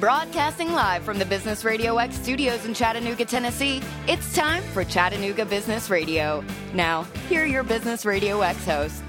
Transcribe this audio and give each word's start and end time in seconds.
Broadcasting 0.00 0.74
live 0.74 1.02
from 1.02 1.18
the 1.18 1.24
Business 1.24 1.64
Radio 1.64 1.98
X 1.98 2.14
studios 2.14 2.64
in 2.64 2.72
Chattanooga, 2.72 3.24
Tennessee, 3.24 3.82
it's 4.06 4.32
time 4.32 4.62
for 4.72 4.84
Chattanooga 4.84 5.44
Business 5.44 5.90
Radio. 5.90 6.44
Now, 6.72 7.02
here 7.28 7.42
are 7.42 7.46
your 7.46 7.64
Business 7.64 8.06
Radio 8.06 8.40
X 8.40 8.64
hosts. 8.64 9.02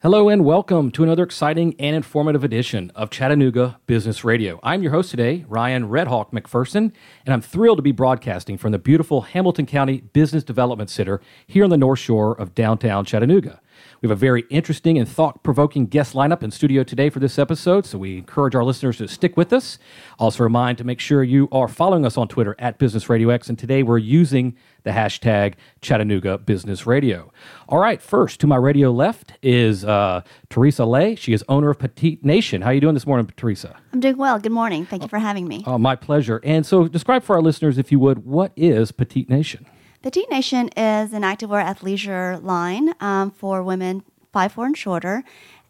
Hello 0.00 0.28
and 0.28 0.44
welcome 0.44 0.90
to 0.90 1.04
another 1.04 1.22
exciting 1.22 1.76
and 1.78 1.94
informative 1.94 2.42
edition 2.42 2.90
of 2.96 3.10
Chattanooga 3.10 3.78
Business 3.86 4.24
Radio. 4.24 4.58
I'm 4.64 4.82
your 4.82 4.90
host 4.90 5.12
today, 5.12 5.44
Ryan 5.46 5.88
Redhawk 5.88 6.32
McPherson, 6.32 6.92
and 7.24 7.32
I'm 7.32 7.40
thrilled 7.40 7.78
to 7.78 7.82
be 7.82 7.92
broadcasting 7.92 8.58
from 8.58 8.72
the 8.72 8.80
beautiful 8.80 9.20
Hamilton 9.20 9.66
County 9.66 10.00
Business 10.00 10.42
Development 10.42 10.90
Center 10.90 11.20
here 11.46 11.62
on 11.62 11.70
the 11.70 11.78
North 11.78 12.00
Shore 12.00 12.32
of 12.40 12.56
downtown 12.56 13.04
Chattanooga. 13.04 13.60
We 14.02 14.08
have 14.08 14.18
a 14.18 14.20
very 14.20 14.42
interesting 14.50 14.98
and 14.98 15.08
thought 15.08 15.44
provoking 15.44 15.86
guest 15.86 16.12
lineup 16.12 16.42
in 16.42 16.50
studio 16.50 16.82
today 16.82 17.08
for 17.08 17.20
this 17.20 17.38
episode, 17.38 17.86
so 17.86 17.98
we 17.98 18.18
encourage 18.18 18.56
our 18.56 18.64
listeners 18.64 18.96
to 18.96 19.06
stick 19.06 19.36
with 19.36 19.52
us. 19.52 19.78
Also, 20.18 20.42
remind 20.42 20.78
to 20.78 20.84
make 20.84 20.98
sure 20.98 21.22
you 21.22 21.48
are 21.52 21.68
following 21.68 22.04
us 22.04 22.16
on 22.16 22.26
Twitter 22.26 22.56
at 22.58 22.78
Business 22.78 23.08
Radio 23.08 23.28
X, 23.28 23.48
and 23.48 23.56
today 23.56 23.84
we're 23.84 23.98
using 23.98 24.56
the 24.82 24.90
hashtag 24.90 25.54
Chattanooga 25.82 26.36
Business 26.38 26.84
Radio. 26.84 27.32
All 27.68 27.78
right, 27.78 28.02
first 28.02 28.40
to 28.40 28.48
my 28.48 28.56
radio 28.56 28.90
left 28.90 29.34
is 29.40 29.84
uh, 29.84 30.22
Teresa 30.50 30.84
Lay. 30.84 31.14
She 31.14 31.32
is 31.32 31.44
owner 31.48 31.70
of 31.70 31.78
Petite 31.78 32.24
Nation. 32.24 32.62
How 32.62 32.70
are 32.70 32.74
you 32.74 32.80
doing 32.80 32.94
this 32.94 33.06
morning, 33.06 33.30
Teresa? 33.36 33.76
I'm 33.92 34.00
doing 34.00 34.16
well. 34.16 34.36
Good 34.40 34.50
morning. 34.50 34.84
Thank 34.84 35.02
you 35.02 35.08
for 35.08 35.20
having 35.20 35.46
me. 35.46 35.62
Oh, 35.64 35.78
my 35.78 35.94
pleasure. 35.94 36.40
And 36.42 36.66
so, 36.66 36.88
describe 36.88 37.22
for 37.22 37.36
our 37.36 37.42
listeners, 37.42 37.78
if 37.78 37.92
you 37.92 38.00
would, 38.00 38.26
what 38.26 38.50
is 38.56 38.90
Petite 38.90 39.30
Nation? 39.30 39.64
Petite 40.02 40.28
Nation 40.30 40.68
is 40.76 41.12
an 41.12 41.22
activewear 41.22 41.64
athleisure 41.64 42.42
line 42.42 42.92
um, 43.00 43.30
for 43.30 43.62
women 43.62 44.02
five 44.32 44.50
four 44.50 44.66
and 44.66 44.76
shorter, 44.76 45.22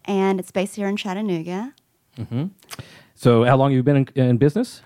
and 0.05 0.39
it's 0.39 0.49
based 0.49 0.75
here 0.75 0.87
in 0.87 0.97
Chattanooga. 0.97 1.73
So, 3.13 3.43
how 3.43 3.55
long 3.57 3.69
have 3.69 3.75
you 3.75 3.83
been 3.83 3.97
in, 3.97 4.07
in 4.15 4.37
business? 4.37 4.81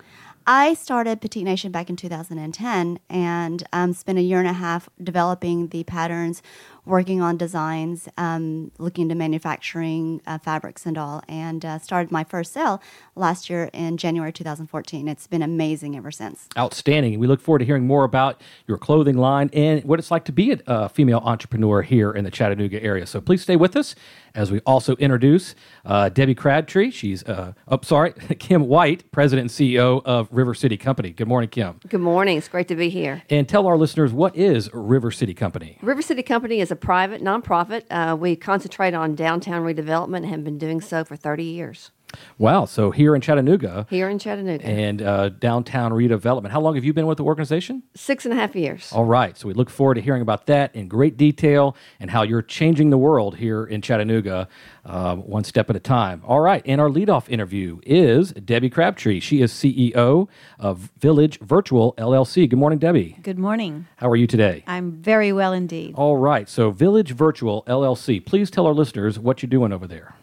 I 0.49 0.75
started 0.75 1.19
Petite 1.19 1.43
Nation 1.43 1.73
back 1.73 1.89
in 1.89 1.97
2010 1.97 2.99
and 3.09 3.67
um, 3.73 3.91
spent 3.91 4.17
a 4.17 4.21
year 4.21 4.39
and 4.39 4.47
a 4.47 4.53
half 4.53 4.87
developing 5.03 5.67
the 5.67 5.83
patterns, 5.83 6.41
working 6.85 7.19
on 7.19 7.35
designs, 7.35 8.07
um, 8.17 8.71
looking 8.77 9.01
into 9.03 9.15
manufacturing 9.15 10.21
uh, 10.25 10.37
fabrics 10.37 10.85
and 10.85 10.97
all, 10.97 11.21
and 11.27 11.65
uh, 11.65 11.79
started 11.79 12.13
my 12.13 12.23
first 12.23 12.53
sale 12.53 12.81
last 13.13 13.49
year 13.49 13.69
in 13.73 13.97
January 13.97 14.31
2014. 14.31 15.09
It's 15.09 15.27
been 15.27 15.41
amazing 15.41 15.97
ever 15.97 16.11
since. 16.11 16.47
Outstanding. 16.57 17.19
We 17.19 17.27
look 17.27 17.41
forward 17.41 17.59
to 17.59 17.65
hearing 17.65 17.85
more 17.85 18.05
about 18.05 18.39
your 18.67 18.77
clothing 18.77 19.17
line 19.17 19.49
and 19.51 19.83
what 19.83 19.99
it's 19.99 20.11
like 20.11 20.23
to 20.25 20.31
be 20.31 20.57
a 20.65 20.87
female 20.87 21.19
entrepreneur 21.25 21.81
here 21.81 22.13
in 22.13 22.23
the 22.23 22.31
Chattanooga 22.31 22.81
area. 22.81 23.05
So 23.05 23.19
please 23.19 23.41
stay 23.41 23.57
with 23.57 23.75
us 23.75 23.95
as 24.37 24.51
we 24.51 24.61
also 24.61 24.95
introduce 24.95 25.55
uh, 25.83 26.07
Debbie 26.09 26.35
Crabtree. 26.35 26.91
She's, 26.91 27.23
uh, 27.25 27.53
oh, 27.67 27.79
sorry, 27.81 28.13
Kim 28.39 28.67
White, 28.67 29.11
President 29.11 29.49
and 29.49 29.49
CEO 29.49 30.01
of 30.05 30.29
River 30.31 30.53
City 30.53 30.77
Company. 30.77 31.09
Good 31.09 31.27
morning, 31.27 31.49
Kim. 31.49 31.79
Good 31.89 31.99
morning. 31.99 32.37
It's 32.37 32.47
great 32.47 32.67
to 32.69 32.75
be 32.75 32.89
here. 32.89 33.23
And 33.29 33.49
tell 33.49 33.67
our 33.67 33.77
listeners 33.77 34.13
what 34.13 34.35
is 34.37 34.69
River 34.73 35.11
City 35.11 35.33
Company? 35.33 35.77
River 35.81 36.01
City 36.01 36.23
Company 36.23 36.61
is 36.61 36.71
a 36.71 36.75
private 36.75 37.21
nonprofit. 37.21 37.83
Uh, 37.89 38.15
we 38.15 38.35
concentrate 38.35 38.93
on 38.93 39.15
downtown 39.15 39.63
redevelopment 39.63 40.17
and 40.17 40.27
have 40.27 40.43
been 40.43 40.59
doing 40.59 40.79
so 40.79 41.03
for 41.03 41.15
30 41.15 41.43
years 41.43 41.91
Wow. 42.37 42.65
So 42.65 42.91
here 42.91 43.15
in 43.15 43.21
Chattanooga 43.21 43.85
here 43.89 44.09
in 44.09 44.19
Chattanooga. 44.19 44.65
and 44.65 45.01
uh, 45.01 45.29
downtown 45.29 45.91
redevelopment. 45.91 46.49
How 46.49 46.61
long 46.61 46.75
have 46.75 46.85
you 46.85 46.93
been 46.93 47.07
with 47.07 47.17
the 47.17 47.23
organization? 47.23 47.83
Six 47.95 48.25
and 48.25 48.33
a 48.33 48.37
half 48.37 48.55
years. 48.55 48.91
All 48.93 49.05
right. 49.05 49.37
So 49.37 49.47
we 49.47 49.53
look 49.53 49.69
forward 49.69 49.95
to 49.95 50.01
hearing 50.01 50.21
about 50.21 50.45
that 50.47 50.75
in 50.75 50.87
great 50.87 51.17
detail 51.17 51.75
and 51.99 52.09
how 52.09 52.23
you're 52.23 52.41
changing 52.41 52.89
the 52.91 52.97
world 52.97 53.35
here 53.37 53.65
in 53.65 53.81
Chattanooga, 53.81 54.47
uh, 54.85 55.15
one 55.15 55.43
step 55.43 55.69
at 55.69 55.75
a 55.75 55.79
time. 55.79 56.21
All 56.25 56.39
right. 56.39 56.61
And 56.65 56.79
our 56.79 56.89
leadoff 56.89 57.27
interview 57.29 57.79
is 57.83 58.31
Debbie 58.33 58.69
Crabtree. 58.69 59.19
She 59.19 59.41
is 59.41 59.51
CEO 59.51 60.27
of 60.59 60.89
Village 60.99 61.39
Virtual 61.39 61.93
LLC. 61.97 62.49
Good 62.49 62.59
morning, 62.59 62.79
Debbie. 62.79 63.17
Good 63.21 63.39
morning. 63.39 63.87
How 63.97 64.09
are 64.09 64.15
you 64.15 64.27
today? 64.27 64.63
I'm 64.67 64.91
very 64.91 65.33
well 65.33 65.53
indeed. 65.53 65.95
All 65.95 66.17
right. 66.17 66.47
So 66.47 66.71
Village 66.71 67.11
Virtual 67.11 67.63
LLC. 67.67 68.23
Please 68.25 68.49
tell 68.49 68.65
our 68.65 68.73
listeners 68.73 69.19
what 69.19 69.41
you're 69.41 69.49
doing 69.49 69.73
over 69.73 69.87
there. 69.87 70.15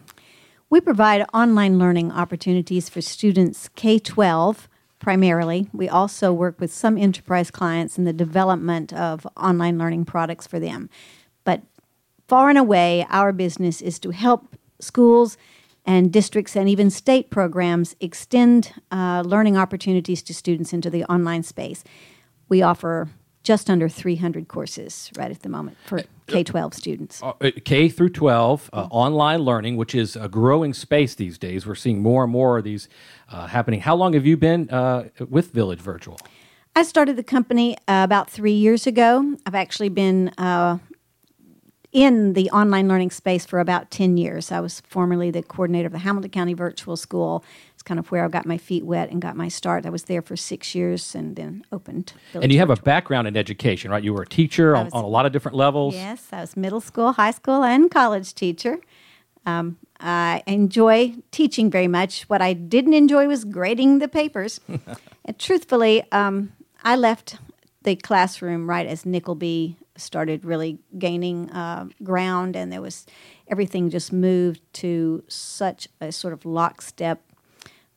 We 0.69 0.81
provide 0.81 1.25
online 1.33 1.77
learning 1.77 2.11
opportunities 2.11 2.89
for 2.89 3.01
students 3.01 3.69
K 3.75 3.99
12 3.99 4.67
primarily. 4.99 5.69
We 5.71 5.87
also 5.87 6.33
work 6.33 6.59
with 6.59 6.73
some 6.73 6.97
enterprise 6.97 7.51
clients 7.51 7.97
in 7.97 8.05
the 8.05 8.13
development 8.13 8.91
of 8.91 9.27
online 9.37 9.77
learning 9.77 10.05
products 10.05 10.47
for 10.47 10.59
them. 10.59 10.89
But 11.43 11.61
far 12.27 12.49
and 12.49 12.57
away, 12.57 13.05
our 13.09 13.31
business 13.31 13.81
is 13.81 13.99
to 13.99 14.09
help 14.09 14.57
schools 14.79 15.37
and 15.85 16.11
districts 16.11 16.55
and 16.55 16.67
even 16.67 16.89
state 16.89 17.29
programs 17.29 17.95
extend 17.99 18.73
uh, 18.91 19.21
learning 19.23 19.57
opportunities 19.57 20.23
to 20.23 20.33
students 20.33 20.73
into 20.73 20.89
the 20.89 21.03
online 21.05 21.43
space. 21.43 21.83
We 22.49 22.63
offer 22.63 23.09
just 23.45 23.69
under 23.69 23.87
300 23.87 24.47
courses 24.47 25.11
right 25.15 25.31
at 25.31 25.41
the 25.41 25.49
moment 25.49 25.77
for 25.85 26.01
K 26.27 26.43
12 26.43 26.73
students. 26.73 27.21
Uh, 27.23 27.33
K 27.63 27.87
through 27.87 28.09
12, 28.09 28.71
uh, 28.73 28.87
online 28.89 29.41
learning, 29.41 29.77
which 29.77 29.93
is 29.93 30.15
a 30.15 30.27
growing 30.27 30.73
space 30.73 31.15
these 31.15 31.37
days. 31.37 31.65
We're 31.65 31.75
seeing 31.75 32.01
more 32.01 32.23
and 32.23 32.31
more 32.31 32.57
of 32.57 32.63
these 32.63 32.89
uh, 33.29 33.47
happening. 33.47 33.81
How 33.81 33.95
long 33.95 34.13
have 34.13 34.25
you 34.25 34.35
been 34.35 34.69
uh, 34.69 35.09
with 35.29 35.51
Village 35.51 35.79
Virtual? 35.79 36.19
I 36.75 36.83
started 36.83 37.15
the 37.15 37.23
company 37.23 37.77
uh, 37.87 38.01
about 38.03 38.29
three 38.29 38.51
years 38.51 38.87
ago. 38.87 39.37
I've 39.45 39.55
actually 39.55 39.89
been 39.89 40.29
uh, 40.37 40.79
in 41.93 42.33
the 42.33 42.49
online 42.49 42.89
learning 42.89 43.11
space 43.11 43.45
for 43.45 43.59
about 43.59 43.91
10 43.91 44.17
years. 44.17 44.51
I 44.51 44.59
was 44.59 44.81
formerly 44.81 45.31
the 45.31 45.43
coordinator 45.43 45.85
of 45.85 45.93
the 45.93 45.99
Hamilton 45.99 46.31
County 46.31 46.53
Virtual 46.53 46.97
School. 46.97 47.45
Kind 47.85 47.99
of 47.99 48.11
where 48.11 48.25
I 48.25 48.27
got 48.27 48.45
my 48.45 48.57
feet 48.57 48.83
wet 48.83 49.09
and 49.11 49.21
got 49.21 49.35
my 49.37 49.47
start. 49.47 49.85
I 49.85 49.89
was 49.89 50.03
there 50.05 50.21
for 50.21 50.35
six 50.35 50.75
years 50.75 51.15
and 51.15 51.35
then 51.35 51.63
opened. 51.71 52.13
Village 52.33 52.43
And 52.43 52.51
you 52.51 52.59
have 52.59 52.69
a 52.71 52.75
background 52.75 53.27
in 53.27 53.37
education, 53.37 53.91
right? 53.91 54.03
You 54.03 54.13
were 54.13 54.23
a 54.23 54.27
teacher 54.27 54.75
on, 54.75 54.85
was- 54.85 54.93
on 54.93 55.03
a 55.03 55.07
lot 55.07 55.25
of 55.25 55.31
different 55.31 55.55
levels. 55.55 55.93
Yes, 55.93 56.27
I 56.31 56.41
was 56.41 56.57
middle 56.57 56.81
school, 56.81 57.13
high 57.13 57.31
school, 57.31 57.63
and 57.63 57.89
college 57.91 58.33
teacher. 58.33 58.79
Um, 59.45 59.77
I 59.99 60.41
enjoy 60.47 61.13
teaching 61.31 61.69
very 61.69 61.87
much. 61.87 62.23
What 62.23 62.41
I 62.41 62.53
didn't 62.53 62.95
enjoy 62.95 63.27
was 63.27 63.45
grading 63.45 63.99
the 63.99 64.07
papers. 64.07 64.59
and 65.25 65.37
truthfully, 65.39 66.03
um, 66.11 66.51
I 66.83 66.95
left 66.95 67.37
the 67.83 67.95
classroom 67.95 68.67
right 68.67 68.87
as 68.87 69.03
Nickelby 69.03 69.75
started 69.95 70.43
really 70.43 70.79
gaining 70.97 71.49
uh, 71.51 71.87
ground, 72.03 72.55
and 72.55 72.71
there 72.71 72.81
was 72.81 73.05
everything 73.47 73.89
just 73.89 74.11
moved 74.11 74.59
to 74.73 75.23
such 75.27 75.87
a 76.01 76.11
sort 76.11 76.33
of 76.33 76.45
lockstep 76.45 77.21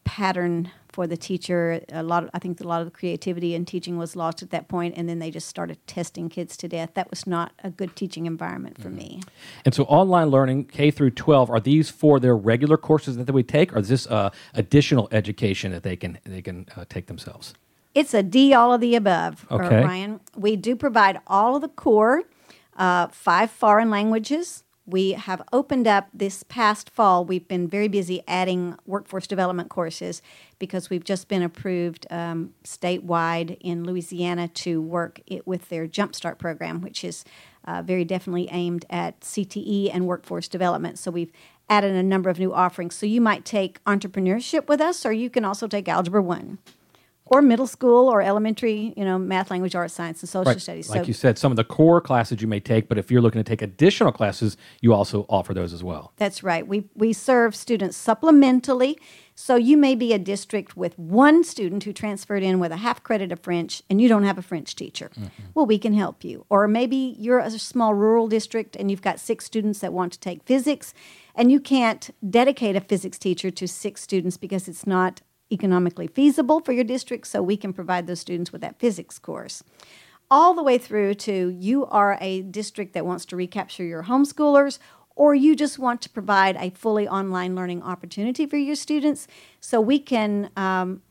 pattern 0.09 0.71
for 0.89 1.07
the 1.07 1.17
teacher. 1.17 1.83
A 1.91 2.03
lot, 2.03 2.25
of, 2.25 2.31
I 2.33 2.39
think, 2.39 2.61
a 2.61 2.67
lot 2.67 2.81
of 2.81 2.87
the 2.87 2.91
creativity 2.91 3.55
in 3.55 3.67
teaching 3.67 3.99
was 3.99 4.17
lost 4.17 4.43
at 4.43 4.51
that 4.51 4.67
point, 4.67 4.95
and 4.97 5.07
then 5.07 5.19
they 5.19 5.31
just 5.31 5.47
started 5.47 5.77
testing 5.87 6.31
kids 6.31 6.57
to 6.57 6.67
death. 6.67 6.91
That 6.95 7.11
was 7.11 7.27
not 7.27 7.53
a 7.63 7.71
good 7.71 7.95
teaching 7.95 8.25
environment 8.25 8.81
for 8.81 8.89
me. 8.89 9.21
And 9.67 9.75
so, 9.75 9.85
online 9.85 10.31
learning 10.31 10.65
K 10.65 10.91
through 10.91 11.11
12 11.11 11.51
are 11.51 11.61
these 11.61 11.91
for 11.91 12.19
their 12.19 12.35
regular 12.35 12.79
courses 12.79 13.19
that 13.19 13.25
they 13.25 13.33
would 13.33 13.49
take, 13.49 13.75
or 13.77 13.81
is 13.81 13.89
this 13.89 14.07
uh, 14.07 14.31
additional 14.55 15.09
education 15.13 15.73
that 15.73 15.83
they 15.83 15.95
can 15.95 16.19
they 16.25 16.41
can 16.41 16.67
uh, 16.75 16.87
take 16.89 17.07
themselves? 17.07 17.55
It's 17.95 18.15
a 18.15 18.23
D, 18.23 18.55
all 18.55 18.73
of 18.73 18.81
the 18.81 18.95
above, 18.95 19.47
uh, 19.51 19.57
Okay. 19.57 19.85
Ryan. 19.85 20.21
We 20.37 20.57
do 20.57 20.75
provide 20.75 21.21
all 21.27 21.57
of 21.57 21.63
the 21.63 21.69
core, 21.69 22.23
uh, 22.77 23.09
five 23.09 23.51
foreign 23.51 23.91
languages. 23.91 24.65
We 24.89 25.13
have 25.13 25.43
opened 25.53 25.87
up 25.87 26.09
this 26.15 26.45
past 26.45 26.89
fall. 26.89 27.23
We've 27.23 27.47
been 27.47 27.69
very 27.69 27.89
busy 27.89 28.23
adding 28.27 28.75
workforce 28.87 29.27
development 29.27 29.69
courses 29.69 30.23
because 30.59 30.89
we've 30.89 31.05
just 31.05 31.29
been 31.29 31.43
approved 31.43 32.07
um, 32.09 32.55
statewide 32.65 33.59
in 33.61 33.85
Louisiana 33.85 34.49
to 34.49 34.81
work 34.81 35.21
it 35.27 35.47
with 35.47 35.69
their 35.69 35.87
Jumpstart 35.87 36.39
program, 36.39 36.81
which 36.81 37.05
is 37.05 37.27
uh, 37.67 37.83
very 37.83 38.07
definitely 38.07 38.49
aimed 38.51 38.87
at 38.89 39.21
CTE 39.21 39.91
and 39.93 40.07
workforce 40.07 40.49
development. 40.49 40.99
So 40.99 41.11
we've 41.11 41.33
added 41.69 41.95
a 41.95 42.03
number 42.03 42.31
of 42.31 42.39
new 42.39 42.55
offerings. 42.55 42.95
So 42.95 43.05
you 43.05 43.21
might 43.21 43.45
take 43.45 43.85
entrepreneurship 43.85 44.69
with 44.69 44.81
us, 44.81 45.05
or 45.05 45.13
you 45.13 45.29
can 45.29 45.45
also 45.45 45.69
take 45.69 45.87
Algebra 45.87 46.23
1 46.23 46.57
or 47.31 47.43
middle 47.43 47.67
school 47.67 48.09
or 48.09 48.23
elementary, 48.23 48.93
you 48.97 49.05
know, 49.05 49.19
math, 49.19 49.51
language, 49.51 49.75
arts, 49.75 49.95
science, 49.95 50.23
and 50.23 50.29
social 50.29 50.59
studies. 50.59 50.89
Like 50.89 51.05
so 51.05 51.07
you 51.07 51.15
said, 51.15 51.39
some 51.39 51.53
of 51.53 51.57
the 51.57 51.65
core 51.65 52.01
classes 52.01 52.41
you 52.41 52.49
may 52.49 52.61
take, 52.61 52.89
but 52.89 52.99
if 52.99 53.11
you're 53.11 53.21
looking 53.21 53.43
to 53.43 53.49
take 53.49 53.63
additional 53.63 54.13
classes, 54.13 54.57
you 54.81 54.93
also 54.93 55.27
offer 55.29 55.55
those 55.55 55.73
as 55.73 55.85
well. 55.85 56.13
that's 56.17 56.43
right. 56.43 56.67
We 56.67 56.85
we 56.95 57.13
serve 57.13 57.55
students 57.55 58.03
supplementally. 58.03 58.97
So 59.41 59.55
you 59.55 59.77
may 59.77 59.95
be 59.95 60.13
a 60.13 60.19
district 60.19 60.77
with 60.77 60.99
one 60.99 61.45
student 61.45 61.85
who 61.85 61.93
transferred 61.93 62.43
in 62.43 62.59
with 62.59 62.73
a 62.73 62.79
half 62.79 63.05
credit 63.05 63.31
of 63.31 63.39
French 63.39 63.85
and 63.89 64.01
you 64.01 64.09
don't 64.09 64.25
have 64.25 64.37
a 64.37 64.43
French 64.43 64.75
teacher. 64.75 65.13
Mm-hmm. 65.15 65.45
Well, 65.55 65.65
we 65.65 65.79
can 65.79 65.95
help 65.95 66.25
you. 66.25 66.45
Or 66.51 66.67
maybe 66.67 67.15
you're 67.17 67.39
a 67.39 67.49
small 67.53 67.95
rural 67.95 68.27
district 68.27 68.75
and 68.75 68.91
you've 68.91 69.01
got 69.01 69.21
six 69.21 69.45
students 69.45 69.79
that 69.79 69.93
want 69.93 70.13
to 70.15 70.19
take 70.19 70.43
physics 70.43 70.93
and 71.37 71.53
you 71.53 71.61
can't 71.61 72.11
dedicate 72.29 72.75
a 72.75 72.81
physics 72.81 73.17
teacher 73.17 73.53
to 73.53 73.69
six 73.69 74.03
students 74.03 74.37
because 74.37 74.67
it's 74.67 74.89
not 74.89 75.21
economically 75.51 76.07
feasible 76.07 76.61
for 76.61 76.73
your 76.73 76.85
district, 76.85 77.27
so 77.27 77.43
we 77.43 77.57
can 77.57 77.73
provide 77.73 78.07
those 78.07 78.21
students 78.21 78.53
with 78.53 78.61
that 78.61 78.79
physics 78.79 79.19
course. 79.19 79.63
All 80.31 80.53
the 80.55 80.63
way 80.63 80.77
through 80.77 81.15
to 81.15 81.49
you 81.49 81.87
are 81.87 82.19
a 82.21 82.43
district 82.43 82.93
that 82.93 83.07
wants 83.07 83.25
to 83.27 83.37
recapture 83.37 83.85
your 83.85 84.05
homeschoolers, 84.05 84.79
or 85.17 85.35
you 85.35 85.57
just 85.57 85.79
want 85.79 86.01
to 86.03 86.11
provide 86.11 86.57
a 86.57 86.71
fully 86.71 87.09
online 87.09 87.55
learning 87.55 87.83
opportunity 87.83 88.47
for 88.47 88.57
your 88.57 88.77
students, 88.77 89.27
so 89.61 89.81
we 89.81 89.99
can 89.99 90.51
um, 90.57 91.03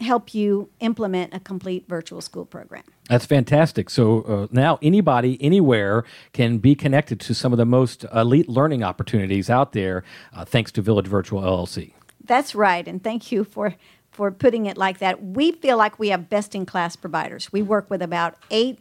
help 0.00 0.34
you 0.34 0.68
implement 0.80 1.32
a 1.32 1.40
complete 1.40 1.86
virtual 1.88 2.20
school 2.20 2.44
program. 2.44 2.82
That's 3.08 3.26
fantastic. 3.26 3.90
So 3.90 4.22
uh, 4.22 4.46
now 4.50 4.78
anybody, 4.82 5.38
anywhere 5.40 6.04
can 6.32 6.58
be 6.58 6.74
connected 6.74 7.20
to 7.20 7.34
some 7.34 7.52
of 7.52 7.58
the 7.58 7.66
most 7.66 8.04
elite 8.14 8.48
learning 8.48 8.82
opportunities 8.82 9.48
out 9.48 9.72
there 9.72 10.04
uh, 10.32 10.44
thanks 10.44 10.72
to 10.72 10.82
Village 10.82 11.06
Virtual 11.06 11.42
LLC. 11.42 11.92
That's 12.24 12.54
right, 12.54 12.86
and 12.88 13.02
thank 13.02 13.30
you 13.30 13.44
for 13.44 13.74
for 14.10 14.30
putting 14.30 14.66
it 14.66 14.76
like 14.76 14.98
that. 14.98 15.22
We 15.22 15.52
feel 15.52 15.76
like 15.76 15.98
we 15.98 16.08
have 16.08 16.28
best 16.28 16.54
in 16.54 16.64
class 16.64 16.94
providers. 16.94 17.52
We 17.52 17.62
work 17.62 17.90
with 17.90 18.00
about 18.00 18.36
eight 18.50 18.78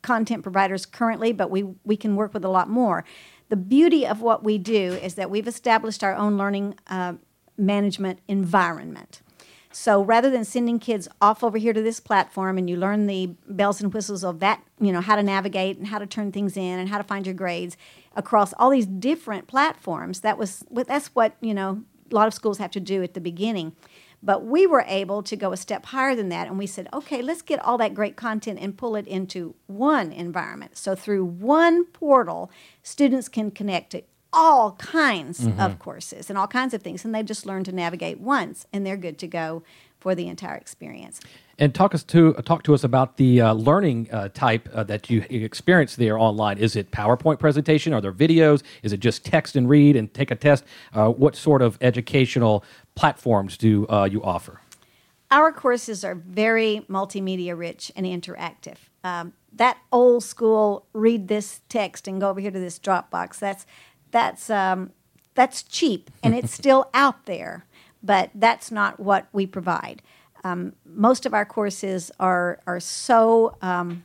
content 0.00 0.42
providers 0.42 0.86
currently, 0.86 1.32
but 1.32 1.50
we 1.50 1.62
we 1.84 1.96
can 1.96 2.16
work 2.16 2.34
with 2.34 2.44
a 2.44 2.48
lot 2.48 2.68
more. 2.68 3.04
The 3.48 3.56
beauty 3.56 4.06
of 4.06 4.22
what 4.22 4.42
we 4.42 4.58
do 4.58 4.94
is 4.94 5.14
that 5.16 5.30
we've 5.30 5.48
established 5.48 6.02
our 6.02 6.14
own 6.14 6.38
learning 6.38 6.76
uh, 6.86 7.14
management 7.58 8.20
environment. 8.28 9.20
So 9.72 10.02
rather 10.02 10.30
than 10.30 10.44
sending 10.44 10.80
kids 10.80 11.08
off 11.20 11.44
over 11.44 11.56
here 11.56 11.72
to 11.72 11.82
this 11.82 12.00
platform 12.00 12.58
and 12.58 12.68
you 12.68 12.76
learn 12.76 13.06
the 13.06 13.34
bells 13.48 13.80
and 13.80 13.94
whistles 13.94 14.24
of 14.24 14.40
that, 14.40 14.64
you 14.80 14.92
know, 14.92 15.00
how 15.00 15.14
to 15.14 15.22
navigate 15.22 15.78
and 15.78 15.86
how 15.86 15.98
to 15.98 16.06
turn 16.06 16.32
things 16.32 16.56
in 16.56 16.78
and 16.80 16.88
how 16.88 16.98
to 16.98 17.04
find 17.04 17.24
your 17.24 17.34
grades 17.34 17.76
across 18.16 18.52
all 18.54 18.70
these 18.70 18.86
different 18.86 19.46
platforms, 19.46 20.20
that 20.20 20.36
was 20.36 20.64
that's 20.70 21.08
what, 21.08 21.36
you 21.40 21.54
know, 21.54 21.84
a 22.10 22.14
lot 22.14 22.26
of 22.26 22.34
schools 22.34 22.58
have 22.58 22.70
to 22.72 22.80
do 22.80 23.02
at 23.02 23.14
the 23.14 23.20
beginning. 23.20 23.74
But 24.22 24.44
we 24.44 24.66
were 24.66 24.84
able 24.86 25.22
to 25.22 25.34
go 25.34 25.52
a 25.52 25.56
step 25.56 25.86
higher 25.86 26.14
than 26.14 26.28
that, 26.28 26.46
and 26.46 26.58
we 26.58 26.66
said, 26.66 26.88
okay, 26.92 27.22
let's 27.22 27.40
get 27.40 27.64
all 27.64 27.78
that 27.78 27.94
great 27.94 28.16
content 28.16 28.58
and 28.60 28.76
pull 28.76 28.94
it 28.96 29.06
into 29.06 29.54
one 29.66 30.12
environment. 30.12 30.76
So 30.76 30.94
through 30.94 31.24
one 31.24 31.86
portal, 31.86 32.50
students 32.82 33.28
can 33.28 33.50
connect 33.50 33.92
to 33.92 34.02
all 34.32 34.72
kinds 34.72 35.40
mm-hmm. 35.40 35.60
of 35.60 35.78
courses 35.78 36.28
and 36.28 36.38
all 36.38 36.46
kinds 36.46 36.74
of 36.74 36.82
things, 36.82 37.04
and 37.04 37.14
they 37.14 37.22
just 37.22 37.46
learn 37.46 37.64
to 37.64 37.72
navigate 37.72 38.20
once, 38.20 38.66
and 38.72 38.84
they're 38.84 38.96
good 38.96 39.18
to 39.20 39.26
go 39.26 39.62
for 39.98 40.14
the 40.14 40.28
entire 40.28 40.56
experience. 40.56 41.20
And 41.60 41.74
talk 41.74 41.94
us 41.94 42.02
to 42.04 42.34
uh, 42.36 42.42
talk 42.42 42.62
to 42.62 42.74
us 42.74 42.84
about 42.84 43.18
the 43.18 43.42
uh, 43.42 43.52
learning 43.52 44.08
uh, 44.10 44.30
type 44.30 44.66
uh, 44.72 44.82
that 44.84 45.10
you 45.10 45.26
experience 45.28 45.94
there 45.94 46.18
online. 46.18 46.56
Is 46.56 46.74
it 46.74 46.90
PowerPoint 46.90 47.38
presentation? 47.38 47.92
Are 47.92 48.00
there 48.00 48.14
videos? 48.14 48.62
Is 48.82 48.94
it 48.94 49.00
just 49.00 49.26
text 49.26 49.56
and 49.56 49.68
read 49.68 49.94
and 49.94 50.12
take 50.14 50.30
a 50.30 50.36
test? 50.36 50.64
Uh, 50.94 51.10
what 51.10 51.36
sort 51.36 51.60
of 51.60 51.76
educational 51.82 52.64
platforms 52.94 53.58
do 53.58 53.86
uh, 53.88 54.08
you 54.10 54.22
offer? 54.24 54.62
Our 55.30 55.52
courses 55.52 56.02
are 56.02 56.14
very 56.14 56.86
multimedia 56.88 57.56
rich 57.56 57.92
and 57.94 58.06
interactive. 58.06 58.76
Um, 59.04 59.34
that 59.52 59.76
old 59.92 60.24
school 60.24 60.86
read 60.94 61.28
this 61.28 61.60
text 61.68 62.08
and 62.08 62.22
go 62.22 62.30
over 62.30 62.40
here 62.40 62.50
to 62.50 62.58
this 62.58 62.78
Dropbox. 62.78 63.38
That's 63.38 63.66
that's 64.12 64.48
um, 64.48 64.92
that's 65.34 65.62
cheap 65.62 66.10
and 66.22 66.34
it's 66.34 66.54
still 66.62 66.88
out 66.94 67.26
there, 67.26 67.66
but 68.02 68.30
that's 68.34 68.70
not 68.70 68.98
what 68.98 69.26
we 69.34 69.46
provide. 69.46 70.00
Um, 70.44 70.74
most 70.84 71.26
of 71.26 71.34
our 71.34 71.44
courses 71.44 72.10
are 72.18 72.60
are 72.66 72.80
so 72.80 73.56
um, 73.62 74.04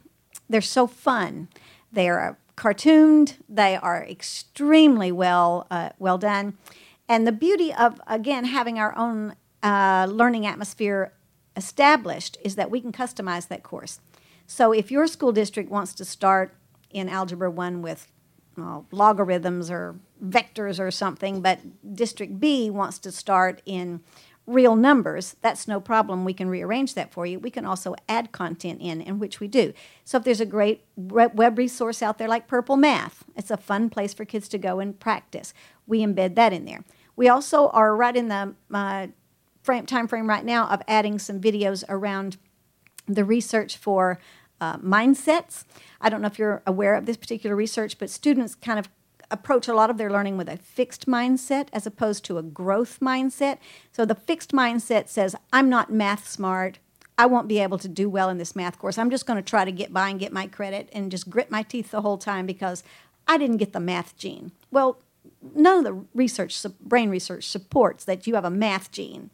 they're 0.49 0.61
so 0.61 0.87
fun. 0.87 1.47
They 1.91 2.09
are 2.09 2.37
cartooned. 2.55 3.37
They 3.47 3.75
are 3.75 4.03
extremely 4.03 5.11
well 5.11 5.67
uh, 5.71 5.89
well 5.99 6.17
done, 6.17 6.57
and 7.07 7.25
the 7.25 7.31
beauty 7.31 7.73
of 7.73 8.01
again 8.07 8.45
having 8.45 8.79
our 8.79 8.97
own 8.97 9.35
uh, 9.63 10.07
learning 10.09 10.45
atmosphere 10.45 11.13
established 11.55 12.37
is 12.43 12.55
that 12.55 12.69
we 12.69 12.81
can 12.81 12.91
customize 12.91 13.47
that 13.47 13.63
course. 13.63 13.99
So 14.45 14.71
if 14.71 14.91
your 14.91 15.07
school 15.07 15.31
district 15.31 15.71
wants 15.71 15.93
to 15.95 16.05
start 16.05 16.53
in 16.91 17.09
Algebra 17.09 17.49
1 17.49 17.81
with 17.81 18.07
logarithms 18.91 19.69
or 19.69 19.95
vectors 20.23 20.79
or 20.79 20.91
something, 20.91 21.41
but 21.41 21.59
District 21.95 22.39
B 22.39 22.69
wants 22.69 22.99
to 22.99 23.11
start 23.11 23.61
in 23.65 24.01
real 24.47 24.75
numbers, 24.75 25.35
that's 25.41 25.67
no 25.67 25.79
problem. 25.79 26.23
We 26.23 26.33
can 26.33 26.49
rearrange 26.49 26.93
that 26.93 27.11
for 27.11 27.25
you. 27.25 27.39
We 27.39 27.49
can 27.49 27.65
also 27.65 27.95
add 28.07 28.31
content 28.31 28.79
in, 28.81 29.01
in 29.01 29.17
which 29.17 29.39
we 29.39 29.47
do. 29.47 29.73
So 30.03 30.17
if 30.17 30.23
there's 30.23 30.41
a 30.41 30.45
great 30.45 30.83
web 30.95 31.57
resource 31.57 32.03
out 32.03 32.17
there 32.17 32.27
like 32.27 32.47
Purplemath, 32.47 33.23
it's 33.35 33.49
a 33.49 33.57
fun 33.57 33.89
place 33.89 34.13
for 34.13 34.23
kids 34.23 34.47
to 34.49 34.57
go 34.57 34.79
and 34.79 34.99
practice. 34.99 35.53
We 35.87 36.01
embed 36.01 36.35
that 36.35 36.53
in 36.53 36.65
there. 36.65 36.83
We 37.15 37.27
also 37.27 37.69
are 37.69 37.95
right 37.95 38.15
in 38.15 38.27
the 38.27 38.53
uh, 38.71 39.07
frame, 39.63 39.85
time 39.85 40.07
frame 40.07 40.29
right 40.29 40.45
now 40.45 40.67
of 40.67 40.81
adding 40.87 41.17
some 41.17 41.41
videos 41.41 41.83
around 41.89 42.37
the 43.07 43.23
research 43.23 43.77
for 43.77 44.19
uh, 44.61 44.77
mindsets. 44.77 45.63
I 45.99 46.09
don't 46.09 46.21
know 46.21 46.27
if 46.27 46.37
you're 46.37 46.61
aware 46.67 46.95
of 46.95 47.05
this 47.05 47.17
particular 47.17 47.55
research, 47.55 47.97
but 47.97 48.09
students 48.09 48.53
kind 48.55 48.79
of 48.79 48.89
approach 49.35 49.67
a 49.67 49.73
lot 49.73 49.89
of 49.89 49.97
their 49.97 50.09
learning 50.09 50.37
with 50.37 50.49
a 50.49 50.57
fixed 50.57 51.05
mindset 51.05 51.67
as 51.71 51.85
opposed 51.85 52.25
to 52.25 52.37
a 52.37 52.43
growth 52.43 52.99
mindset. 52.99 53.59
So 53.91 54.05
the 54.05 54.15
fixed 54.15 54.51
mindset 54.51 55.09
says, 55.09 55.35
I'm 55.53 55.69
not 55.69 55.91
math 55.91 56.27
smart. 56.27 56.79
I 57.17 57.27
won't 57.27 57.47
be 57.47 57.59
able 57.59 57.77
to 57.77 57.87
do 57.87 58.09
well 58.09 58.29
in 58.29 58.37
this 58.37 58.55
math 58.55 58.79
course. 58.79 58.97
I'm 58.97 59.09
just 59.09 59.25
going 59.25 59.37
to 59.37 59.47
try 59.49 59.65
to 59.65 59.71
get 59.71 59.93
by 59.93 60.09
and 60.09 60.19
get 60.19 60.33
my 60.33 60.47
credit 60.47 60.89
and 60.91 61.11
just 61.11 61.29
grit 61.29 61.51
my 61.51 61.63
teeth 61.63 61.91
the 61.91 62.01
whole 62.01 62.17
time 62.17 62.45
because 62.45 62.83
I 63.27 63.37
didn't 63.37 63.57
get 63.57 63.73
the 63.73 63.79
math 63.79 64.17
gene. 64.17 64.51
Well, 64.71 64.97
none 65.53 65.79
of 65.79 65.83
the 65.83 66.05
research, 66.13 66.65
brain 66.81 67.09
research 67.09 67.47
supports 67.47 68.05
that 68.05 68.27
you 68.27 68.35
have 68.35 68.45
a 68.45 68.49
math 68.49 68.91
gene. 68.91 69.29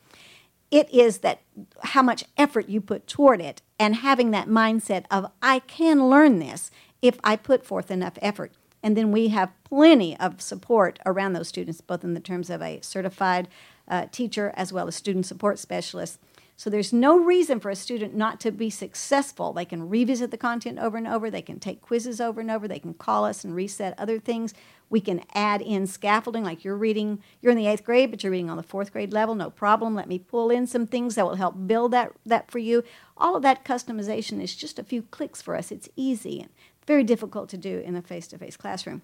It 0.70 0.90
is 0.94 1.20
that 1.20 1.42
how 1.84 2.02
much 2.02 2.24
effort 2.38 2.70
you 2.70 2.82
put 2.82 3.08
toward 3.08 3.42
it 3.42 3.62
and 3.80 3.96
having 3.96 4.32
that 4.32 4.48
mindset 4.48 5.06
of, 5.12 5.32
I 5.42 5.60
can 5.60 6.10
learn 6.10 6.40
this 6.40 6.72
if 7.02 7.20
I 7.24 7.36
put 7.36 7.66
forth 7.66 7.92
enough 7.92 8.18
effort. 8.22 8.54
And 8.84 8.98
then 8.98 9.12
we 9.12 9.30
have 9.30 9.52
plenty 9.64 10.18
of 10.20 10.42
support 10.42 11.00
around 11.06 11.34
those 11.34 11.48
students, 11.48 11.82
both 11.82 12.04
in 12.04 12.14
the 12.14 12.20
terms 12.20 12.50
of 12.50 12.62
a 12.62 12.80
certified 12.82 13.48
uh, 13.88 14.08
teacher 14.12 14.54
as 14.56 14.74
well 14.74 14.88
as 14.88 14.96
student 14.96 15.26
support 15.26 15.60
specialists. 15.60 16.18
So 16.62 16.70
there's 16.70 16.94
no 16.94 17.18
reason 17.18 17.60
for 17.60 17.72
a 17.72 17.76
student 17.76 18.14
not 18.14 18.40
to 18.42 18.52
be 18.52 18.70
successful. 18.70 19.52
They 19.52 19.66
can 19.66 19.90
revisit 19.90 20.30
the 20.30 20.38
content 20.38 20.78
over 20.78 20.96
and 20.96 21.08
over, 21.08 21.32
they 21.32 21.42
can 21.42 21.60
take 21.60 21.82
quizzes 21.82 22.22
over 22.22 22.40
and 22.40 22.52
over, 22.52 22.68
they 22.68 22.78
can 22.78 22.94
call 22.94 23.26
us 23.26 23.44
and 23.44 23.56
reset 23.56 23.98
other 23.98 24.20
things. 24.20 24.54
We 24.88 25.02
can 25.02 25.24
add 25.34 25.64
in 25.64 25.88
scaffolding, 25.88 26.44
like 26.44 26.64
you're 26.64 26.78
reading, 26.78 27.24
you're 27.42 27.52
in 27.52 27.58
the 27.58 27.66
eighth 27.66 27.84
grade, 27.84 28.12
but 28.12 28.24
you're 28.24 28.32
reading 28.32 28.52
on 28.52 28.58
the 28.58 28.64
fourth 28.64 28.92
grade 28.92 29.12
level, 29.12 29.34
no 29.34 29.50
problem. 29.50 29.96
Let 29.96 30.08
me 30.08 30.20
pull 30.20 30.52
in 30.52 30.68
some 30.68 30.86
things 30.86 31.16
that 31.16 31.26
will 31.26 31.36
help 31.36 31.56
build 31.66 31.94
that, 31.94 32.12
that 32.28 32.52
for 32.52 32.60
you. 32.60 32.84
All 33.18 33.36
of 33.36 33.42
that 33.42 33.66
customization 33.66 34.40
is 34.40 34.56
just 34.56 34.78
a 34.78 34.84
few 34.84 35.02
clicks 35.02 35.42
for 35.42 35.56
us. 35.56 35.72
It's 35.72 35.90
easy 35.96 36.42
and 36.42 36.50
very 36.86 37.04
difficult 37.04 37.50
to 37.50 37.58
do 37.58 37.80
in 37.80 37.96
a 37.96 38.02
face 38.02 38.28
to 38.28 38.38
face 38.38 38.58
classroom. 38.58 39.02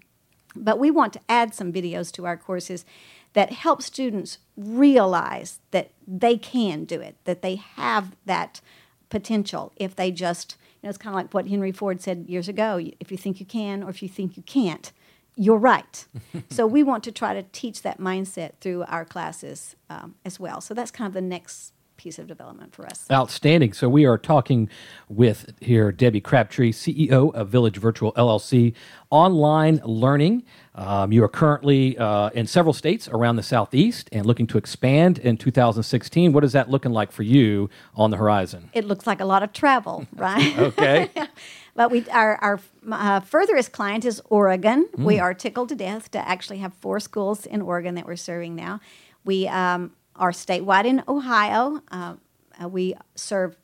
But 0.55 0.79
we 0.79 0.91
want 0.91 1.13
to 1.13 1.21
add 1.29 1.53
some 1.53 1.71
videos 1.71 2.11
to 2.13 2.25
our 2.25 2.37
courses 2.37 2.85
that 3.33 3.51
help 3.51 3.81
students 3.81 4.39
realize 4.55 5.59
that 5.71 5.91
they 6.07 6.37
can 6.37 6.85
do 6.85 6.99
it, 6.99 7.15
that 7.25 7.41
they 7.41 7.55
have 7.55 8.15
that 8.25 8.61
potential 9.09 9.73
if 9.75 9.95
they 9.95 10.11
just, 10.11 10.57
you 10.81 10.87
know, 10.87 10.89
it's 10.89 10.97
kind 10.97 11.13
of 11.13 11.15
like 11.15 11.33
what 11.33 11.47
Henry 11.47 11.71
Ford 11.71 12.01
said 12.01 12.25
years 12.27 12.47
ago 12.47 12.81
if 12.99 13.11
you 13.11 13.17
think 13.17 13.39
you 13.39 13.45
can 13.45 13.83
or 13.83 13.89
if 13.89 14.01
you 14.01 14.09
think 14.09 14.37
you 14.37 14.43
can't, 14.43 14.91
you're 15.35 15.57
right. 15.57 16.07
so 16.49 16.65
we 16.65 16.81
want 16.81 17.03
to 17.03 17.11
try 17.11 17.33
to 17.33 17.43
teach 17.43 17.83
that 17.83 17.99
mindset 17.99 18.53
through 18.59 18.83
our 18.85 19.05
classes 19.05 19.75
um, 19.89 20.15
as 20.25 20.39
well. 20.39 20.59
So 20.61 20.73
that's 20.73 20.91
kind 20.91 21.07
of 21.07 21.13
the 21.13 21.21
next 21.21 21.73
piece 21.97 22.19
of 22.19 22.27
development 22.27 22.73
for 22.73 22.85
us. 22.85 23.05
Outstanding. 23.11 23.73
So 23.73 23.89
we 23.89 24.05
are 24.05 24.17
talking 24.17 24.69
with 25.09 25.53
here 25.59 25.91
Debbie 25.91 26.21
Crabtree, 26.21 26.71
CEO 26.71 27.33
of 27.33 27.49
Village 27.49 27.77
Virtual 27.77 28.13
LLC, 28.13 28.73
online 29.09 29.81
learning. 29.83 30.43
Um, 30.75 31.11
you 31.11 31.23
are 31.23 31.29
currently 31.29 31.97
uh, 31.97 32.29
in 32.29 32.45
several 32.45 32.73
states 32.73 33.07
around 33.07 33.35
the 33.35 33.43
Southeast 33.43 34.09
and 34.11 34.25
looking 34.25 34.45
to 34.47 34.57
expand 34.57 35.17
in 35.17 35.37
2016. 35.37 36.33
What 36.33 36.43
is 36.43 36.53
that 36.53 36.69
looking 36.69 36.91
like 36.91 37.11
for 37.11 37.23
you 37.23 37.69
on 37.95 38.11
the 38.11 38.17
horizon? 38.17 38.69
It 38.73 38.85
looks 38.85 39.07
like 39.07 39.19
a 39.19 39.25
lot 39.25 39.43
of 39.43 39.53
travel, 39.53 40.07
right? 40.15 40.57
okay. 40.57 41.09
but 41.75 41.89
we, 41.89 42.07
our, 42.09 42.35
our 42.37 42.59
uh, 42.91 43.19
furthest 43.21 43.71
client 43.71 44.05
is 44.05 44.21
Oregon. 44.29 44.87
Mm. 44.95 45.03
We 45.03 45.19
are 45.19 45.33
tickled 45.33 45.69
to 45.69 45.75
death 45.75 46.11
to 46.11 46.27
actually 46.27 46.59
have 46.59 46.73
four 46.75 46.99
schools 46.99 47.45
in 47.45 47.61
Oregon 47.61 47.95
that 47.95 48.05
we're 48.05 48.15
serving 48.15 48.55
now. 48.55 48.79
We 49.25 49.47
um, 49.47 49.91
are 50.17 50.31
statewide 50.31 50.85
in 50.85 51.03
Ohio. 51.07 51.81
Uh, 51.91 52.15
uh, 52.61 52.67
we 52.67 52.95
serve 53.15 53.55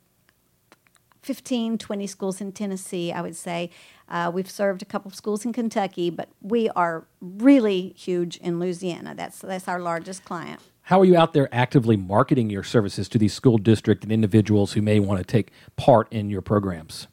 15, 1.21 1.77
20 1.77 2.07
schools 2.07 2.41
in 2.41 2.51
Tennessee, 2.51 3.11
I 3.11 3.21
would 3.21 3.35
say. 3.35 3.69
Uh, 4.09 4.29
we've 4.33 4.49
served 4.49 4.81
a 4.81 4.85
couple 4.85 5.09
of 5.09 5.15
schools 5.15 5.45
in 5.45 5.53
Kentucky, 5.53 6.09
but 6.09 6.29
we 6.41 6.69
are 6.69 7.07
really 7.21 7.93
huge 7.97 8.37
in 8.37 8.59
Louisiana. 8.59 9.15
That's, 9.15 9.39
that's 9.39 9.67
our 9.67 9.79
largest 9.79 10.25
client. 10.25 10.59
How 10.87 10.99
are 10.99 11.05
you 11.05 11.15
out 11.15 11.31
there 11.31 11.47
actively 11.53 11.95
marketing 11.95 12.49
your 12.49 12.63
services 12.63 13.07
to 13.09 13.17
these 13.17 13.33
school 13.33 13.57
district 13.57 14.03
and 14.03 14.11
individuals 14.11 14.73
who 14.73 14.81
may 14.81 14.99
want 14.99 15.19
to 15.19 15.23
take 15.23 15.51
part 15.77 16.11
in 16.11 16.29
your 16.29 16.41
programs? 16.41 17.07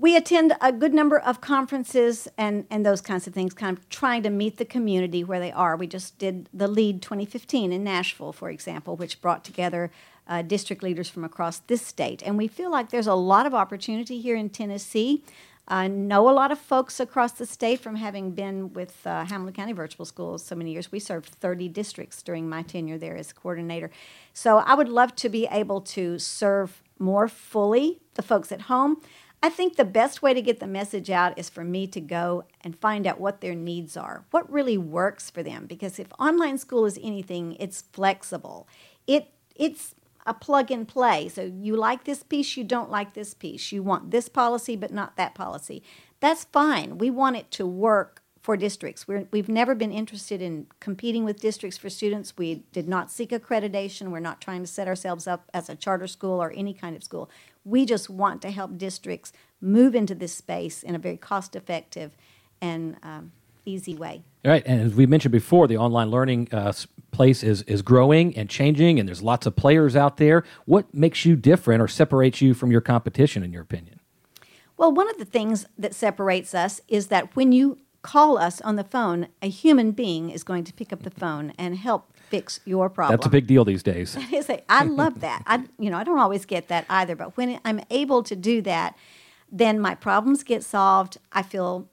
We 0.00 0.16
attend 0.16 0.54
a 0.62 0.72
good 0.72 0.94
number 0.94 1.18
of 1.18 1.42
conferences 1.42 2.26
and, 2.38 2.64
and 2.70 2.86
those 2.86 3.02
kinds 3.02 3.26
of 3.26 3.34
things, 3.34 3.52
kind 3.52 3.76
of 3.76 3.86
trying 3.90 4.22
to 4.22 4.30
meet 4.30 4.56
the 4.56 4.64
community 4.64 5.22
where 5.22 5.38
they 5.38 5.52
are. 5.52 5.76
We 5.76 5.86
just 5.86 6.16
did 6.16 6.48
the 6.54 6.66
LEAD 6.66 7.02
2015 7.02 7.70
in 7.70 7.84
Nashville, 7.84 8.32
for 8.32 8.48
example, 8.48 8.96
which 8.96 9.20
brought 9.20 9.44
together 9.44 9.90
uh, 10.26 10.40
district 10.40 10.82
leaders 10.82 11.10
from 11.10 11.22
across 11.22 11.58
this 11.58 11.82
state. 11.82 12.22
And 12.24 12.38
we 12.38 12.48
feel 12.48 12.70
like 12.70 12.88
there's 12.88 13.06
a 13.06 13.14
lot 13.14 13.44
of 13.44 13.52
opportunity 13.52 14.22
here 14.22 14.36
in 14.36 14.48
Tennessee. 14.48 15.22
I 15.68 15.86
know 15.86 16.30
a 16.30 16.32
lot 16.32 16.50
of 16.50 16.58
folks 16.58 16.98
across 16.98 17.32
the 17.32 17.44
state 17.44 17.80
from 17.80 17.96
having 17.96 18.30
been 18.30 18.72
with 18.72 19.06
uh, 19.06 19.26
Hamilton 19.26 19.52
County 19.54 19.72
Virtual 19.74 20.06
Schools 20.06 20.42
so 20.42 20.54
many 20.54 20.72
years. 20.72 20.90
We 20.90 20.98
served 20.98 21.28
30 21.28 21.68
districts 21.68 22.22
during 22.22 22.48
my 22.48 22.62
tenure 22.62 22.96
there 22.96 23.16
as 23.18 23.34
coordinator. 23.34 23.90
So 24.32 24.58
I 24.58 24.74
would 24.74 24.88
love 24.88 25.14
to 25.16 25.28
be 25.28 25.46
able 25.50 25.82
to 25.82 26.18
serve 26.18 26.82
more 26.98 27.28
fully 27.28 28.00
the 28.14 28.22
folks 28.22 28.50
at 28.50 28.62
home. 28.62 29.02
I 29.42 29.48
think 29.48 29.76
the 29.76 29.86
best 29.86 30.20
way 30.20 30.34
to 30.34 30.42
get 30.42 30.60
the 30.60 30.66
message 30.66 31.10
out 31.10 31.38
is 31.38 31.48
for 31.48 31.64
me 31.64 31.86
to 31.88 32.00
go 32.00 32.44
and 32.60 32.78
find 32.78 33.06
out 33.06 33.20
what 33.20 33.40
their 33.40 33.54
needs 33.54 33.96
are, 33.96 34.24
what 34.30 34.50
really 34.52 34.76
works 34.76 35.30
for 35.30 35.42
them. 35.42 35.66
Because 35.66 35.98
if 35.98 36.08
online 36.18 36.58
school 36.58 36.84
is 36.84 36.98
anything, 37.02 37.56
it's 37.58 37.84
flexible. 37.92 38.68
It 39.06 39.32
it's 39.56 39.94
a 40.26 40.34
plug 40.34 40.70
and 40.70 40.86
play. 40.86 41.28
So 41.28 41.42
you 41.42 41.74
like 41.74 42.04
this 42.04 42.22
piece, 42.22 42.56
you 42.56 42.64
don't 42.64 42.90
like 42.90 43.14
this 43.14 43.32
piece. 43.32 43.72
You 43.72 43.82
want 43.82 44.10
this 44.10 44.28
policy, 44.28 44.76
but 44.76 44.92
not 44.92 45.16
that 45.16 45.34
policy. 45.34 45.82
That's 46.20 46.44
fine. 46.44 46.98
We 46.98 47.08
want 47.08 47.36
it 47.36 47.50
to 47.52 47.66
work 47.66 48.19
for 48.50 48.56
districts. 48.56 49.06
We're, 49.06 49.28
we've 49.30 49.48
never 49.48 49.76
been 49.76 49.92
interested 49.92 50.42
in 50.42 50.66
competing 50.80 51.24
with 51.24 51.38
districts 51.38 51.78
for 51.78 51.88
students. 51.88 52.36
We 52.36 52.64
did 52.72 52.88
not 52.88 53.08
seek 53.08 53.30
accreditation. 53.30 54.08
We're 54.08 54.18
not 54.18 54.40
trying 54.40 54.62
to 54.62 54.66
set 54.66 54.88
ourselves 54.88 55.28
up 55.28 55.48
as 55.54 55.68
a 55.68 55.76
charter 55.76 56.08
school 56.08 56.42
or 56.42 56.52
any 56.56 56.74
kind 56.74 56.96
of 56.96 57.04
school. 57.04 57.30
We 57.64 57.86
just 57.86 58.10
want 58.10 58.42
to 58.42 58.50
help 58.50 58.76
districts 58.76 59.32
move 59.60 59.94
into 59.94 60.16
this 60.16 60.34
space 60.34 60.82
in 60.82 60.96
a 60.96 60.98
very 60.98 61.16
cost 61.16 61.54
effective 61.54 62.16
and 62.60 62.96
um, 63.04 63.30
easy 63.64 63.94
way. 63.94 64.24
Right, 64.44 64.64
and 64.66 64.80
as 64.80 64.94
we 64.96 65.06
mentioned 65.06 65.30
before, 65.30 65.68
the 65.68 65.76
online 65.76 66.10
learning 66.10 66.48
uh, 66.50 66.72
place 67.12 67.44
is 67.44 67.62
is 67.62 67.82
growing 67.82 68.36
and 68.36 68.50
changing, 68.50 68.98
and 68.98 69.08
there's 69.08 69.22
lots 69.22 69.46
of 69.46 69.54
players 69.54 69.94
out 69.94 70.16
there. 70.16 70.42
What 70.64 70.92
makes 70.92 71.24
you 71.24 71.36
different 71.36 71.80
or 71.80 71.86
separates 71.86 72.40
you 72.40 72.54
from 72.54 72.72
your 72.72 72.80
competition, 72.80 73.44
in 73.44 73.52
your 73.52 73.62
opinion? 73.62 74.00
Well, 74.76 74.90
one 74.90 75.08
of 75.08 75.18
the 75.18 75.24
things 75.24 75.66
that 75.78 75.94
separates 75.94 76.52
us 76.52 76.80
is 76.88 77.06
that 77.08 77.36
when 77.36 77.52
you 77.52 77.78
call 78.02 78.38
us 78.38 78.60
on 78.62 78.76
the 78.76 78.84
phone, 78.84 79.28
a 79.42 79.48
human 79.48 79.92
being 79.92 80.30
is 80.30 80.42
going 80.42 80.64
to 80.64 80.72
pick 80.72 80.92
up 80.92 81.02
the 81.02 81.10
phone 81.10 81.52
and 81.58 81.76
help 81.76 82.12
fix 82.30 82.60
your 82.64 82.88
problem. 82.88 83.16
That's 83.16 83.26
a 83.26 83.30
big 83.30 83.46
deal 83.46 83.64
these 83.64 83.82
days. 83.82 84.16
I 84.68 84.84
love 84.84 85.20
that. 85.20 85.42
I, 85.46 85.64
you 85.78 85.90
know, 85.90 85.98
I 85.98 86.04
don't 86.04 86.18
always 86.18 86.46
get 86.46 86.68
that 86.68 86.86
either, 86.88 87.16
but 87.16 87.36
when 87.36 87.60
I'm 87.64 87.80
able 87.90 88.22
to 88.22 88.36
do 88.36 88.62
that, 88.62 88.96
then 89.52 89.80
my 89.80 89.94
problems 89.94 90.44
get 90.44 90.62
solved. 90.62 91.18
I 91.32 91.42
feel 91.42 91.88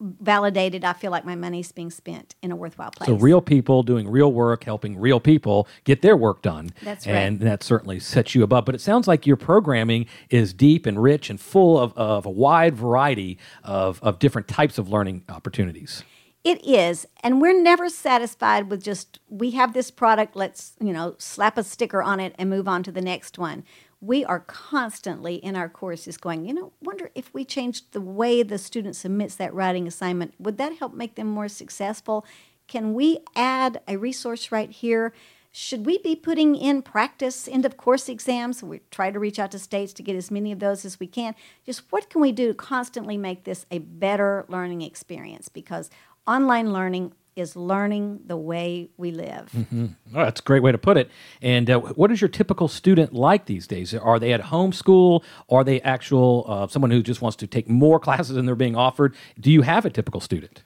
validated, 0.00 0.84
I 0.84 0.92
feel 0.92 1.10
like 1.10 1.24
my 1.24 1.34
money's 1.34 1.72
being 1.72 1.90
spent 1.90 2.34
in 2.42 2.52
a 2.52 2.56
worthwhile 2.56 2.90
place. 2.90 3.08
So 3.08 3.14
real 3.14 3.40
people 3.40 3.82
doing 3.82 4.08
real 4.08 4.32
work, 4.32 4.64
helping 4.64 4.98
real 4.98 5.20
people 5.20 5.68
get 5.84 6.02
their 6.02 6.16
work 6.16 6.42
done. 6.42 6.70
That's 6.82 7.06
right. 7.06 7.14
And 7.14 7.40
that 7.40 7.62
certainly 7.62 8.00
sets 8.00 8.34
you 8.34 8.42
above. 8.42 8.64
But 8.64 8.74
it 8.74 8.80
sounds 8.80 9.08
like 9.08 9.26
your 9.26 9.36
programming 9.36 10.06
is 10.30 10.52
deep 10.52 10.86
and 10.86 11.02
rich 11.02 11.30
and 11.30 11.40
full 11.40 11.78
of, 11.78 11.92
of 11.96 12.26
a 12.26 12.30
wide 12.30 12.74
variety 12.74 13.38
of, 13.64 14.02
of 14.02 14.18
different 14.18 14.48
types 14.48 14.78
of 14.78 14.88
learning 14.88 15.24
opportunities. 15.28 16.02
It 16.44 16.64
is, 16.64 17.08
and 17.24 17.40
we're 17.40 17.60
never 17.60 17.88
satisfied 17.88 18.70
with 18.70 18.80
just 18.80 19.18
we 19.28 19.50
have 19.52 19.72
this 19.72 19.90
product, 19.90 20.36
let's, 20.36 20.74
you 20.80 20.92
know, 20.92 21.16
slap 21.18 21.58
a 21.58 21.64
sticker 21.64 22.00
on 22.00 22.20
it 22.20 22.36
and 22.38 22.48
move 22.48 22.68
on 22.68 22.84
to 22.84 22.92
the 22.92 23.00
next 23.00 23.36
one 23.36 23.64
we 24.06 24.24
are 24.24 24.40
constantly 24.40 25.36
in 25.36 25.56
our 25.56 25.68
courses 25.68 26.16
going, 26.16 26.46
you 26.46 26.54
know, 26.54 26.72
wonder 26.80 27.10
if 27.14 27.32
we 27.34 27.44
changed 27.44 27.92
the 27.92 28.00
way 28.00 28.42
the 28.42 28.58
student 28.58 28.94
submits 28.94 29.34
that 29.36 29.52
writing 29.52 29.88
assignment, 29.88 30.34
would 30.38 30.58
that 30.58 30.78
help 30.78 30.94
make 30.94 31.16
them 31.16 31.26
more 31.26 31.48
successful? 31.48 32.24
Can 32.68 32.94
we 32.94 33.18
add 33.34 33.80
a 33.88 33.96
resource 33.96 34.52
right 34.52 34.70
here? 34.70 35.12
Should 35.50 35.86
we 35.86 35.98
be 35.98 36.14
putting 36.14 36.54
in 36.54 36.82
practice 36.82 37.48
end 37.48 37.64
of 37.64 37.76
course 37.76 38.08
exams? 38.08 38.62
We 38.62 38.80
try 38.90 39.10
to 39.10 39.18
reach 39.18 39.38
out 39.38 39.50
to 39.52 39.58
states 39.58 39.92
to 39.94 40.02
get 40.02 40.14
as 40.14 40.30
many 40.30 40.52
of 40.52 40.58
those 40.58 40.84
as 40.84 41.00
we 41.00 41.06
can. 41.06 41.34
Just 41.64 41.90
what 41.90 42.10
can 42.10 42.20
we 42.20 42.30
do 42.30 42.48
to 42.48 42.54
constantly 42.54 43.16
make 43.16 43.44
this 43.44 43.66
a 43.70 43.78
better 43.78 44.44
learning 44.48 44.82
experience? 44.82 45.48
Because 45.48 45.90
online 46.26 46.72
learning 46.72 47.12
is 47.36 47.54
learning 47.54 48.20
the 48.26 48.36
way 48.36 48.88
we 48.96 49.10
live. 49.10 49.50
Mm-hmm. 49.54 49.86
Oh, 50.14 50.24
that's 50.24 50.40
a 50.40 50.42
great 50.42 50.62
way 50.62 50.72
to 50.72 50.78
put 50.78 50.96
it. 50.96 51.10
And 51.42 51.70
uh, 51.70 51.78
what 51.80 52.10
is 52.10 52.20
your 52.20 52.28
typical 52.28 52.66
student 52.66 53.12
like 53.12 53.44
these 53.44 53.66
days? 53.66 53.94
Are 53.94 54.18
they 54.18 54.32
at 54.32 54.40
home 54.40 54.72
school? 54.72 55.22
Are 55.50 55.62
they 55.62 55.80
actual 55.82 56.46
uh, 56.48 56.66
someone 56.66 56.90
who 56.90 57.02
just 57.02 57.20
wants 57.20 57.36
to 57.36 57.46
take 57.46 57.68
more 57.68 58.00
classes 58.06 58.34
than 58.34 58.46
they're 58.46 58.54
being 58.54 58.74
offered? 58.74 59.14
Do 59.38 59.52
you 59.52 59.62
have 59.62 59.84
a 59.84 59.90
typical 59.90 60.20
student? 60.20 60.62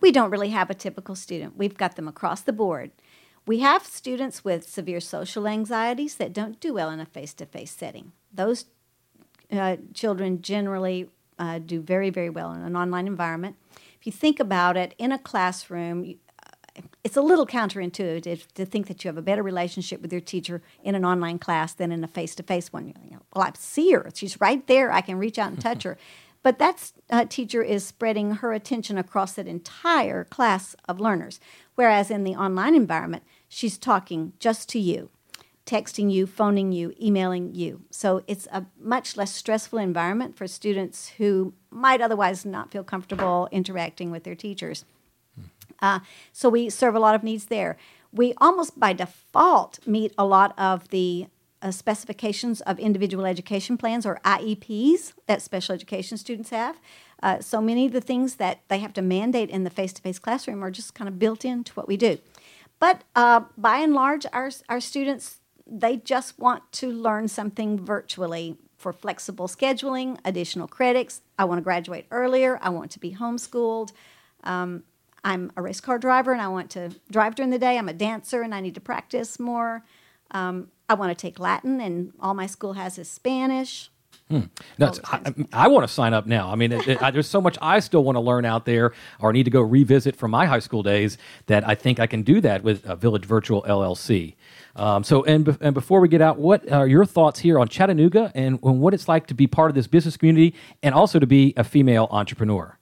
We 0.00 0.12
don't 0.12 0.30
really 0.30 0.50
have 0.50 0.70
a 0.70 0.74
typical 0.74 1.14
student. 1.14 1.56
We've 1.56 1.76
got 1.76 1.96
them 1.96 2.06
across 2.06 2.42
the 2.42 2.52
board. 2.52 2.90
We 3.46 3.60
have 3.60 3.84
students 3.84 4.44
with 4.44 4.68
severe 4.68 5.00
social 5.00 5.48
anxieties 5.48 6.16
that 6.16 6.32
don't 6.32 6.60
do 6.60 6.74
well 6.74 6.90
in 6.90 7.00
a 7.00 7.06
face 7.06 7.32
to 7.34 7.46
face 7.46 7.72
setting. 7.72 8.12
Those 8.32 8.66
uh, 9.50 9.76
children 9.94 10.42
generally 10.42 11.08
uh, 11.38 11.58
do 11.58 11.80
very, 11.80 12.10
very 12.10 12.30
well 12.30 12.52
in 12.52 12.60
an 12.60 12.76
online 12.76 13.06
environment 13.06 13.56
if 14.00 14.06
you 14.06 14.12
think 14.12 14.40
about 14.40 14.78
it, 14.78 14.94
in 14.96 15.12
a 15.12 15.18
classroom, 15.18 16.14
uh, 16.42 16.80
it's 17.04 17.18
a 17.18 17.22
little 17.22 17.46
counterintuitive 17.46 18.46
to 18.54 18.64
think 18.64 18.88
that 18.88 19.04
you 19.04 19.08
have 19.08 19.18
a 19.18 19.22
better 19.22 19.42
relationship 19.42 20.00
with 20.00 20.10
your 20.10 20.22
teacher 20.22 20.62
in 20.82 20.94
an 20.94 21.04
online 21.04 21.38
class 21.38 21.74
than 21.74 21.92
in 21.92 22.02
a 22.02 22.08
face-to-face 22.08 22.72
one. 22.72 22.88
You 23.04 23.10
know, 23.10 23.22
well, 23.34 23.44
I 23.44 23.52
see 23.58 23.92
her; 23.92 24.10
she's 24.14 24.40
right 24.40 24.66
there. 24.66 24.90
I 24.90 25.02
can 25.02 25.18
reach 25.18 25.38
out 25.38 25.50
and 25.50 25.60
touch 25.60 25.82
her. 25.82 25.98
But 26.42 26.58
that 26.58 26.92
uh, 27.10 27.26
teacher 27.26 27.62
is 27.62 27.84
spreading 27.84 28.36
her 28.36 28.54
attention 28.54 28.96
across 28.96 29.34
that 29.34 29.46
entire 29.46 30.24
class 30.24 30.74
of 30.88 30.98
learners. 30.98 31.38
Whereas 31.74 32.10
in 32.10 32.24
the 32.24 32.34
online 32.34 32.74
environment, 32.74 33.24
she's 33.46 33.76
talking 33.76 34.32
just 34.38 34.66
to 34.70 34.78
you 34.78 35.10
texting 35.70 36.10
you, 36.10 36.26
phoning 36.26 36.72
you, 36.72 36.92
emailing 37.00 37.54
you. 37.54 37.82
So 37.90 38.24
it's 38.26 38.48
a 38.50 38.66
much 38.80 39.16
less 39.16 39.32
stressful 39.32 39.78
environment 39.78 40.36
for 40.36 40.48
students 40.48 41.10
who 41.18 41.54
might 41.70 42.00
otherwise 42.00 42.44
not 42.44 42.72
feel 42.72 42.82
comfortable 42.82 43.48
interacting 43.52 44.10
with 44.10 44.24
their 44.24 44.34
teachers. 44.34 44.84
Uh, 45.80 46.00
so 46.32 46.48
we 46.48 46.68
serve 46.70 46.96
a 46.96 46.98
lot 46.98 47.14
of 47.14 47.22
needs 47.22 47.46
there. 47.46 47.76
We 48.12 48.34
almost 48.38 48.80
by 48.80 48.92
default 48.92 49.78
meet 49.86 50.12
a 50.18 50.24
lot 50.24 50.58
of 50.58 50.88
the 50.88 51.28
uh, 51.62 51.70
specifications 51.70 52.60
of 52.62 52.78
individual 52.80 53.24
education 53.24 53.76
plans 53.78 54.04
or 54.04 54.18
IEPs 54.24 55.12
that 55.26 55.40
special 55.40 55.74
education 55.74 56.18
students 56.18 56.50
have. 56.50 56.80
Uh, 57.22 57.38
so 57.38 57.60
many 57.60 57.86
of 57.86 57.92
the 57.92 58.00
things 58.00 58.36
that 58.36 58.60
they 58.68 58.80
have 58.80 58.92
to 58.94 59.02
mandate 59.02 59.50
in 59.50 59.62
the 59.62 59.70
face 59.70 59.92
to 59.92 60.02
face 60.02 60.18
classroom 60.18 60.64
are 60.64 60.70
just 60.70 60.94
kind 60.94 61.06
of 61.06 61.18
built 61.18 61.44
into 61.44 61.72
what 61.74 61.86
we 61.86 61.96
do. 61.96 62.18
But 62.80 63.04
uh, 63.14 63.42
by 63.58 63.76
and 63.78 63.92
large, 63.92 64.26
our, 64.32 64.50
our 64.68 64.80
students 64.80 65.39
they 65.70 65.96
just 65.96 66.38
want 66.38 66.70
to 66.72 66.90
learn 66.90 67.28
something 67.28 67.78
virtually 67.78 68.56
for 68.76 68.92
flexible 68.92 69.46
scheduling, 69.46 70.18
additional 70.24 70.66
credits. 70.66 71.22
I 71.38 71.44
want 71.44 71.58
to 71.58 71.62
graduate 71.62 72.06
earlier. 72.10 72.58
I 72.62 72.70
want 72.70 72.90
to 72.92 72.98
be 72.98 73.14
homeschooled. 73.14 73.92
Um, 74.42 74.84
I'm 75.22 75.52
a 75.56 75.62
race 75.62 75.80
car 75.80 75.98
driver 75.98 76.32
and 76.32 76.40
I 76.40 76.48
want 76.48 76.70
to 76.70 76.94
drive 77.10 77.34
during 77.34 77.50
the 77.50 77.58
day. 77.58 77.76
I'm 77.76 77.88
a 77.88 77.94
dancer 77.94 78.42
and 78.42 78.54
I 78.54 78.60
need 78.60 78.74
to 78.74 78.80
practice 78.80 79.38
more. 79.38 79.84
Um, 80.30 80.68
I 80.88 80.94
want 80.94 81.16
to 81.16 81.20
take 81.20 81.38
Latin, 81.38 81.80
and 81.80 82.12
all 82.20 82.34
my 82.34 82.46
school 82.46 82.72
has 82.72 82.98
is 82.98 83.08
Spanish. 83.08 83.90
Hmm. 84.30 84.42
I, 84.80 85.34
I, 85.52 85.66
want 85.66 85.82
to 85.88 85.92
sign 85.92 86.14
up 86.14 86.24
now. 86.24 86.52
I 86.52 86.54
mean, 86.54 86.70
it, 86.70 86.86
it, 86.86 87.02
I, 87.02 87.10
there's 87.10 87.26
so 87.26 87.40
much 87.40 87.58
I 87.60 87.80
still 87.80 88.04
want 88.04 88.14
to 88.14 88.20
learn 88.20 88.44
out 88.44 88.64
there, 88.64 88.92
or 89.18 89.32
need 89.32 89.42
to 89.42 89.50
go 89.50 89.60
revisit 89.60 90.14
from 90.14 90.30
my 90.30 90.46
high 90.46 90.60
school 90.60 90.84
days 90.84 91.18
that 91.46 91.66
I 91.66 91.74
think 91.74 91.98
I 91.98 92.06
can 92.06 92.22
do 92.22 92.40
that 92.42 92.62
with 92.62 92.84
Village 93.00 93.24
Virtual 93.24 93.62
LLC. 93.62 94.36
Um, 94.76 95.02
so, 95.02 95.24
and, 95.24 95.44
be- 95.44 95.56
and 95.60 95.74
before 95.74 95.98
we 95.98 96.06
get 96.06 96.22
out, 96.22 96.38
what 96.38 96.70
are 96.70 96.86
your 96.86 97.04
thoughts 97.04 97.40
here 97.40 97.58
on 97.58 97.66
Chattanooga 97.66 98.30
and, 98.36 98.60
and 98.62 98.80
what 98.80 98.94
it's 98.94 99.08
like 99.08 99.26
to 99.26 99.34
be 99.34 99.48
part 99.48 99.68
of 99.68 99.74
this 99.74 99.88
business 99.88 100.16
community, 100.16 100.54
and 100.80 100.94
also 100.94 101.18
to 101.18 101.26
be 101.26 101.52
a 101.56 101.64
female 101.64 102.06
entrepreneur? 102.12 102.78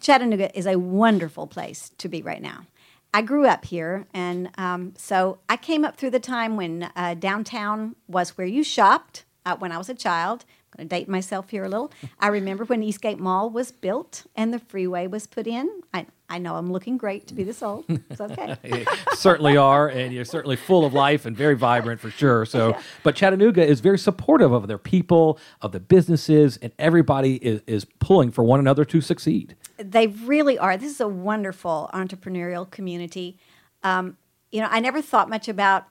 Chattanooga 0.00 0.56
is 0.56 0.68
a 0.68 0.78
wonderful 0.78 1.48
place 1.48 1.90
to 1.98 2.08
be 2.08 2.22
right 2.22 2.40
now. 2.40 2.66
I 3.12 3.22
grew 3.22 3.44
up 3.44 3.64
here, 3.64 4.06
and 4.14 4.50
um, 4.56 4.94
so 4.96 5.38
I 5.48 5.56
came 5.56 5.84
up 5.84 5.96
through 5.96 6.10
the 6.10 6.20
time 6.20 6.56
when 6.56 6.92
uh, 6.94 7.14
downtown 7.14 7.96
was 8.06 8.38
where 8.38 8.46
you 8.46 8.62
shopped 8.62 9.24
uh, 9.46 9.56
when 9.56 9.72
I 9.72 9.78
was 9.78 9.88
a 9.88 9.94
child. 9.94 10.44
I'm 10.72 10.78
going 10.78 10.88
to 10.88 10.96
date 10.96 11.08
myself 11.08 11.50
here 11.50 11.64
a 11.64 11.68
little. 11.68 11.92
I 12.18 12.28
remember 12.28 12.64
when 12.64 12.82
Eastgate 12.82 13.18
Mall 13.20 13.48
was 13.48 13.70
built 13.70 14.26
and 14.34 14.52
the 14.52 14.58
freeway 14.58 15.06
was 15.06 15.26
put 15.26 15.46
in. 15.46 15.70
I, 15.92 16.06
I 16.28 16.38
know 16.38 16.56
I'm 16.56 16.72
looking 16.72 16.96
great 16.96 17.28
to 17.28 17.34
be 17.34 17.44
this 17.44 17.62
old. 17.62 17.84
It's 17.88 18.20
okay. 18.20 18.84
certainly 19.14 19.56
are, 19.56 19.88
and 19.88 20.12
you're 20.12 20.24
certainly 20.24 20.56
full 20.56 20.84
of 20.84 20.92
life 20.92 21.26
and 21.26 21.36
very 21.36 21.54
vibrant 21.54 22.00
for 22.00 22.10
sure. 22.10 22.44
So, 22.44 22.70
yeah. 22.70 22.82
but 23.04 23.14
Chattanooga 23.14 23.64
is 23.64 23.78
very 23.78 23.98
supportive 23.98 24.50
of 24.50 24.66
their 24.66 24.78
people, 24.78 25.38
of 25.62 25.70
the 25.70 25.78
businesses, 25.78 26.56
and 26.56 26.72
everybody 26.76 27.36
is, 27.36 27.60
is 27.68 27.84
pulling 27.84 28.32
for 28.32 28.42
one 28.42 28.58
another 28.58 28.84
to 28.86 29.00
succeed. 29.00 29.54
They 29.76 30.08
really 30.08 30.58
are. 30.58 30.76
This 30.76 30.90
is 30.90 31.00
a 31.00 31.08
wonderful 31.08 31.88
entrepreneurial 31.94 32.68
community. 32.68 33.38
Um, 33.84 34.16
you 34.50 34.60
know, 34.60 34.68
I 34.70 34.80
never 34.80 35.00
thought 35.00 35.28
much 35.28 35.48
about 35.48 35.86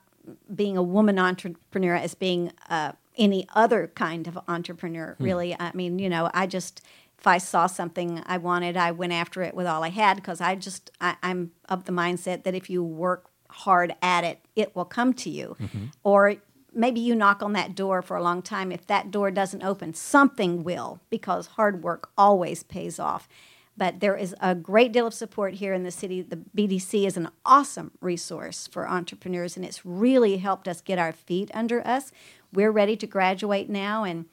being 0.54 0.78
a 0.78 0.84
woman 0.84 1.20
entrepreneur 1.20 1.96
as 1.96 2.16
being 2.16 2.52
uh, 2.70 2.94
any 3.18 3.48
other 3.54 3.92
kind 3.96 4.28
of 4.28 4.38
entrepreneur, 4.48 5.16
hmm. 5.18 5.24
really. 5.24 5.56
I 5.60 5.72
mean, 5.74 6.00
you 6.00 6.10
know, 6.10 6.30
I 6.34 6.48
just, 6.48 6.82
if 7.18 7.28
I 7.28 7.38
saw 7.38 7.68
something 7.68 8.22
I 8.26 8.38
wanted, 8.38 8.78
I 8.78 8.92
went 8.92 9.14
after 9.14 9.42
it 9.42 9.56
with 9.56 9.68
all 9.68 9.84
I 9.84 9.90
had 9.90 10.16
because 10.16 10.42
I 10.42 10.56
just, 10.56 10.92
I, 11.00 11.16
am 11.24 11.52
of 11.70 11.86
the 11.86 11.92
mindset 11.92 12.44
that 12.44 12.56
if 12.56 12.70
you 12.70 12.84
work 12.84 13.30
hard 13.50 13.96
at 14.02 14.24
it, 14.24 14.40
it 14.56 14.76
will 14.76 14.86
come 14.86 15.14
to 15.14 15.30
you. 15.30 15.56
Mm-hmm. 15.60 15.86
Or 16.04 16.36
maybe 16.74 17.00
you 17.00 17.16
knock 17.16 17.44
on 17.44 17.54
that 17.54 17.76
door 17.76 18.02
for 18.02 18.18
a 18.18 18.24
long 18.24 18.42
time. 18.42 18.72
If 18.72 18.88
that 18.88 19.12
door 19.12 19.32
doesn't 19.32 19.64
open, 19.64 19.94
something 19.94 20.64
will 20.64 21.00
because 21.10 21.48
hard 21.48 21.84
work 21.84 22.10
always 22.18 22.64
pays 22.64 23.00
off. 23.00 23.28
But 23.76 24.00
there 24.00 24.16
is 24.16 24.36
a 24.40 24.54
great 24.54 24.92
deal 24.92 25.08
of 25.08 25.14
support 25.14 25.56
here 25.56 25.74
in 25.74 25.84
the 25.84 25.92
city. 25.92 26.22
The 26.22 26.38
BDC 26.56 27.08
is 27.08 27.18
an 27.18 27.30
awesome 27.46 27.92
resource 28.02 28.68
for 28.68 28.88
entrepreneurs, 28.88 29.56
and 29.56 29.66
it's 29.66 29.86
really 29.86 30.38
helped 30.38 30.68
us 30.68 30.82
get 30.82 31.00
our 31.00 31.12
feet 31.12 31.50
under 31.54 31.86
us. 31.86 32.12
We're 32.52 32.72
ready 32.72 32.96
to 32.98 33.08
graduate 33.08 33.70
now 33.70 34.04
and 34.04 34.26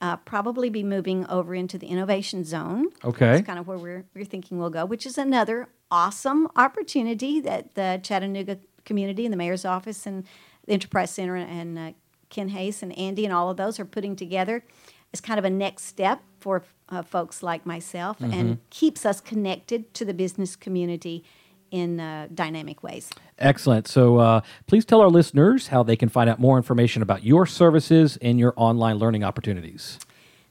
uh, 0.00 0.16
probably 0.16 0.68
be 0.68 0.82
moving 0.82 1.26
over 1.28 1.54
into 1.54 1.78
the 1.78 1.86
innovation 1.86 2.44
zone. 2.44 2.88
Okay. 3.04 3.26
That's 3.26 3.46
kind 3.46 3.58
of 3.58 3.66
where 3.66 3.78
we're, 3.78 4.04
we're 4.14 4.24
thinking 4.24 4.58
we'll 4.58 4.70
go, 4.70 4.84
which 4.84 5.06
is 5.06 5.18
another 5.18 5.68
awesome 5.90 6.48
opportunity 6.56 7.40
that 7.40 7.74
the 7.74 8.00
Chattanooga 8.02 8.58
community 8.84 9.24
and 9.26 9.32
the 9.32 9.36
mayor's 9.36 9.64
office 9.64 10.06
and 10.06 10.24
the 10.66 10.72
Enterprise 10.72 11.10
Center 11.10 11.36
and 11.36 11.78
uh, 11.78 11.92
Ken 12.30 12.48
Hays 12.48 12.82
and 12.82 12.96
Andy 12.98 13.24
and 13.24 13.32
all 13.32 13.50
of 13.50 13.56
those 13.56 13.80
are 13.80 13.84
putting 13.84 14.16
together 14.16 14.64
as 15.12 15.20
kind 15.20 15.38
of 15.38 15.44
a 15.44 15.50
next 15.50 15.84
step 15.84 16.22
for 16.40 16.62
uh, 16.88 17.02
folks 17.02 17.42
like 17.42 17.66
myself 17.66 18.20
and 18.20 18.58
keeps 18.70 19.04
us 19.04 19.20
connected 19.20 19.92
to 19.94 20.04
the 20.04 20.14
business 20.14 20.56
community 20.56 21.24
in 21.70 22.00
uh, 22.00 22.28
dynamic 22.34 22.82
ways. 22.82 23.10
Excellent. 23.38 23.86
So 23.86 24.18
uh, 24.18 24.40
please 24.66 24.84
tell 24.84 25.00
our 25.00 25.08
listeners 25.08 25.68
how 25.68 25.82
they 25.82 25.96
can 25.96 26.08
find 26.08 26.28
out 26.30 26.38
more 26.38 26.56
information 26.56 27.02
about 27.02 27.24
your 27.24 27.46
services 27.46 28.18
and 28.22 28.38
your 28.38 28.54
online 28.56 28.96
learning 28.96 29.24
opportunities. 29.24 29.98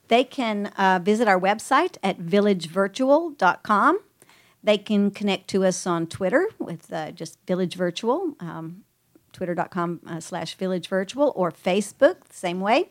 They 0.07 0.23
can 0.23 0.67
uh, 0.77 0.99
visit 1.03 1.27
our 1.27 1.39
website 1.39 1.97
at 2.01 2.19
villagevirtual.com. 2.19 3.99
They 4.63 4.77
can 4.77 5.11
connect 5.11 5.49
to 5.49 5.65
us 5.65 5.85
on 5.85 6.07
Twitter 6.07 6.47
with 6.59 6.91
uh, 6.91 7.11
just 7.11 7.37
Village 7.45 7.75
Virtual, 7.75 8.33
um, 8.39 8.83
twitter.com 9.33 10.01
uh, 10.07 10.19
slash 10.19 10.55
Village 10.55 10.87
Virtual, 10.87 11.33
or 11.35 11.51
Facebook, 11.51 12.23
the 12.27 12.33
same 12.33 12.59
way. 12.59 12.89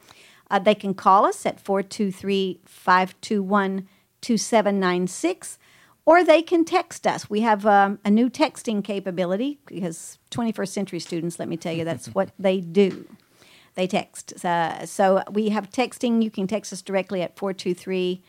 Uh, 0.50 0.58
they 0.58 0.74
can 0.74 0.94
call 0.94 1.24
us 1.24 1.44
at 1.44 1.60
423 1.60 2.60
521 2.64 3.88
2796, 4.20 5.58
or 6.04 6.24
they 6.24 6.42
can 6.42 6.64
text 6.64 7.06
us. 7.06 7.28
We 7.28 7.40
have 7.42 7.66
um, 7.66 7.98
a 8.04 8.10
new 8.10 8.30
texting 8.30 8.82
capability 8.82 9.58
because 9.66 10.18
21st 10.30 10.68
century 10.68 11.00
students, 11.00 11.38
let 11.38 11.48
me 11.48 11.56
tell 11.56 11.72
you, 11.72 11.84
that's 11.84 12.08
what 12.08 12.30
they 12.38 12.60
do 12.60 13.06
they 13.76 13.86
text. 13.86 14.44
Uh, 14.44 14.84
so 14.84 15.22
we 15.30 15.50
have 15.50 15.70
texting. 15.70 16.22
You 16.22 16.30
can 16.30 16.46
text 16.46 16.72
us 16.72 16.82
directly 16.82 17.22
at 17.22 17.38
423 17.38 18.22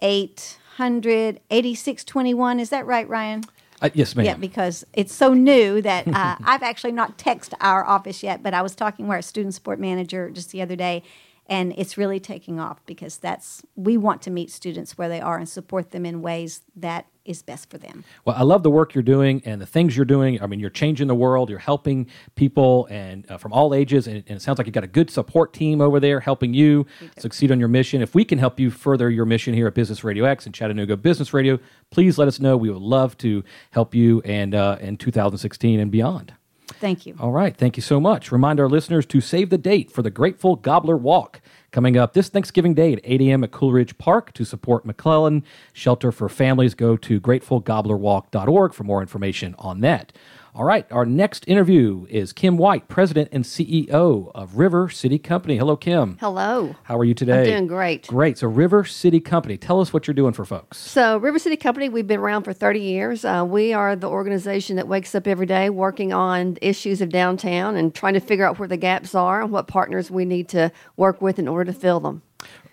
800 0.00 1.40
8621. 1.50 2.60
Is 2.60 2.70
that 2.70 2.86
right, 2.86 3.08
Ryan? 3.08 3.42
Uh, 3.80 3.90
yes, 3.94 4.14
ma'am. 4.14 4.26
Yeah, 4.26 4.34
because 4.34 4.84
it's 4.92 5.14
so 5.14 5.34
new 5.34 5.80
that 5.82 6.06
uh, 6.06 6.36
I've 6.44 6.62
actually 6.62 6.92
not 6.92 7.18
texted 7.18 7.54
our 7.60 7.84
office 7.84 8.22
yet, 8.22 8.42
but 8.42 8.54
I 8.54 8.62
was 8.62 8.74
talking 8.74 9.08
with 9.08 9.16
our 9.16 9.22
student 9.22 9.54
support 9.54 9.80
manager 9.80 10.30
just 10.30 10.52
the 10.52 10.62
other 10.62 10.76
day, 10.76 11.02
and 11.48 11.72
it's 11.76 11.96
really 11.96 12.20
taking 12.20 12.60
off 12.60 12.84
because 12.84 13.16
that's 13.18 13.62
we 13.74 13.96
want 13.96 14.20
to 14.22 14.30
meet 14.30 14.50
students 14.50 14.98
where 14.98 15.08
they 15.08 15.20
are 15.20 15.38
and 15.38 15.48
support 15.48 15.90
them 15.90 16.04
in 16.04 16.20
ways 16.20 16.62
that 16.76 17.06
is 17.24 17.42
best 17.42 17.68
for 17.70 17.76
them. 17.76 18.04
Well, 18.24 18.34
I 18.36 18.42
love 18.42 18.62
the 18.62 18.70
work 18.70 18.94
you're 18.94 19.02
doing 19.02 19.42
and 19.44 19.60
the 19.60 19.66
things 19.66 19.96
you're 19.96 20.06
doing. 20.06 20.42
I 20.42 20.46
mean, 20.46 20.60
you're 20.60 20.70
changing 20.70 21.08
the 21.08 21.14
world. 21.14 21.50
You're 21.50 21.58
helping 21.58 22.06
people 22.36 22.88
and 22.90 23.30
uh, 23.30 23.36
from 23.36 23.52
all 23.52 23.74
ages, 23.74 24.06
and, 24.06 24.16
and 24.16 24.36
it 24.36 24.42
sounds 24.42 24.58
like 24.58 24.66
you've 24.66 24.74
got 24.74 24.84
a 24.84 24.88
good 24.88 25.10
support 25.10 25.52
team 25.52 25.80
over 25.80 26.00
there 26.00 26.20
helping 26.20 26.54
you 26.54 26.86
succeed 27.18 27.52
on 27.52 27.58
your 27.58 27.68
mission. 27.68 28.00
If 28.00 28.14
we 28.14 28.24
can 28.24 28.38
help 28.38 28.58
you 28.58 28.70
further 28.70 29.10
your 29.10 29.26
mission 29.26 29.52
here 29.52 29.66
at 29.66 29.74
Business 29.74 30.02
Radio 30.04 30.24
X 30.24 30.46
and 30.46 30.54
Chattanooga 30.54 30.96
Business 30.96 31.34
Radio, 31.34 31.58
please 31.90 32.16
let 32.16 32.28
us 32.28 32.40
know. 32.40 32.56
We 32.56 32.70
would 32.70 32.82
love 32.82 33.16
to 33.18 33.44
help 33.70 33.94
you 33.94 34.22
and 34.22 34.54
uh, 34.54 34.78
in 34.80 34.96
2016 34.96 35.80
and 35.80 35.90
beyond. 35.90 36.32
Thank 36.80 37.06
you. 37.06 37.16
All 37.18 37.32
right. 37.32 37.56
Thank 37.56 37.76
you 37.76 37.82
so 37.82 38.00
much. 38.00 38.30
Remind 38.30 38.60
our 38.60 38.68
listeners 38.68 39.06
to 39.06 39.20
save 39.20 39.50
the 39.50 39.58
date 39.58 39.90
for 39.90 40.02
the 40.02 40.10
Grateful 40.10 40.56
Gobbler 40.56 40.96
Walk 40.96 41.40
coming 41.70 41.96
up 41.96 42.12
this 42.12 42.28
Thanksgiving 42.28 42.74
Day 42.74 42.92
at 42.92 43.00
8 43.04 43.20
a.m. 43.22 43.44
at 43.44 43.50
Coolidge 43.50 43.98
Park 43.98 44.32
to 44.34 44.44
support 44.44 44.86
McClellan 44.86 45.44
Shelter 45.72 46.12
for 46.12 46.28
Families. 46.28 46.74
Go 46.74 46.96
to 46.96 47.20
gratefulgobblerwalk.org 47.20 48.72
for 48.72 48.84
more 48.84 49.00
information 49.00 49.54
on 49.58 49.80
that. 49.80 50.12
All 50.58 50.64
right. 50.64 50.90
Our 50.90 51.06
next 51.06 51.46
interview 51.46 52.04
is 52.10 52.32
Kim 52.32 52.56
White, 52.56 52.88
President 52.88 53.28
and 53.30 53.44
CEO 53.44 54.32
of 54.34 54.58
River 54.58 54.88
City 54.88 55.16
Company. 55.16 55.56
Hello, 55.56 55.76
Kim. 55.76 56.16
Hello. 56.18 56.74
How 56.82 56.98
are 56.98 57.04
you 57.04 57.14
today? 57.14 57.44
doing 57.44 57.68
great. 57.68 58.08
Great. 58.08 58.38
So, 58.38 58.48
River 58.48 58.82
City 58.82 59.20
Company, 59.20 59.56
tell 59.56 59.80
us 59.80 59.92
what 59.92 60.08
you're 60.08 60.14
doing 60.14 60.32
for 60.32 60.44
folks. 60.44 60.78
So, 60.78 61.16
River 61.18 61.38
City 61.38 61.56
Company, 61.56 61.88
we've 61.88 62.08
been 62.08 62.18
around 62.18 62.42
for 62.42 62.52
30 62.52 62.80
years. 62.80 63.24
Uh, 63.24 63.46
we 63.48 63.72
are 63.72 63.94
the 63.94 64.08
organization 64.08 64.74
that 64.74 64.88
wakes 64.88 65.14
up 65.14 65.28
every 65.28 65.46
day 65.46 65.70
working 65.70 66.12
on 66.12 66.58
issues 66.60 67.00
of 67.00 67.10
downtown 67.10 67.76
and 67.76 67.94
trying 67.94 68.14
to 68.14 68.20
figure 68.20 68.44
out 68.44 68.58
where 68.58 68.66
the 68.66 68.76
gaps 68.76 69.14
are 69.14 69.40
and 69.40 69.52
what 69.52 69.68
partners 69.68 70.10
we 70.10 70.24
need 70.24 70.48
to 70.48 70.72
work 70.96 71.22
with 71.22 71.38
in 71.38 71.46
order 71.46 71.72
to 71.72 71.78
fill 71.78 72.00
them. 72.00 72.22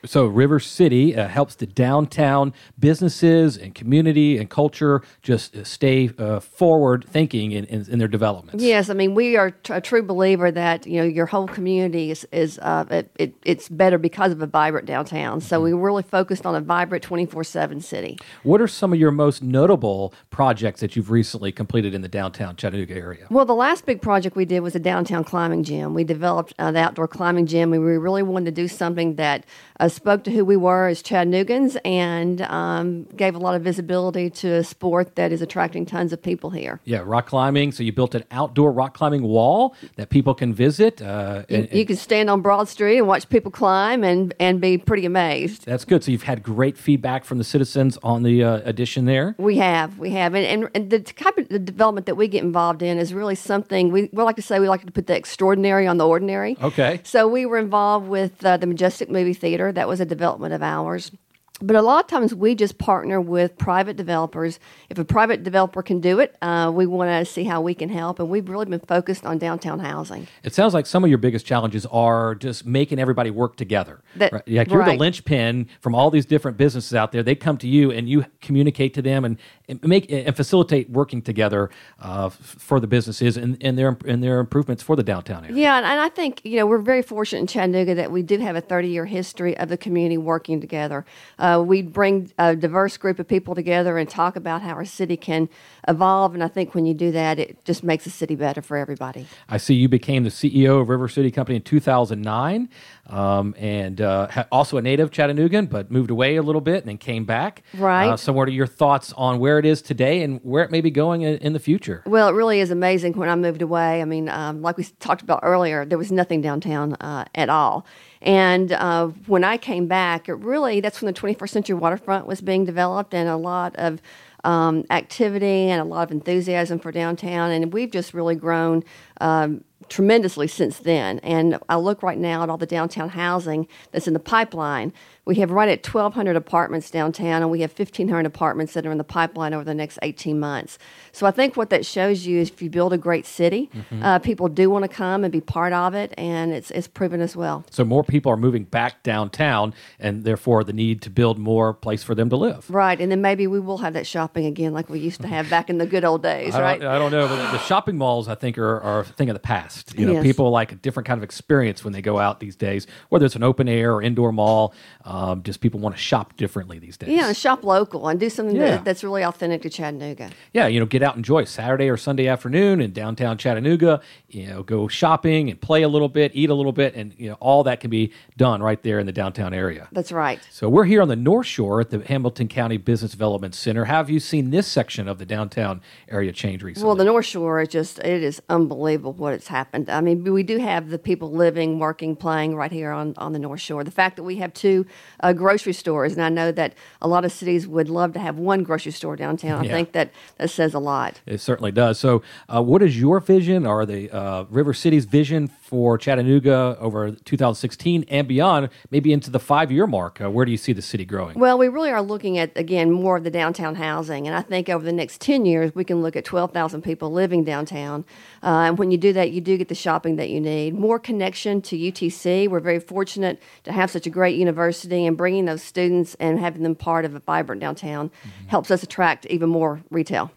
So 0.06 0.26
River 0.26 0.60
City 0.60 1.16
uh, 1.16 1.28
helps 1.28 1.56
the 1.56 1.66
downtown 1.66 2.54
businesses 2.80 3.58
and 3.58 3.74
community 3.74 4.38
and 4.38 4.50
culture 4.50 5.02
just 5.22 5.56
uh, 5.56 5.64
stay 5.64 6.10
uh, 6.18 6.40
forward 6.40 7.06
thinking 7.10 7.52
in, 7.52 7.66
in, 7.66 7.90
in 7.90 8.00
their 8.00 8.08
developments. 8.08 8.64
Yes, 8.64 8.90
I 8.90 8.94
mean 8.94 9.16
we 9.16 9.36
are 9.38 9.52
tr- 9.52 9.74
a 9.74 9.82
true 9.82 10.04
believer 10.04 10.52
that 10.52 10.86
you 10.86 11.00
know 11.00 11.08
your 11.08 11.26
whole 11.26 11.48
community 11.48 12.12
is 12.12 12.28
is 12.32 12.60
uh, 12.60 12.86
it, 12.90 13.12
it, 13.18 13.36
it's 13.44 13.70
better 13.70 13.98
because 13.98 14.32
of 14.32 14.42
a 14.42 14.48
vibrant 14.48 14.86
downtown. 14.86 15.42
So 15.42 15.62
we 15.62 15.74
really 15.74 16.04
focused 16.04 16.46
on 16.46 16.56
a 16.56 16.62
vibrant 16.62 17.04
twenty 17.04 17.26
four 17.26 17.44
seven 17.44 17.82
city. 17.82 18.18
What 18.44 18.62
are 18.62 18.68
some 18.68 18.94
of 18.94 19.00
your 19.00 19.12
most 19.12 19.42
notable 19.42 20.14
projects 20.30 20.82
that 20.82 20.96
you've 20.96 21.12
recently 21.12 21.52
completed 21.52 21.94
in 21.94 22.02
the 22.02 22.08
downtown 22.08 22.56
Chattanooga 22.56 22.96
area? 22.96 23.28
Well, 23.30 23.46
the 23.46 23.56
last 23.56 23.86
big 23.86 24.02
project 24.02 24.36
we 24.36 24.46
did 24.46 24.60
was 24.60 24.76
a 24.76 24.80
downtown 24.80 25.24
climbing 25.24 25.64
gym. 25.64 25.94
We 25.94 26.04
developed 26.04 26.54
uh, 26.60 26.72
the 26.72 26.80
outdoor 26.80 27.08
climbing 27.08 27.46
gym, 27.48 27.74
and 27.74 27.84
we 27.84 27.98
really 27.98 28.24
wanted 28.24 28.46
to 28.46 28.62
do 28.62 28.68
something 28.68 29.16
that 29.16 29.46
uh, 29.80 29.88
spoke 29.90 30.24
to 30.24 30.32
who 30.32 30.46
we 30.46 30.56
were 30.58 30.88
as 30.88 31.02
Chattanoogans 31.04 31.78
and 31.84 32.42
um, 32.44 33.04
gave 33.16 33.36
a 33.36 33.40
lot 33.40 33.56
of 33.56 33.62
visibility 33.62 34.30
to 34.30 34.54
a 34.56 34.64
sport 34.64 35.16
that 35.16 35.32
is 35.32 35.42
attracting 35.42 35.86
tons 35.86 36.14
of 36.14 36.22
people 36.22 36.50
here. 36.50 36.80
Yeah, 36.86 37.02
rock 37.04 37.28
climbing. 37.28 37.72
So 37.72 37.84
you 37.84 37.92
built 37.92 38.16
an 38.16 38.24
outdoor 38.32 38.72
rock 38.72 38.94
climbing 38.96 39.24
wall 39.24 39.76
that 39.96 40.10
people 40.10 40.34
can 40.34 40.54
visit. 40.54 41.02
Uh, 41.02 41.44
You, 41.50 41.58
and- 41.58 41.74
you 41.74 41.86
can 41.86 41.96
stand 41.96 42.30
on 42.30 42.42
Broad 42.42 42.68
Street 42.68 42.98
and 43.00 43.08
watch 43.08 43.28
people 43.30 43.52
climb 43.52 44.04
and, 44.04 44.34
and 44.40 44.62
be 44.62 44.78
pretty 44.78 45.06
amazed. 45.06 45.66
that's 45.66 45.86
good. 45.86 46.04
So 46.04 46.12
you've 46.12 46.24
had 46.24 46.44
great 46.44 46.78
feedback 46.78 47.26
from 47.26 47.38
the 47.38 47.44
citizens 47.44 47.98
on 48.04 48.24
the 48.24 48.44
uh, 48.44 48.62
addition 48.66 49.06
there. 49.06 49.36
We 49.38 49.58
have, 49.58 50.00
we 50.00 50.12
have, 50.12 50.34
and, 50.36 50.46
and, 50.46 50.70
and 50.76 50.90
the 50.90 51.00
type 51.00 51.38
of 51.38 51.50
the 51.50 51.60
development 51.60 52.06
that 52.06 52.16
we 52.16 52.28
get 52.28 52.44
involved 52.44 52.82
in 52.82 52.98
is 52.98 53.14
really 53.14 53.36
something 53.36 53.92
we, 53.92 54.10
we 54.12 54.24
like 54.24 54.36
to 54.38 54.42
say 54.42 54.60
we 54.60 54.70
like 54.70 54.86
to 54.86 54.92
put 54.92 55.08
the 55.08 55.16
extraordinary 55.16 55.88
on 55.88 55.98
the 55.98 56.08
ordinary. 56.08 56.58
Okay. 56.62 57.02
So 57.04 57.28
we 57.28 57.46
were 57.46 57.58
involved 57.58 58.08
with 58.08 58.44
uh, 58.46 58.58
the 58.58 58.68
Majestic 58.68 59.10
Movie 59.10 59.34
Theater. 59.34 59.65
That 59.72 59.88
was 59.88 60.00
a 60.00 60.06
development 60.06 60.54
of 60.54 60.64
ours. 60.64 61.12
But 61.62 61.78
a 61.78 61.82
lot 61.82 62.04
of 62.04 62.08
times 62.08 62.36
we 62.36 62.54
just 62.54 62.78
partner 62.78 63.22
with 63.22 63.58
private 63.58 63.96
developers. 63.96 64.60
If 64.90 64.98
a 64.98 65.06
private 65.06 65.44
developer 65.44 65.82
can 65.82 66.02
do 66.02 66.20
it, 66.20 66.36
uh, 66.42 66.70
we 66.74 66.86
want 66.86 67.10
to 67.10 67.32
see 67.32 67.46
how 67.46 67.62
we 67.62 67.74
can 67.74 67.88
help. 67.88 68.20
And 68.20 68.30
we've 68.30 68.48
really 68.50 68.66
been 68.66 68.82
focused 68.82 69.26
on 69.26 69.38
downtown 69.38 69.80
housing. 69.80 70.28
It 70.44 70.54
sounds 70.54 70.74
like 70.74 70.86
some 70.86 71.06
of 71.06 71.10
your 71.10 71.18
biggest 71.18 71.46
challenges 71.46 71.86
are 71.86 72.36
just 72.36 72.66
making 72.66 73.00
everybody 73.00 73.30
work 73.30 73.56
together. 73.56 74.02
That- 74.18 74.34
right? 74.34 74.44
Like 74.46 74.70
you're 74.70 74.84
the 74.84 74.98
linchpin 74.98 75.70
from 75.80 75.96
all 75.96 76.12
these 76.12 76.26
different 76.26 76.58
businesses 76.58 76.94
out 76.94 77.14
there. 77.14 77.24
They 77.24 77.36
come 77.36 77.58
to 77.60 77.68
you 77.70 77.90
and 77.90 78.10
you 78.10 78.26
communicate 78.42 78.94
to 78.96 79.02
them 79.02 79.24
and, 79.24 79.38
and 79.70 79.82
make 79.82 80.12
and 80.12 80.36
facilitate 80.36 80.90
working 80.90 81.22
together 81.22 81.70
uh, 82.00 82.30
for 82.30 82.82
the 82.82 82.88
businesses 82.88 83.38
and, 83.38 83.58
and 83.62 83.78
their 83.78 83.98
and 84.06 84.22
their 84.22 84.40
improvements 84.40 84.84
for 84.84 84.98
the 84.98 85.04
downtown 85.04 85.46
area. 85.46 85.56
Yeah, 85.56 85.78
and, 85.78 85.86
and 85.86 86.02
I 86.02 86.10
think 86.10 86.42
you 86.44 86.58
know 86.58 86.66
we're 86.66 86.80
very 86.80 87.02
fortunate 87.02 87.40
in 87.40 87.48
Chattanooga 87.48 87.96
that 87.96 88.12
we 88.12 88.24
do 88.24 88.40
have 88.40 88.58
a 88.58 88.62
30 88.62 88.90
year 88.90 89.06
history 89.06 89.58
of 89.58 89.70
the 89.70 89.78
community 89.78 90.18
working 90.18 90.60
together. 90.60 91.06
Uh, 91.40 91.45
Uh, 91.46 91.62
we 91.62 91.84
bring 91.84 92.32
a 92.40 92.56
diverse 92.56 92.98
group 92.98 93.20
of 93.20 93.28
people 93.28 93.54
together 93.54 94.00
and 94.00 94.10
talk 94.10 94.36
about 94.36 94.64
how 94.64 94.72
our 94.72 94.84
city 94.84 95.16
can 95.16 95.48
evolve, 95.88 96.34
and 96.34 96.44
I 96.44 96.48
think 96.48 96.74
when 96.74 96.88
you 96.88 96.96
do 96.96 97.12
that, 97.12 97.38
it 97.38 97.64
just 97.66 97.84
makes 97.84 98.06
the 98.06 98.10
city 98.10 98.34
better 98.34 98.64
for 98.64 98.78
everybody. 98.78 99.28
I 99.48 99.58
see 99.58 99.76
you 99.76 99.88
became 99.88 100.24
the 100.24 100.32
CEO 100.32 100.82
of 100.82 100.90
River 100.90 101.08
City 101.08 101.30
Company 101.30 101.58
in 101.58 101.62
2009, 101.62 102.68
um, 103.08 103.54
and 103.58 104.02
uh, 104.02 104.46
also 104.52 104.78
a 104.78 104.82
native 104.82 105.12
Chattanoogan, 105.12 105.68
but 105.68 105.92
moved 105.92 106.10
away 106.10 106.36
a 106.36 106.42
little 106.42 106.62
bit 106.62 106.78
and 106.78 106.88
then 106.88 106.98
came 106.98 107.26
back. 107.26 107.64
Right. 107.78 108.10
Uh, 108.10 108.18
so, 108.18 108.34
what 108.34 108.48
are 108.48 108.52
your 108.52 108.68
thoughts 108.68 109.14
on 109.14 109.40
where 109.40 109.60
it 109.60 109.66
is 109.66 109.82
today 109.82 110.24
and 110.24 110.40
where 110.44 110.64
it 110.64 110.72
may 110.72 110.82
be 110.82 110.92
going 110.92 111.22
in, 111.22 111.38
in 111.38 111.54
the 111.54 111.60
future? 111.60 112.04
Well, 112.06 112.28
it 112.30 112.34
really 112.34 112.60
is 112.60 112.72
amazing 112.72 113.14
when 113.14 113.30
I 113.30 113.36
moved 113.36 113.62
away. 113.62 114.02
I 114.02 114.06
mean, 114.06 114.30
um, 114.30 114.62
like 114.62 114.78
we 114.78 114.86
talked 115.00 115.22
about 115.22 115.40
earlier, 115.44 115.86
there 115.86 115.98
was 115.98 116.12
nothing 116.12 116.42
downtown 116.42 116.94
uh, 116.96 117.26
at 117.36 117.50
all. 117.50 117.86
And 118.22 118.72
uh, 118.72 119.08
when 119.28 119.44
I 119.44 119.58
came 119.58 119.88
back, 119.88 120.28
it 120.28 120.36
really, 120.36 120.82
that's 120.82 121.02
when 121.02 121.14
the 121.14 121.20
21st 121.20 121.50
century 121.50 121.76
waterfront 121.76 122.26
was 122.26 122.42
being 122.42 122.66
developed 122.66 123.14
and 123.14 123.30
a 123.30 123.38
lot 123.38 123.76
of 123.76 124.02
um, 124.44 124.86
activity 124.90 125.70
and 125.70 125.82
a 125.82 125.84
lot 125.84 126.04
of 126.04 126.12
enthusiasm 126.12 126.80
for 126.80 126.92
downtown. 126.92 127.52
And 127.52 127.74
we've 127.74 127.92
just 127.92 128.14
really 128.14 128.36
grown 128.36 128.84
um, 129.22 129.64
tremendously 129.90 130.48
since 130.48 130.80
then. 130.80 131.20
And 131.20 131.60
I 131.70 131.76
look 131.78 132.04
right 132.04 132.18
now 132.18 132.44
at 132.44 132.50
all 132.50 132.58
the 132.58 132.66
downtown 132.66 133.10
housing 133.10 133.68
that's 133.92 134.08
in 134.08 134.14
the 134.14 134.20
pipeline 134.20 134.94
We 135.26 135.36
have 135.36 135.50
right 135.50 135.68
at 135.70 135.84
1,200 135.86 136.36
apartments 136.36 136.92
downtown, 136.92 137.42
and 137.42 137.50
we 137.50 137.62
have 137.62 137.72
1,500 137.78 138.28
apartments 138.28 138.74
that 138.74 138.86
are 138.86 138.92
in 138.92 139.00
the 139.00 139.04
pipeline 139.04 139.56
over 139.56 139.64
the 139.64 139.74
next 139.74 139.98
18 140.04 140.40
months. 140.40 140.78
So 141.14 141.26
I 141.26 141.32
think 141.32 141.58
what 141.58 141.72
that 141.72 141.84
shows 141.84 142.28
you 142.28 142.40
is 142.40 142.50
if 142.52 142.62
you 142.62 142.70
build 142.70 142.94
a 142.94 142.98
great 142.98 143.26
city, 143.26 143.70
Mm-hmm. 143.76 144.04
uh, 144.04 144.20
people 144.20 144.48
do 144.48 144.70
want 144.70 144.84
to 144.84 144.88
come 144.88 145.24
and 145.24 145.32
be 145.32 145.42
part 145.42 145.74
of 145.74 145.96
it, 145.96 146.14
and 146.18 146.54
it's, 146.54 146.70
it's 146.72 146.88
proven 146.88 147.22
as 147.22 147.36
well. 147.36 147.66
So 147.72 147.84
more 147.84 148.04
people 148.04 148.32
are 148.32 148.38
moving 148.38 148.64
back 148.66 149.02
downtown, 149.04 149.74
and 150.00 150.24
therefore 150.24 150.64
the 150.64 150.74
need 150.74 151.02
to 151.04 151.10
build 151.10 151.40
more 151.40 151.74
place 151.74 152.04
for 152.04 152.14
them 152.14 152.30
to 152.30 152.36
live. 152.36 152.70
Right, 152.70 153.00
and 153.02 153.12
then 153.12 153.22
maybe 153.22 153.48
we 153.48 153.60
will 153.60 153.80
have 153.80 153.94
that 153.94 154.06
shopping 154.06 154.46
again 154.46 154.74
like 154.74 154.90
we 154.90 155.00
used 155.00 155.22
to 155.22 155.28
have 155.28 155.50
back 155.50 155.70
in 155.72 155.80
the 155.80 155.88
good 155.88 156.06
old 156.06 156.22
days, 156.22 156.54
I 156.54 156.62
right? 156.62 156.80
don't, 156.80 156.90
I 156.92 157.00
don't 157.00 157.12
know, 157.12 157.28
but 157.28 157.52
the 157.52 157.58
shopping 157.60 157.98
malls, 157.98 158.28
I 158.28 158.36
think, 158.36 158.58
are, 158.60 158.80
are 158.82 159.00
a 159.02 159.06
thing 159.06 159.30
of 159.30 159.34
the 159.34 159.40
past. 159.40 159.98
You 159.98 160.06
know, 160.06 160.14
Yes. 160.14 160.24
people 160.24 160.52
like 160.52 160.72
a 160.72 160.76
different 160.76 161.08
kind 161.08 161.18
of 161.18 161.24
experience 161.24 161.84
when 161.84 161.94
they 161.94 162.02
go 162.04 162.20
out 162.20 162.40
these 162.40 162.56
days, 162.56 162.86
whether 163.10 163.26
it's 163.26 163.36
an 163.36 163.44
open 163.44 163.68
air 163.68 163.94
or 163.96 164.02
indoor 164.04 164.32
mall. 164.32 164.74
Um, 165.04 165.15
Um, 165.16 165.44
just 165.44 165.62
people 165.62 165.80
want 165.80 165.96
to 165.96 166.02
shop 166.02 166.36
differently 166.36 166.78
these 166.78 166.98
days. 166.98 167.10
Yeah, 167.10 167.32
shop 167.32 167.64
local 167.64 168.10
and 168.10 168.20
do 168.20 168.30
something 168.30 168.56
Yeah. 168.56 168.72
that, 168.72 168.86
that's 168.86 169.02
really 169.02 169.24
authentic 169.24 169.62
to 169.62 169.70
Chattanooga. 169.70 170.32
yeah, 170.52 170.68
you 170.68 170.78
know, 170.80 170.86
get 170.86 171.02
out 171.02 171.16
and 171.16 171.20
enjoy 171.20 171.46
Saturday 171.46 171.90
or 171.90 171.96
Sunday 171.96 172.28
afternoon 172.28 172.82
in 172.82 172.92
downtown 172.92 173.38
Chattanooga. 173.38 174.02
You 174.28 174.48
know, 174.48 174.64
go 174.64 174.90
shopping 174.90 175.50
and 175.50 175.60
play 175.62 175.84
a 175.84 175.88
little 175.88 176.10
bit, 176.10 176.32
eat 176.36 176.50
a 176.50 176.54
little 176.54 176.74
bit, 176.74 176.96
and 176.96 177.14
you 177.18 177.30
know, 177.30 177.36
all 177.40 177.64
that 177.64 177.80
can 177.80 177.90
be 177.90 178.12
done 178.36 178.62
right 178.62 178.82
there 178.84 179.00
in 179.00 179.06
the 179.06 179.14
downtown 179.14 179.54
area. 179.54 179.88
That's 179.94 180.12
right. 180.12 180.40
So 180.52 180.68
we're 180.68 180.84
here 180.84 181.02
on 181.02 181.08
the 181.08 181.16
North 181.16 181.48
Shore 181.48 181.80
at 181.80 181.92
the 181.92 182.00
Hamilton 182.00 182.50
County 182.50 182.76
Business 182.76 183.12
Development 183.12 183.56
Center. 183.56 183.86
Have 183.86 184.10
you 184.10 184.20
seen 184.20 184.50
this 184.50 184.68
section 184.68 185.08
of 185.08 185.18
the 185.18 185.26
downtown 185.26 185.80
area 186.10 186.34
change 186.34 186.62
recently? 186.62 186.88
Well, 186.88 186.98
the 186.98 187.06
North 187.06 187.26
Shore 187.26 187.62
is 187.62 187.70
just, 187.70 188.00
it 188.00 188.22
is 188.22 188.42
unbelievable 188.50 189.14
what 189.14 189.32
has 189.32 189.48
happened. 189.48 189.90
I 189.90 190.02
mean, 190.02 190.26
we 190.26 190.44
do 190.44 190.58
have 190.58 190.90
the 190.90 191.00
people 191.00 191.32
living, 191.32 191.80
working, 191.80 192.18
playing 192.18 192.56
right 192.58 192.72
here 192.72 192.92
on, 192.92 193.14
on 193.18 193.32
the 193.32 193.40
North 193.40 193.62
Shore. 193.62 193.86
The 193.86 193.92
fact 193.92 194.18
that 194.18 194.24
we 194.24 194.36
have 194.38 194.54
two 194.54 194.86
uh, 195.22 195.34
grocery 195.34 195.74
stores, 195.74 196.14
and 196.14 196.22
I 196.24 196.30
know 196.30 196.52
that 196.52 196.74
a 197.02 197.08
lot 197.08 197.26
of 197.26 197.32
cities 197.32 197.68
would 197.68 197.90
love 197.90 198.14
to 198.14 198.20
have 198.20 198.38
one 198.38 198.64
grocery 198.64 198.92
store 198.92 199.16
downtown. 199.16 199.62
I 199.62 199.66
Yeah. 199.66 199.72
think 199.74 199.92
that, 199.94 200.12
that 200.38 200.50
says 200.50 200.74
a 200.74 200.80
lot. 200.80 201.22
It 201.26 201.40
certainly 201.42 201.72
does. 201.72 202.00
So, 202.00 202.22
uh, 202.54 202.62
what 202.62 202.82
is 202.82 203.00
your 203.00 203.20
vision 203.20 203.66
or 203.66 203.86
the 203.86 204.10
uh, 204.12 204.46
River 204.50 204.74
City's 204.74 205.06
vision 205.06 205.48
for 205.66 205.98
Chattanooga 205.98 206.78
over 206.80 207.10
2016 207.10 208.06
and 208.08 208.28
beyond, 208.28 208.70
maybe 208.92 209.12
into 209.12 209.32
the 209.32 209.40
five 209.40 209.72
year 209.72 209.88
mark? 209.88 210.22
Uh, 210.22 210.30
where 210.30 210.46
do 210.46 210.52
you 210.52 210.60
see 210.60 210.74
the 210.74 210.82
city 210.82 211.06
growing? 211.06 211.40
Well, 211.40 211.58
we 211.58 211.70
really 211.70 211.90
are 211.90 212.04
looking 212.04 212.38
at, 212.38 212.56
again, 212.56 212.92
more 212.92 213.18
of 213.18 213.24
the 213.24 213.32
downtown 213.32 213.74
housing. 213.74 214.28
And 214.28 214.36
I 214.36 214.44
think 214.44 214.70
over 214.70 214.86
the 214.86 214.94
next 214.94 215.22
10 215.22 215.44
years, 215.46 215.74
we 215.74 215.84
can 215.84 216.04
look 216.04 216.16
at 216.16 216.24
12,000 216.24 216.84
people 216.84 217.12
living 217.12 217.44
downtown. 217.44 218.06
Uh, 218.44 218.66
and 218.68 218.78
when 218.78 218.92
you 218.92 218.98
do 219.00 219.12
that, 219.14 219.32
you 219.32 219.42
do 219.42 219.58
get 219.58 219.68
the 219.68 219.76
shopping 219.76 220.18
that 220.18 220.30
you 220.30 220.40
need. 220.40 220.76
More 220.76 221.00
connection 221.00 221.64
to 221.64 221.76
UTC. 221.76 222.48
We're 222.48 222.60
very 222.60 222.80
fortunate 222.80 223.42
to 223.64 223.72
have 223.72 223.90
such 223.90 224.06
a 224.06 224.12
great 224.12 224.38
university, 224.38 225.04
and 225.08 225.18
bringing 225.18 225.46
those 225.46 225.64
students 225.64 226.16
and 226.20 226.40
having 226.40 226.62
them 226.62 226.76
part 226.76 227.06
of 227.06 227.16
a 227.16 227.20
vibrant 227.20 227.60
downtown 227.60 228.12
helps 228.48 228.70
us 228.70 228.84
attract 228.84 229.26
even 229.28 229.50
more 229.50 229.82
retail. 229.90 230.32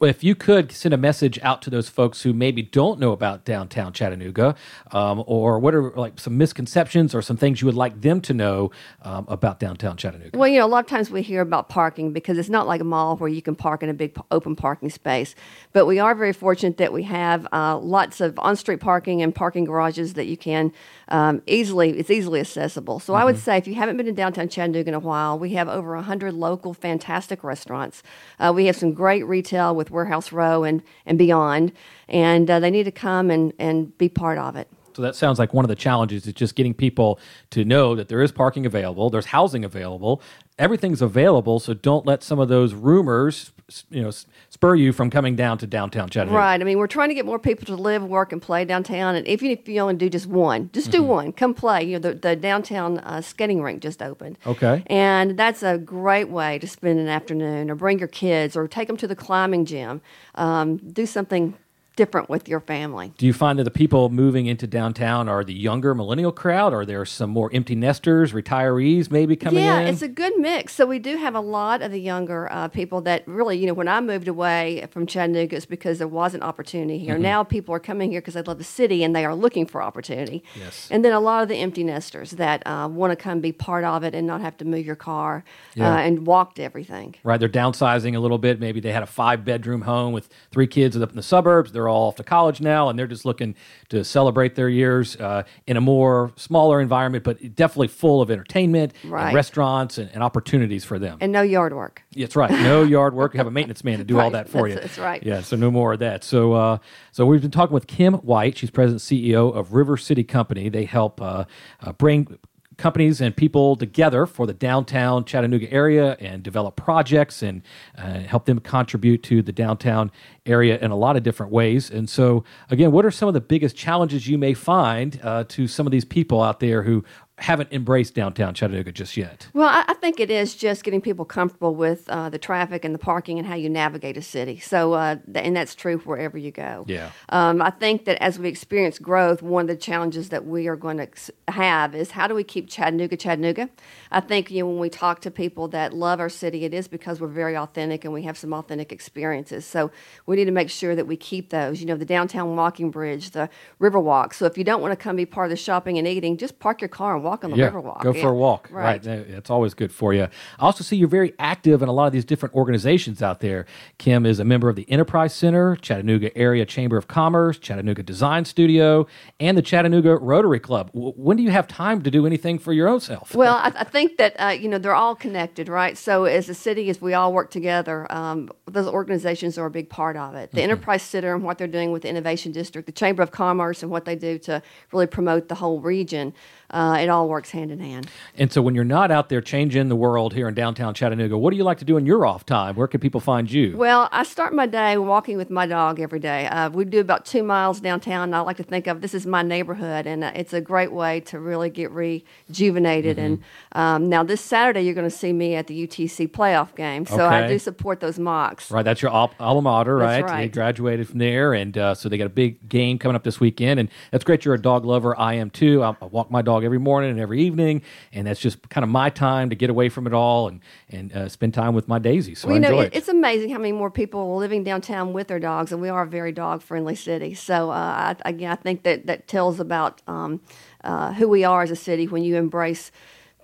If 0.00 0.22
you 0.22 0.36
could 0.36 0.70
send 0.70 0.94
a 0.94 0.96
message 0.96 1.40
out 1.42 1.60
to 1.62 1.70
those 1.70 1.88
folks 1.88 2.22
who 2.22 2.32
maybe 2.32 2.62
don't 2.62 3.00
know 3.00 3.10
about 3.10 3.44
downtown 3.44 3.92
Chattanooga, 3.92 4.54
um, 4.92 5.22
or 5.26 5.58
what 5.58 5.74
are 5.74 5.90
like 5.90 6.18
some 6.18 6.36
misconceptions 6.38 7.14
or 7.14 7.22
some 7.22 7.36
things 7.36 7.60
you 7.60 7.66
would 7.66 7.74
like 7.74 8.00
them 8.00 8.20
to 8.22 8.34
know 8.34 8.70
um, 9.02 9.24
about 9.28 9.60
downtown 9.60 9.96
Chattanooga? 9.96 10.38
Well, 10.38 10.48
you 10.48 10.58
know, 10.58 10.66
a 10.66 10.68
lot 10.68 10.84
of 10.84 10.90
times 10.90 11.10
we 11.10 11.22
hear 11.22 11.40
about 11.40 11.68
parking 11.68 12.12
because 12.12 12.38
it's 12.38 12.48
not 12.48 12.66
like 12.66 12.80
a 12.80 12.84
mall 12.84 13.16
where 13.16 13.28
you 13.28 13.42
can 13.42 13.54
park 13.54 13.82
in 13.82 13.88
a 13.88 13.94
big 13.94 14.16
open 14.30 14.56
parking 14.56 14.90
space. 14.90 15.34
But 15.72 15.86
we 15.86 15.98
are 15.98 16.14
very 16.14 16.32
fortunate 16.32 16.76
that 16.78 16.92
we 16.92 17.04
have 17.04 17.46
uh, 17.52 17.78
lots 17.78 18.20
of 18.20 18.38
on-street 18.38 18.80
parking 18.80 19.22
and 19.22 19.34
parking 19.34 19.64
garages 19.64 20.14
that 20.14 20.26
you 20.26 20.36
can 20.36 20.72
um, 21.08 21.42
easily. 21.46 21.98
It's 21.98 22.10
easily 22.10 22.40
accessible. 22.40 23.00
So 23.00 23.14
I 23.14 23.24
would 23.24 23.38
say 23.38 23.56
if 23.56 23.66
you 23.66 23.74
haven't 23.74 23.96
been 23.96 24.08
in 24.08 24.14
downtown 24.14 24.48
Chattanooga 24.48 24.88
in 24.88 24.94
a 24.94 25.00
while, 25.00 25.38
we 25.38 25.54
have 25.54 25.68
over 25.68 25.96
hundred 25.96 26.34
local 26.34 26.74
fantastic 26.74 27.44
restaurants. 27.44 28.02
Uh, 28.38 28.52
we 28.54 28.66
have 28.66 28.76
some 28.76 28.92
great 28.92 29.26
retail 29.26 29.74
with 29.74 29.90
Warehouse 29.90 30.32
Row 30.32 30.64
and 30.64 30.82
and 31.06 31.18
beyond, 31.18 31.72
and 32.10 32.50
uh, 32.50 32.60
they 32.60 32.70
need 32.70 32.84
to 32.84 32.92
come 32.92 33.30
and 33.30 33.52
and 33.58 33.96
be 33.98 34.08
part 34.08 34.38
of 34.38 34.56
it. 34.56 34.68
So 34.94 35.02
that 35.02 35.14
sounds 35.14 35.38
like 35.38 35.54
one 35.54 35.64
of 35.64 35.68
the 35.68 35.76
challenges 35.76 36.26
is 36.26 36.32
just 36.32 36.54
getting 36.56 36.74
people 36.74 37.18
to 37.50 37.64
know 37.64 37.94
that 37.94 38.08
there 38.08 38.22
is 38.22 38.32
parking 38.32 38.66
available, 38.66 39.08
there's 39.08 39.26
housing 39.26 39.64
available, 39.64 40.20
everything's 40.58 41.00
available. 41.00 41.60
So 41.60 41.74
don't 41.74 42.04
let 42.04 42.22
some 42.22 42.38
of 42.38 42.48
those 42.48 42.74
rumors, 42.74 43.52
you 43.88 44.02
know, 44.02 44.10
spur 44.48 44.74
you 44.74 44.92
from 44.92 45.08
coming 45.08 45.36
down 45.36 45.58
to 45.58 45.66
downtown 45.66 46.10
Chattanooga. 46.10 46.36
Right. 46.36 46.60
I 46.60 46.64
mean, 46.64 46.76
we're 46.76 46.88
trying 46.88 47.08
to 47.08 47.14
get 47.14 47.24
more 47.24 47.38
people 47.38 47.64
to 47.66 47.76
live, 47.76 48.02
work, 48.02 48.32
and 48.32 48.42
play 48.42 48.64
downtown. 48.64 49.14
And 49.14 49.26
even 49.28 49.50
if 49.52 49.68
you 49.68 49.80
only 49.80 49.94
do 49.94 50.10
just 50.10 50.26
one, 50.26 50.70
just 50.72 50.90
do 50.90 51.02
one. 51.02 51.32
Come 51.32 51.54
play. 51.54 51.84
You 51.84 51.92
know, 51.98 52.10
the, 52.10 52.14
the 52.14 52.36
downtown 52.36 52.98
uh, 52.98 53.20
skating 53.20 53.62
rink 53.62 53.80
just 53.80 54.02
opened. 54.02 54.38
Okay. 54.44 54.82
And 54.88 55.38
that's 55.38 55.62
a 55.62 55.78
great 55.78 56.28
way 56.30 56.58
to 56.58 56.66
spend 56.66 56.98
an 56.98 57.08
afternoon, 57.08 57.70
or 57.70 57.76
bring 57.76 58.00
your 58.00 58.08
kids, 58.08 58.56
or 58.56 58.66
take 58.66 58.88
them 58.88 58.96
to 58.98 59.06
the 59.06 59.16
climbing 59.16 59.64
gym. 59.64 60.02
Um, 60.34 60.78
do 60.78 61.06
something 61.06 61.54
different 62.00 62.30
with 62.30 62.48
your 62.48 62.60
family. 62.60 63.12
Do 63.18 63.26
you 63.26 63.34
find 63.34 63.58
that 63.58 63.64
the 63.64 63.70
people 63.70 64.08
moving 64.08 64.46
into 64.46 64.66
downtown 64.66 65.28
are 65.28 65.44
the 65.44 65.52
younger 65.52 65.94
millennial 65.94 66.32
crowd? 66.32 66.72
Or 66.72 66.80
are 66.80 66.86
there 66.86 67.04
some 67.04 67.28
more 67.28 67.50
empty 67.52 67.74
nesters, 67.74 68.32
retirees 68.32 69.10
maybe 69.10 69.36
coming 69.36 69.62
yeah, 69.62 69.80
in? 69.80 69.86
Yeah, 69.86 69.92
it's 69.92 70.00
a 70.00 70.08
good 70.08 70.32
mix. 70.38 70.72
So 70.74 70.86
we 70.86 70.98
do 70.98 71.18
have 71.18 71.34
a 71.34 71.40
lot 71.40 71.82
of 71.82 71.92
the 71.92 72.00
younger 72.00 72.50
uh, 72.50 72.68
people 72.68 73.02
that 73.02 73.28
really, 73.28 73.58
you 73.58 73.66
know, 73.66 73.74
when 73.74 73.86
I 73.86 74.00
moved 74.00 74.28
away 74.28 74.86
from 74.90 75.06
Chattanooga, 75.06 75.56
it's 75.56 75.66
because 75.66 75.98
there 75.98 76.08
wasn't 76.08 76.42
opportunity 76.42 76.98
here. 76.98 77.16
Mm-hmm. 77.16 77.22
Now 77.22 77.44
people 77.44 77.74
are 77.74 77.78
coming 77.80 78.10
here 78.10 78.22
because 78.22 78.32
they 78.32 78.40
love 78.40 78.56
the 78.56 78.64
city 78.64 79.04
and 79.04 79.14
they 79.14 79.26
are 79.26 79.34
looking 79.34 79.66
for 79.66 79.82
opportunity. 79.82 80.42
Yes. 80.58 80.88
And 80.90 81.04
then 81.04 81.12
a 81.12 81.20
lot 81.20 81.42
of 81.42 81.50
the 81.50 81.56
empty 81.56 81.84
nesters 81.84 82.30
that 82.32 82.66
uh, 82.66 82.88
want 82.90 83.10
to 83.10 83.16
come 83.16 83.40
be 83.40 83.52
part 83.52 83.84
of 83.84 84.04
it 84.04 84.14
and 84.14 84.26
not 84.26 84.40
have 84.40 84.56
to 84.56 84.64
move 84.64 84.86
your 84.86 84.96
car 84.96 85.44
Yeah. 85.74 85.96
uh, 85.96 85.98
and 85.98 86.26
walk 86.26 86.54
to 86.54 86.62
everything. 86.62 87.16
right? 87.24 87.38
They're 87.38 87.48
downsizing 87.50 88.16
a 88.16 88.20
little 88.20 88.38
bit. 88.38 88.58
Maybe 88.58 88.80
they 88.80 88.92
had 88.92 89.02
a 89.02 89.06
five 89.06 89.44
bedroom 89.44 89.82
home 89.82 90.14
with 90.14 90.30
three 90.50 90.66
kids 90.66 90.96
up 90.96 91.10
in 91.10 91.16
the 91.16 91.22
suburbs. 91.22 91.72
They're 91.72 91.88
all 91.90 92.08
off 92.08 92.16
to 92.16 92.24
college 92.24 92.60
now, 92.60 92.88
and 92.88 92.98
they're 92.98 93.06
just 93.06 93.24
looking 93.24 93.54
to 93.90 94.04
celebrate 94.04 94.54
their 94.54 94.68
years 94.68 95.16
uh, 95.16 95.42
in 95.66 95.76
a 95.76 95.80
more 95.80 96.32
smaller 96.36 96.80
environment, 96.80 97.24
but 97.24 97.54
definitely 97.54 97.88
full 97.88 98.22
of 98.22 98.30
entertainment 98.30 98.92
and 99.02 99.12
restaurants 99.34 99.98
and, 99.98 100.10
and 100.14 100.22
opportunities 100.22 100.84
for 100.84 100.98
them. 100.98 101.18
And 101.20 101.32
no 101.32 101.42
yard 101.42 101.74
work. 101.74 102.02
That's 102.16 102.36
right. 102.36 102.50
No 102.50 102.82
yard 102.82 103.14
work. 103.14 103.34
You 103.34 103.38
have 103.38 103.46
a 103.46 103.50
maintenance 103.50 103.84
man 103.84 103.98
to 103.98 104.04
do 104.04 104.18
all 104.20 104.30
that 104.30 104.48
for 104.48 104.68
That's- 104.68 104.74
you. 104.74 104.80
that's 104.80 104.98
right. 104.98 105.22
Yeah. 105.22 105.40
So 105.42 105.56
no 105.56 105.70
more 105.70 105.92
of 105.94 105.98
that. 105.98 106.24
So 106.24 106.52
uh, 106.52 106.78
so 107.12 107.26
we've 107.26 107.42
been 107.42 107.50
talking 107.50 107.74
with 107.74 107.86
Kim 107.86 108.14
White. 108.14 108.56
She's 108.58 108.70
president 108.70 109.02
and 109.10 109.20
CEO 109.20 109.54
of 109.54 109.72
River 109.74 109.96
City 109.96 110.24
Company. 110.24 110.68
They 110.68 110.84
help 110.84 111.20
uh, 111.20 111.44
uh, 111.80 111.92
bring 111.92 112.38
companies 112.80 113.20
and 113.20 113.36
people 113.36 113.76
together 113.76 114.26
for 114.26 114.46
the 114.46 114.54
downtown 114.54 115.24
Chattanooga 115.24 115.70
area 115.70 116.16
and 116.18 116.42
develop 116.42 116.76
projects 116.76 117.42
and 117.42 117.62
uh, 117.96 118.20
help 118.20 118.46
them 118.46 118.58
contribute 118.58 119.22
to 119.24 119.42
the 119.42 119.52
downtown 119.52 120.10
area 120.46 120.78
in 120.80 120.90
a 120.90 120.96
lot 120.96 121.16
of 121.16 121.22
different 121.22 121.52
ways. 121.52 121.90
And 121.90 122.08
so 122.08 122.42
again, 122.70 122.90
what 122.90 123.04
are 123.04 123.10
some 123.10 123.28
of 123.28 123.34
the 123.34 123.40
biggest 123.40 123.76
challenges 123.76 124.26
you 124.26 124.38
may 124.38 124.54
find 124.54 125.20
uh, 125.22 125.44
to 125.48 125.68
some 125.68 125.86
of 125.86 125.90
these 125.92 126.04
people 126.04 126.42
out 126.42 126.60
there 126.60 126.82
who 126.82 127.04
haven't 127.40 127.72
embraced 127.72 128.14
downtown 128.14 128.54
Chattanooga 128.54 128.92
just 128.92 129.16
yet? 129.16 129.48
Well, 129.54 129.68
I, 129.68 129.84
I 129.88 129.94
think 129.94 130.20
it 130.20 130.30
is 130.30 130.54
just 130.54 130.84
getting 130.84 131.00
people 131.00 131.24
comfortable 131.24 131.74
with 131.74 132.08
uh, 132.08 132.28
the 132.28 132.38
traffic 132.38 132.84
and 132.84 132.94
the 132.94 132.98
parking 132.98 133.38
and 133.38 133.46
how 133.46 133.54
you 133.54 133.70
navigate 133.70 134.16
a 134.18 134.22
city. 134.22 134.58
So, 134.60 134.92
uh, 134.92 135.16
th- 135.32 135.46
and 135.46 135.56
that's 135.56 135.74
true 135.74 135.98
wherever 135.98 136.36
you 136.36 136.50
go. 136.50 136.84
Yeah. 136.86 137.10
Um, 137.30 137.62
I 137.62 137.70
think 137.70 138.04
that 138.04 138.22
as 138.22 138.38
we 138.38 138.48
experience 138.48 138.98
growth, 138.98 139.40
one 139.42 139.62
of 139.62 139.68
the 139.68 139.76
challenges 139.76 140.28
that 140.28 140.46
we 140.46 140.68
are 140.68 140.76
going 140.76 140.98
to 140.98 141.04
ex- 141.04 141.30
have 141.48 141.94
is 141.94 142.10
how 142.10 142.26
do 142.26 142.34
we 142.34 142.44
keep 142.44 142.68
Chattanooga 142.68 143.16
Chattanooga? 143.16 143.70
I 144.12 144.20
think 144.20 144.50
you 144.50 144.60
know 144.60 144.68
when 144.68 144.78
we 144.78 144.90
talk 144.90 145.20
to 145.22 145.30
people 145.30 145.68
that 145.68 145.94
love 145.94 146.20
our 146.20 146.28
city, 146.28 146.64
it 146.64 146.74
is 146.74 146.88
because 146.88 147.20
we're 147.20 147.28
very 147.28 147.56
authentic 147.56 148.04
and 148.04 148.12
we 148.12 148.22
have 148.24 148.36
some 148.36 148.52
authentic 148.52 148.92
experiences. 148.92 149.64
So 149.64 149.90
we 150.26 150.36
need 150.36 150.44
to 150.44 150.50
make 150.50 150.68
sure 150.68 150.94
that 150.94 151.06
we 151.06 151.16
keep 151.16 151.50
those. 151.50 151.80
You 151.80 151.86
know, 151.86 151.96
the 151.96 152.04
downtown 152.04 152.54
walking 152.54 152.90
bridge, 152.90 153.30
the 153.30 153.48
Riverwalk. 153.80 154.34
So 154.34 154.44
if 154.44 154.58
you 154.58 154.64
don't 154.64 154.82
want 154.82 154.92
to 154.92 154.96
come 154.96 155.16
be 155.16 155.24
part 155.24 155.46
of 155.46 155.50
the 155.50 155.56
shopping 155.56 155.96
and 155.96 156.06
eating, 156.06 156.36
just 156.36 156.58
park 156.58 156.80
your 156.80 156.88
car 156.88 157.14
and 157.14 157.24
walk 157.24 157.29
on 157.44 157.50
the 157.52 157.56
Riverwalk. 157.56 158.02
Go 158.02 158.12
Yeah. 158.12 158.20
for 158.22 158.28
a 158.30 158.34
walk. 158.34 158.68
Right. 158.70 159.04
Right. 159.04 159.06
It's 159.06 159.50
always 159.50 159.74
good 159.74 159.92
for 159.92 160.12
you. 160.12 160.24
I 160.24 160.64
also 160.64 160.82
see 160.84 160.96
you're 160.96 161.08
very 161.08 161.32
active 161.38 161.82
in 161.82 161.88
a 161.88 161.92
lot 161.92 162.06
of 162.06 162.12
these 162.12 162.24
different 162.24 162.54
organizations 162.54 163.22
out 163.22 163.40
there. 163.40 163.66
Kim 163.98 164.26
is 164.26 164.40
a 164.40 164.44
member 164.44 164.68
of 164.68 164.76
the 164.76 164.90
Enterprise 164.90 165.32
Center, 165.34 165.76
Chattanooga 165.76 166.36
Area 166.36 166.64
Chamber 166.66 166.96
of 166.96 167.08
Commerce, 167.08 167.58
Chattanooga 167.58 168.02
Design 168.02 168.44
Studio, 168.44 169.06
and 169.38 169.56
the 169.56 169.62
Chattanooga 169.62 170.16
Rotary 170.16 170.58
Club. 170.60 170.90
W- 170.92 171.12
When 171.16 171.36
do 171.36 171.42
you 171.42 171.50
have 171.50 171.68
time 171.68 172.02
to 172.02 172.10
do 172.10 172.26
anything 172.26 172.58
for 172.58 172.72
your 172.72 172.88
own 172.88 173.00
self? 173.00 173.34
Well, 173.34 173.56
I, 173.62 173.72
I 173.76 173.84
think 173.84 174.16
that 174.18 174.34
uh, 174.40 174.48
you 174.48 174.68
know 174.68 174.78
they're 174.78 174.94
all 174.94 175.14
connected, 175.14 175.68
right? 175.68 175.96
So 175.96 176.24
as 176.24 176.48
a 176.48 176.54
city, 176.54 176.88
as 176.90 177.00
we 177.00 177.14
all 177.14 177.32
work 177.32 177.50
together, 177.50 178.10
um, 178.12 178.48
those 178.66 178.86
organizations 178.86 179.58
are 179.58 179.66
a 179.66 179.70
big 179.70 179.88
part 179.88 180.16
of 180.16 180.34
it. 180.34 180.50
The 180.52 180.62
Enterprise 180.62 181.02
Center 181.02 181.34
and 181.34 181.44
what 181.44 181.58
they're 181.58 181.66
doing 181.66 181.92
with 181.92 182.02
the 182.02 182.08
Innovation 182.08 182.52
District, 182.52 182.86
the 182.86 182.92
Chamber 182.92 183.22
of 183.22 183.30
Commerce 183.30 183.82
and 183.82 183.90
what 183.90 184.04
they 184.04 184.16
do 184.16 184.38
to 184.40 184.62
really 184.92 185.06
promote 185.06 185.48
the 185.48 185.56
whole 185.56 185.80
region. 185.80 186.32
Uh, 186.70 186.98
it 187.00 187.08
all 187.08 187.28
works 187.28 187.50
hand 187.50 187.70
in 187.70 187.80
hand. 187.80 188.08
And 188.36 188.52
so 188.52 188.62
when 188.62 188.74
you're 188.74 188.84
not 188.84 189.10
out 189.10 189.28
there 189.28 189.40
changing 189.40 189.88
the 189.88 189.96
world 189.96 190.34
here 190.34 190.48
in 190.48 190.54
downtown 190.54 190.94
Chattanooga, 190.94 191.36
what 191.36 191.50
do 191.50 191.56
you 191.56 191.64
like 191.64 191.78
to 191.78 191.84
do 191.84 191.96
in 191.96 192.06
your 192.06 192.24
off 192.26 192.46
time? 192.46 192.76
Where 192.76 192.86
can 192.86 193.00
people 193.00 193.20
find 193.20 193.50
you? 193.50 193.76
Well, 193.76 194.08
I 194.12 194.22
start 194.22 194.54
my 194.54 194.66
day 194.66 194.96
walking 194.96 195.36
with 195.36 195.50
my 195.50 195.66
dog 195.66 196.00
every 196.00 196.20
day. 196.20 196.46
Uh, 196.46 196.70
we 196.70 196.84
do 196.84 197.00
about 197.00 197.24
two 197.24 197.42
miles 197.42 197.80
downtown. 197.80 198.32
I 198.34 198.40
like 198.40 198.58
to 198.58 198.62
think 198.62 198.86
of 198.86 199.00
this 199.00 199.14
is 199.14 199.26
my 199.26 199.42
neighborhood, 199.42 200.06
and 200.06 200.24
uh, 200.24 200.32
it's 200.34 200.52
a 200.52 200.60
great 200.60 200.92
way 200.92 201.20
to 201.20 201.40
really 201.40 201.70
get 201.70 201.90
rejuvenated. 201.90 203.16
Mm-hmm. 203.16 203.24
And 203.24 203.42
um, 203.72 204.08
now 204.08 204.22
this 204.22 204.40
Saturday, 204.40 204.82
you're 204.82 204.94
going 204.94 205.08
to 205.08 205.16
see 205.16 205.32
me 205.32 205.54
at 205.54 205.66
the 205.66 205.86
UTC 205.86 206.28
playoff 206.28 206.74
game, 206.74 207.06
so 207.06 207.26
I 207.26 207.46
do 207.48 207.58
support 207.58 208.00
those 208.00 208.18
Mocs. 208.18 208.70
Right, 208.70 208.84
that's 208.84 209.02
your 209.02 209.12
al- 209.12 209.34
alma 209.40 209.62
mater, 209.62 209.98
That's 209.98 210.24
right? 210.24 210.42
They 210.42 210.48
graduated 210.48 211.08
from 211.08 211.18
there, 211.18 211.54
and 211.54 211.76
uh, 211.76 211.94
so 211.94 212.08
they 212.08 212.18
got 212.18 212.26
a 212.26 212.30
big 212.30 212.68
game 212.68 212.98
coming 212.98 213.16
up 213.16 213.24
this 213.24 213.40
weekend, 213.40 213.80
and 213.80 213.88
that's 214.10 214.24
great. 214.24 214.44
You're 214.44 214.54
a 214.54 214.60
dog 214.60 214.84
lover. 214.84 215.18
I 215.18 215.34
am 215.34 215.50
too. 215.50 215.82
I, 215.82 215.96
I 216.00 216.06
walk 216.06 216.30
my 216.30 216.42
dog 216.42 216.59
every 216.64 216.78
morning 216.78 217.10
and 217.10 217.20
every 217.20 217.40
evening, 217.40 217.82
and 218.12 218.26
that's 218.26 218.40
just 218.40 218.68
kind 218.68 218.84
of 218.84 218.90
my 218.90 219.10
time 219.10 219.50
to 219.50 219.56
get 219.56 219.70
away 219.70 219.88
from 219.88 220.06
it 220.06 220.12
all 220.12 220.48
and 220.48 220.60
and 220.88 221.12
uh, 221.12 221.28
spend 221.28 221.54
time 221.54 221.74
with 221.74 221.88
my 221.88 221.98
Daisy. 221.98 222.34
So 222.34 222.48
Well, 222.48 222.56
you 222.56 222.60
know, 222.60 222.68
enjoy 222.68 222.82
it, 222.82 222.94
it. 222.94 222.96
it's 222.96 223.08
amazing 223.08 223.50
how 223.50 223.58
many 223.58 223.72
more 223.72 223.90
people 223.90 224.20
are 224.20 224.38
living 224.38 224.64
downtown 224.64 225.12
with 225.12 225.28
their 225.28 225.40
dogs, 225.40 225.72
and 225.72 225.80
we 225.80 225.88
are 225.88 226.02
a 226.02 226.06
very 226.06 226.32
dog-friendly 226.32 226.96
city. 226.96 227.34
So, 227.34 227.70
uh, 227.70 228.14
I, 228.14 228.16
again, 228.28 228.50
I 228.50 228.56
think 228.56 228.82
that 228.82 229.06
that 229.06 229.28
tells 229.28 229.60
about 229.60 230.02
um, 230.06 230.40
uh, 230.84 231.12
who 231.12 231.28
we 231.28 231.44
are 231.44 231.62
as 231.62 231.70
a 231.70 231.76
city 231.76 232.06
when 232.06 232.22
you 232.22 232.36
embrace 232.36 232.90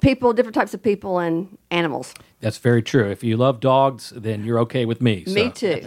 people, 0.00 0.32
different 0.32 0.54
types 0.54 0.74
of 0.74 0.82
people, 0.82 1.18
and 1.18 1.56
animals. 1.70 2.14
That's 2.40 2.58
very 2.58 2.82
true. 2.82 3.10
If 3.10 3.24
you 3.24 3.36
love 3.36 3.60
dogs, 3.60 4.12
then 4.14 4.44
you're 4.44 4.58
okay 4.60 4.84
with 4.84 5.00
me. 5.00 5.24
Me 5.26 5.46
so. 5.46 5.50
too. 5.50 5.80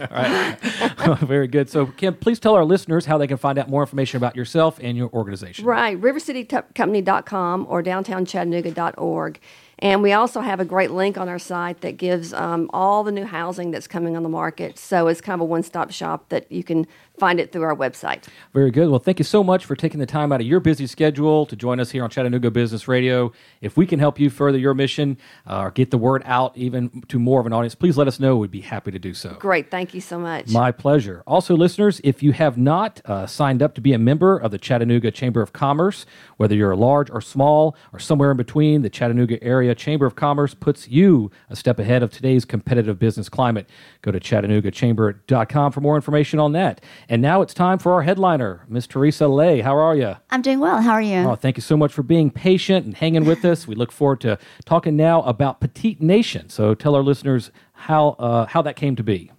very 1.26 1.46
good. 1.46 1.70
So, 1.70 1.86
Kim, 1.86 2.14
please 2.14 2.40
tell 2.40 2.54
our 2.54 2.64
listeners 2.64 3.06
how 3.06 3.18
they 3.18 3.26
can 3.26 3.36
find 3.36 3.58
out 3.58 3.68
more 3.68 3.82
information 3.82 4.16
about 4.16 4.36
yourself 4.36 4.78
and 4.82 4.96
your 4.96 5.10
organization. 5.10 5.64
Right, 5.64 6.00
rivercitycompany.com 6.00 7.66
or 7.68 7.82
downtownchattanooga.org. 7.82 9.40
And 9.82 10.02
we 10.02 10.12
also 10.12 10.40
have 10.40 10.60
a 10.60 10.64
great 10.64 10.90
link 10.90 11.16
on 11.16 11.28
our 11.28 11.38
site 11.38 11.80
that 11.80 11.96
gives 11.96 12.34
um, 12.34 12.68
all 12.72 13.02
the 13.02 13.12
new 13.12 13.24
housing 13.24 13.70
that's 13.70 13.86
coming 13.86 14.14
on 14.14 14.22
the 14.22 14.28
market. 14.28 14.78
So 14.78 15.08
it's 15.08 15.22
kind 15.22 15.34
of 15.34 15.40
a 15.40 15.46
one 15.46 15.62
stop 15.62 15.90
shop 15.90 16.28
that 16.28 16.50
you 16.52 16.62
can 16.62 16.86
find 17.20 17.38
it 17.38 17.52
through 17.52 17.62
our 17.62 17.76
website. 17.76 18.24
Very 18.54 18.70
good. 18.70 18.88
Well, 18.88 18.98
thank 18.98 19.20
you 19.20 19.24
so 19.24 19.44
much 19.44 19.66
for 19.66 19.76
taking 19.76 20.00
the 20.00 20.06
time 20.06 20.32
out 20.32 20.40
of 20.40 20.46
your 20.46 20.58
busy 20.58 20.86
schedule 20.86 21.44
to 21.46 21.54
join 21.54 21.78
us 21.78 21.90
here 21.90 22.02
on 22.02 22.08
Chattanooga 22.08 22.50
Business 22.50 22.88
Radio. 22.88 23.32
If 23.60 23.76
we 23.76 23.86
can 23.86 24.00
help 24.00 24.18
you 24.18 24.30
further 24.30 24.56
your 24.56 24.72
mission 24.72 25.18
uh, 25.46 25.60
or 25.60 25.70
get 25.70 25.90
the 25.90 25.98
word 25.98 26.22
out 26.24 26.56
even 26.56 27.02
to 27.08 27.18
more 27.18 27.38
of 27.38 27.46
an 27.46 27.52
audience, 27.52 27.74
please 27.74 27.98
let 27.98 28.08
us 28.08 28.18
know. 28.18 28.36
We'd 28.36 28.50
be 28.50 28.62
happy 28.62 28.90
to 28.90 28.98
do 28.98 29.12
so. 29.12 29.34
Great, 29.34 29.70
thank 29.70 29.92
you 29.92 30.00
so 30.00 30.18
much. 30.18 30.48
My 30.48 30.72
pleasure. 30.72 31.22
Also, 31.26 31.54
listeners, 31.54 32.00
if 32.02 32.22
you 32.22 32.32
have 32.32 32.56
not 32.56 33.02
uh, 33.04 33.26
signed 33.26 33.62
up 33.62 33.74
to 33.74 33.82
be 33.82 33.92
a 33.92 33.98
member 33.98 34.38
of 34.38 34.50
the 34.50 34.58
Chattanooga 34.58 35.10
Chamber 35.10 35.42
of 35.42 35.52
Commerce, 35.52 36.06
whether 36.38 36.54
you're 36.54 36.74
large 36.74 37.10
or 37.10 37.20
small 37.20 37.76
or 37.92 37.98
somewhere 37.98 38.30
in 38.30 38.38
between, 38.38 38.80
the 38.80 38.90
Chattanooga 38.90 39.42
Area 39.44 39.74
Chamber 39.74 40.06
of 40.06 40.16
Commerce 40.16 40.54
puts 40.54 40.88
you 40.88 41.30
a 41.50 41.56
step 41.56 41.78
ahead 41.78 42.02
of 42.02 42.10
today's 42.10 42.46
competitive 42.46 42.98
business 42.98 43.28
climate. 43.28 43.68
Go 44.00 44.10
to 44.10 44.18
ChattanoogaChamber.com 44.18 45.72
for 45.72 45.80
more 45.80 45.96
information 45.96 46.38
on 46.38 46.52
that. 46.52 46.80
And 47.10 47.20
now 47.20 47.42
it's 47.42 47.52
time 47.52 47.80
for 47.80 47.92
our 47.94 48.02
headliner, 48.02 48.64
Miss 48.68 48.86
Teresa 48.86 49.26
Lay. 49.26 49.62
How 49.62 49.76
are 49.76 49.96
you? 49.96 50.14
I'm 50.30 50.42
doing 50.42 50.60
well. 50.60 50.80
How 50.80 50.92
are 50.92 51.02
you? 51.02 51.16
Oh, 51.16 51.34
thank 51.34 51.56
you 51.56 51.60
so 51.60 51.76
much 51.76 51.92
for 51.92 52.04
being 52.04 52.30
patient 52.30 52.86
and 52.86 52.94
hanging 52.94 53.24
with 53.24 53.44
us. 53.44 53.66
We 53.66 53.74
look 53.74 53.90
forward 53.90 54.20
to 54.20 54.38
talking 54.64 54.94
now 54.94 55.22
about 55.22 55.58
Petite 55.60 56.00
Nation. 56.00 56.48
So 56.48 56.72
tell 56.72 56.94
our 56.94 57.02
listeners 57.02 57.50
how 57.72 58.10
uh, 58.20 58.46
how 58.46 58.62
that 58.62 58.76
came 58.76 58.94
to 58.94 59.02
be. 59.02 59.32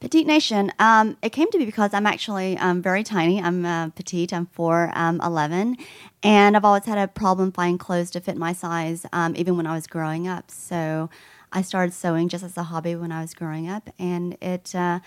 Petite 0.00 0.26
Nation. 0.26 0.72
Um, 0.78 1.18
it 1.20 1.32
came 1.32 1.50
to 1.50 1.58
be 1.58 1.66
because 1.66 1.92
I'm 1.92 2.06
actually 2.06 2.56
um, 2.56 2.80
very 2.80 3.04
tiny. 3.04 3.42
I'm 3.42 3.66
uh, 3.66 3.90
petite. 3.90 4.32
I'm 4.32 4.46
4'11. 4.46 4.96
Um, 4.96 5.20
11, 5.20 5.76
and 6.22 6.56
I've 6.56 6.64
always 6.64 6.86
had 6.86 6.96
a 6.96 7.08
problem 7.08 7.52
finding 7.52 7.76
clothes 7.76 8.10
to 8.12 8.20
fit 8.20 8.38
my 8.38 8.54
size, 8.54 9.04
um, 9.12 9.36
even 9.36 9.58
when 9.58 9.66
I 9.66 9.74
was 9.74 9.86
growing 9.86 10.26
up. 10.26 10.50
So 10.50 11.10
I 11.52 11.60
started 11.60 11.92
sewing 11.92 12.30
just 12.30 12.42
as 12.42 12.56
a 12.56 12.62
hobby 12.62 12.96
when 12.96 13.12
I 13.12 13.20
was 13.20 13.34
growing 13.34 13.68
up, 13.68 13.90
and 13.98 14.38
it 14.40 14.74
uh, 14.74 15.00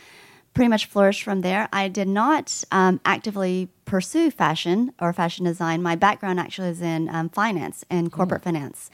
pretty 0.54 0.70
much 0.70 0.86
flourished 0.86 1.24
from 1.24 1.42
there. 1.42 1.70
I 1.72 1.88
did 1.88 2.08
not 2.08 2.64
um, 2.72 3.00
actively 3.06 3.70
pursue 3.86 4.32
fashion 4.32 4.94
or 5.00 5.14
fashion 5.14 5.46
design. 5.46 5.82
My 5.82 5.96
background 5.96 6.40
actually 6.40 6.70
is 6.70 6.82
in 6.82 7.10
um, 7.10 7.30
finance 7.30 7.86
and 7.90 8.12
corporate 8.12 8.44
finance. 8.44 8.90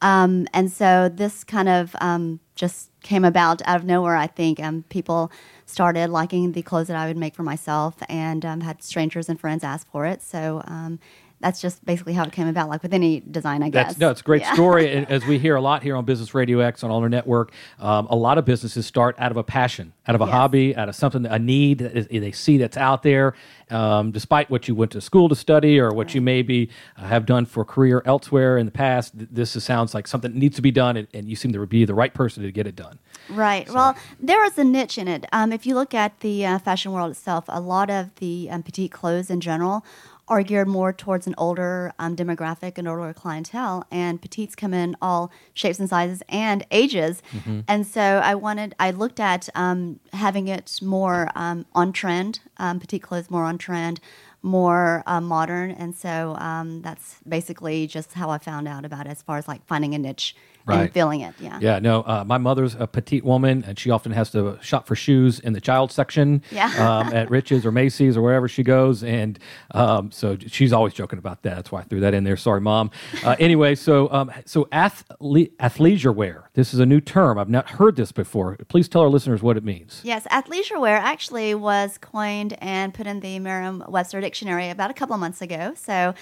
Um, 0.00 0.46
and 0.52 0.70
so 0.70 1.08
this 1.08 1.44
kind 1.44 1.68
of 1.68 1.96
um, 2.00 2.40
just 2.54 2.90
came 3.02 3.24
about 3.24 3.62
out 3.64 3.76
of 3.76 3.84
nowhere, 3.84 4.16
I 4.16 4.26
think. 4.26 4.60
Um, 4.60 4.84
people 4.88 5.30
started 5.66 6.10
liking 6.10 6.52
the 6.52 6.62
clothes 6.62 6.88
that 6.88 6.96
I 6.96 7.06
would 7.06 7.16
make 7.16 7.34
for 7.34 7.42
myself 7.42 7.96
and 8.08 8.44
um, 8.44 8.60
had 8.60 8.82
strangers 8.82 9.28
and 9.28 9.40
friends 9.40 9.64
ask 9.64 9.90
for 9.90 10.04
it. 10.04 10.22
So 10.22 10.62
um, 10.66 10.98
that's 11.44 11.60
just 11.60 11.84
basically 11.84 12.14
how 12.14 12.24
it 12.24 12.32
came 12.32 12.48
about, 12.48 12.70
like 12.70 12.82
with 12.82 12.94
any 12.94 13.20
design, 13.20 13.62
I 13.62 13.68
guess. 13.68 13.88
That's 13.88 13.98
no, 13.98 14.10
it's 14.10 14.22
a 14.22 14.24
great 14.24 14.40
Yeah. 14.40 14.54
story. 14.54 14.88
As 15.10 15.26
we 15.26 15.38
hear 15.38 15.56
a 15.56 15.60
lot 15.60 15.82
here 15.82 15.94
on 15.94 16.06
Business 16.06 16.32
Radio 16.34 16.60
X 16.60 16.82
on 16.82 16.90
all 16.90 17.02
our 17.02 17.08
network, 17.10 17.52
um, 17.78 18.06
a 18.08 18.16
lot 18.16 18.38
of 18.38 18.46
businesses 18.46 18.86
start 18.86 19.14
out 19.18 19.30
of 19.30 19.36
a 19.36 19.42
passion, 19.44 19.92
out 20.08 20.14
of 20.14 20.22
a 20.22 20.24
Yes. 20.24 20.32
hobby, 20.32 20.74
out 20.74 20.88
of 20.88 20.94
something, 20.96 21.26
a 21.26 21.38
need 21.38 21.78
that 21.80 21.94
is, 21.94 22.06
they 22.08 22.32
see 22.32 22.56
that's 22.56 22.78
out 22.78 23.02
there. 23.02 23.34
Um, 23.70 24.10
despite 24.10 24.48
what 24.50 24.68
you 24.68 24.74
went 24.74 24.92
to 24.92 25.00
school 25.02 25.28
to 25.28 25.34
study 25.34 25.78
or 25.78 25.90
what 25.92 26.14
you 26.14 26.20
maybe 26.22 26.70
uh, 26.96 27.02
have 27.06 27.26
done 27.26 27.44
for 27.44 27.62
a 27.62 27.64
career 27.66 28.02
elsewhere 28.06 28.56
in 28.56 28.64
the 28.66 28.72
past, 28.72 29.16
th- 29.18 29.28
this 29.30 29.54
is, 29.56 29.64
sounds 29.64 29.92
like 29.94 30.06
something 30.06 30.32
that 30.32 30.38
needs 30.38 30.56
to 30.56 30.62
be 30.62 30.70
done, 30.70 30.96
and, 30.96 31.08
and 31.12 31.28
you 31.28 31.36
seem 31.36 31.52
to 31.52 31.66
be 31.66 31.84
the 31.84 31.94
right 31.94 32.12
person 32.14 32.42
to 32.42 32.50
get 32.52 32.66
it 32.66 32.76
done. 32.76 32.98
Right. 33.28 33.68
Well, 33.70 33.96
there 34.20 34.44
is 34.46 34.56
a 34.58 34.64
niche 34.64 34.96
in 34.98 35.08
it. 35.08 35.26
Um, 35.32 35.50
if 35.52 35.64
you 35.66 35.74
look 35.74 35.92
at 35.94 36.20
the 36.20 36.44
uh, 36.46 36.58
fashion 36.58 36.92
world 36.92 37.10
itself, 37.10 37.44
a 37.48 37.60
lot 37.60 37.90
of 37.90 38.14
the 38.16 38.48
um, 38.50 38.62
petite 38.62 38.92
clothes 38.92 39.28
in 39.30 39.40
general 39.40 39.84
are 40.26 40.42
geared 40.42 40.68
more 40.68 40.92
towards 40.92 41.26
an 41.26 41.34
older 41.36 41.92
um, 41.98 42.16
demographic 42.16 42.78
and 42.78 42.88
older 42.88 43.12
clientele, 43.12 43.84
and 43.90 44.22
petites 44.22 44.54
come 44.54 44.72
in 44.72 44.96
all 45.02 45.30
shapes 45.52 45.78
and 45.78 45.88
sizes 45.88 46.22
and 46.28 46.64
ages. 46.70 47.22
And 47.68 47.86
so 47.86 48.00
I 48.00 48.34
wanted, 48.34 48.74
I 48.78 48.90
looked 48.90 49.20
at 49.20 49.48
um, 49.54 50.00
having 50.12 50.48
it 50.48 50.78
more 50.82 51.30
um, 51.34 51.66
on 51.74 51.92
trend, 51.92 52.40
um, 52.56 52.80
petite 52.80 53.02
clothes 53.02 53.30
more 53.30 53.44
on 53.44 53.58
trend, 53.58 54.00
more 54.42 55.02
uh, 55.06 55.20
modern, 55.20 55.70
and 55.70 55.94
so 55.94 56.36
um, 56.38 56.82
that's 56.82 57.16
basically 57.26 57.86
just 57.86 58.12
how 58.14 58.30
I 58.30 58.38
found 58.38 58.68
out 58.68 58.84
about 58.84 59.06
it 59.06 59.10
as 59.10 59.22
far 59.22 59.38
as 59.38 59.48
like 59.48 59.66
finding 59.66 59.94
a 59.94 59.98
niche 59.98 60.34
Right. 60.66 60.80
and 60.84 60.92
filling 60.92 61.20
it. 61.20 61.34
Yeah. 61.38 61.58
Yeah, 61.60 61.78
no, 61.78 62.00
uh, 62.02 62.24
my 62.26 62.38
mother's 62.38 62.74
a 62.74 62.86
petite 62.86 63.22
woman, 63.24 63.62
and 63.66 63.78
she 63.78 63.90
often 63.90 64.12
has 64.12 64.30
to 64.30 64.58
shop 64.62 64.86
for 64.86 64.96
shoes 64.96 65.38
in 65.40 65.52
the 65.52 65.60
child 65.60 65.92
section 65.92 66.42
Yeah. 66.50 66.66
um, 66.78 67.12
at 67.12 67.28
Rich's 67.30 67.66
or 67.66 67.70
Macy's 67.72 68.16
or 68.16 68.22
wherever 68.22 68.48
she 68.48 68.62
goes. 68.62 69.04
And 69.04 69.38
um, 69.72 70.10
so 70.10 70.38
she's 70.46 70.72
always 70.72 70.94
joking 70.94 71.18
about 71.18 71.42
that. 71.42 71.56
That's 71.56 71.70
why 71.70 71.80
I 71.80 71.84
threw 71.84 72.00
that 72.00 72.14
in 72.14 72.24
there. 72.24 72.36
Sorry, 72.38 72.60
Mom. 72.62 72.90
Uh, 73.22 73.36
anyway, 73.38 73.74
so 73.74 74.10
um, 74.10 74.32
so 74.46 74.64
athle- 74.72 75.52
athleisure 75.58 76.14
wear. 76.14 76.48
This 76.54 76.72
is 76.72 76.80
a 76.80 76.86
new 76.86 77.00
term. 77.00 77.38
I've 77.38 77.50
not 77.50 77.68
heard 77.70 77.96
this 77.96 78.12
before. 78.12 78.56
Please 78.68 78.88
tell 78.88 79.02
our 79.02 79.08
listeners 79.08 79.42
what 79.42 79.56
it 79.56 79.64
means. 79.64 80.00
Yes, 80.02 80.26
athleisure 80.30 80.80
wear 80.80 80.96
actually 80.96 81.54
was 81.54 81.98
coined 81.98 82.56
and 82.62 82.94
put 82.94 83.06
in 83.06 83.20
the 83.20 83.38
Merriam-Webster 83.38 84.20
dictionary 84.20 84.70
about 84.70 84.90
a 84.90 84.94
couple 84.94 85.14
of 85.14 85.20
months 85.20 85.42
ago. 85.42 85.72
So 85.76 86.14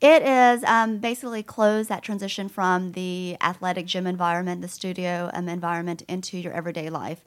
it 0.00 0.22
is 0.22 0.64
um, 0.64 0.98
basically 0.98 1.42
close 1.42 1.88
that 1.88 2.02
transition 2.02 2.48
from 2.48 2.92
the 2.92 3.36
athletic 3.40 3.86
gym 3.86 4.06
environment, 4.06 4.60
the 4.60 4.68
studio 4.68 5.30
um, 5.32 5.48
environment, 5.48 6.02
into 6.08 6.38
your 6.38 6.52
everyday 6.52 6.90
life. 6.90 7.24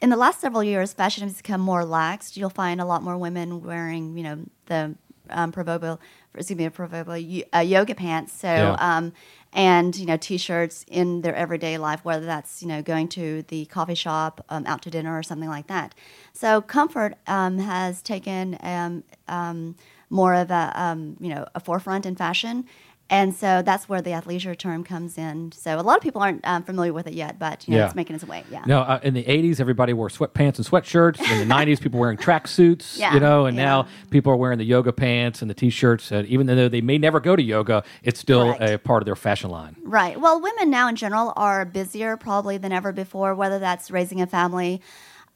In 0.00 0.10
the 0.10 0.16
last 0.16 0.40
several 0.40 0.62
years, 0.62 0.92
fashion 0.92 1.24
has 1.24 1.36
become 1.38 1.60
more 1.60 1.82
laxed. 1.82 2.36
You'll 2.36 2.50
find 2.50 2.80
a 2.80 2.84
lot 2.84 3.02
more 3.02 3.16
women 3.16 3.62
wearing, 3.62 4.16
you 4.16 4.22
know, 4.24 4.38
the 4.66 4.94
um, 5.30 5.52
proverbial, 5.52 6.00
excuse 6.34 6.56
me, 6.58 6.68
proverbial 6.68 7.16
y- 7.16 7.44
uh, 7.54 7.60
yoga 7.60 7.94
pants. 7.94 8.32
So, 8.32 8.46
Yeah. 8.48 8.76
um, 8.78 9.12
and 9.52 9.96
you 9.96 10.04
know, 10.04 10.18
t-shirts 10.18 10.84
in 10.88 11.22
their 11.22 11.34
everyday 11.34 11.78
life, 11.78 12.04
whether 12.04 12.26
that's 12.26 12.60
you 12.62 12.68
know 12.68 12.82
going 12.82 13.08
to 13.08 13.42
the 13.48 13.64
coffee 13.66 13.94
shop, 13.94 14.44
um, 14.50 14.66
out 14.66 14.82
to 14.82 14.90
dinner, 14.90 15.16
or 15.18 15.22
something 15.22 15.48
like 15.48 15.66
that. 15.68 15.94
So, 16.34 16.60
comfort 16.60 17.14
um, 17.26 17.58
has 17.58 18.02
taken 18.02 18.58
um, 18.62 19.02
um, 19.28 19.76
more 20.10 20.34
of 20.34 20.50
a 20.50 20.72
um, 20.74 21.16
you 21.20 21.28
know 21.28 21.46
a 21.54 21.60
forefront 21.60 22.06
in 22.06 22.16
fashion. 22.16 22.64
And 23.08 23.32
so 23.36 23.62
that's 23.62 23.88
where 23.88 24.02
the 24.02 24.10
athleisure 24.10 24.58
term 24.58 24.82
comes 24.82 25.16
in. 25.16 25.52
So 25.52 25.78
a 25.78 25.80
lot 25.82 25.96
of 25.96 26.02
people 26.02 26.20
aren't 26.22 26.44
um, 26.44 26.64
familiar 26.64 26.92
with 26.92 27.06
it 27.06 27.14
yet, 27.14 27.38
but 27.38 27.64
you 27.68 27.70
know, 27.74 27.78
Yeah. 27.78 27.86
it's 27.86 27.94
making 27.94 28.16
its 28.16 28.24
way. 28.24 28.42
Yeah. 28.50 28.64
No, 28.66 28.80
uh, 28.80 28.98
in 29.00 29.14
the 29.14 29.22
'80s, 29.22 29.60
everybody 29.60 29.92
wore 29.92 30.08
sweatpants 30.08 30.56
and 30.56 30.66
sweatshirts. 30.66 31.20
In 31.30 31.38
the 31.48 31.54
'90s, 31.54 31.80
people 31.80 32.00
wearing 32.00 32.18
tracksuits. 32.18 32.98
Yeah, 32.98 33.14
You 33.14 33.20
know, 33.20 33.46
and 33.46 33.56
yeah. 33.56 33.62
now 33.64 33.86
people 34.10 34.32
are 34.32 34.36
wearing 34.36 34.58
the 34.58 34.64
yoga 34.64 34.92
pants 34.92 35.40
and 35.40 35.48
the 35.48 35.54
t-shirts. 35.54 36.10
And 36.10 36.26
even 36.26 36.48
though 36.48 36.68
they 36.68 36.80
may 36.80 36.98
never 36.98 37.20
go 37.20 37.36
to 37.36 37.42
yoga, 37.42 37.84
it's 38.02 38.18
still 38.18 38.56
a 38.60 38.76
part 38.78 39.02
of 39.02 39.06
their 39.06 39.14
fashion 39.14 39.50
line. 39.50 39.76
Right. 39.84 40.20
Well, 40.20 40.40
women 40.40 40.68
now 40.70 40.88
in 40.88 40.96
general 40.96 41.32
are 41.36 41.64
busier 41.64 42.16
probably 42.16 42.58
than 42.58 42.72
ever 42.72 42.90
before, 42.90 43.36
whether 43.36 43.60
that's 43.60 43.88
raising 43.92 44.20
a 44.20 44.26
family, 44.26 44.80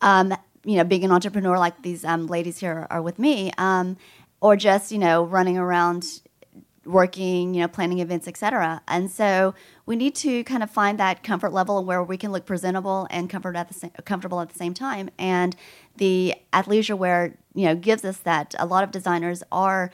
um, 0.00 0.34
you 0.64 0.76
know, 0.76 0.82
being 0.84 1.04
an 1.04 1.12
entrepreneur 1.12 1.56
like 1.56 1.82
these 1.82 2.04
um, 2.04 2.26
ladies 2.26 2.58
here 2.58 2.88
are 2.90 3.00
with 3.00 3.20
me, 3.20 3.52
um, 3.58 3.96
or 4.40 4.56
just, 4.56 4.90
you 4.90 4.98
know, 4.98 5.24
running 5.24 5.58
around 5.58 6.20
working, 6.84 7.54
you 7.54 7.60
know, 7.60 7.68
planning 7.68 7.98
events, 7.98 8.26
etc. 8.26 8.82
And 8.88 9.10
so 9.10 9.54
we 9.86 9.96
need 9.96 10.14
to 10.16 10.42
kind 10.44 10.62
of 10.62 10.70
find 10.70 10.98
that 10.98 11.22
comfort 11.22 11.52
level 11.52 11.84
where 11.84 12.02
we 12.02 12.16
can 12.16 12.32
look 12.32 12.46
presentable 12.46 13.06
and 13.10 13.28
comfort 13.28 13.56
at 13.56 13.68
the 13.68 13.90
comfortable 14.02 14.40
at 14.40 14.48
the 14.48 14.58
same 14.58 14.74
time. 14.74 15.10
And 15.18 15.54
the 15.96 16.34
athleisure 16.52 16.96
wear, 16.96 17.36
you 17.54 17.66
know, 17.66 17.74
gives 17.74 18.04
us 18.04 18.18
that. 18.18 18.54
A 18.58 18.66
lot 18.66 18.82
of 18.82 18.90
designers 18.90 19.42
are 19.52 19.90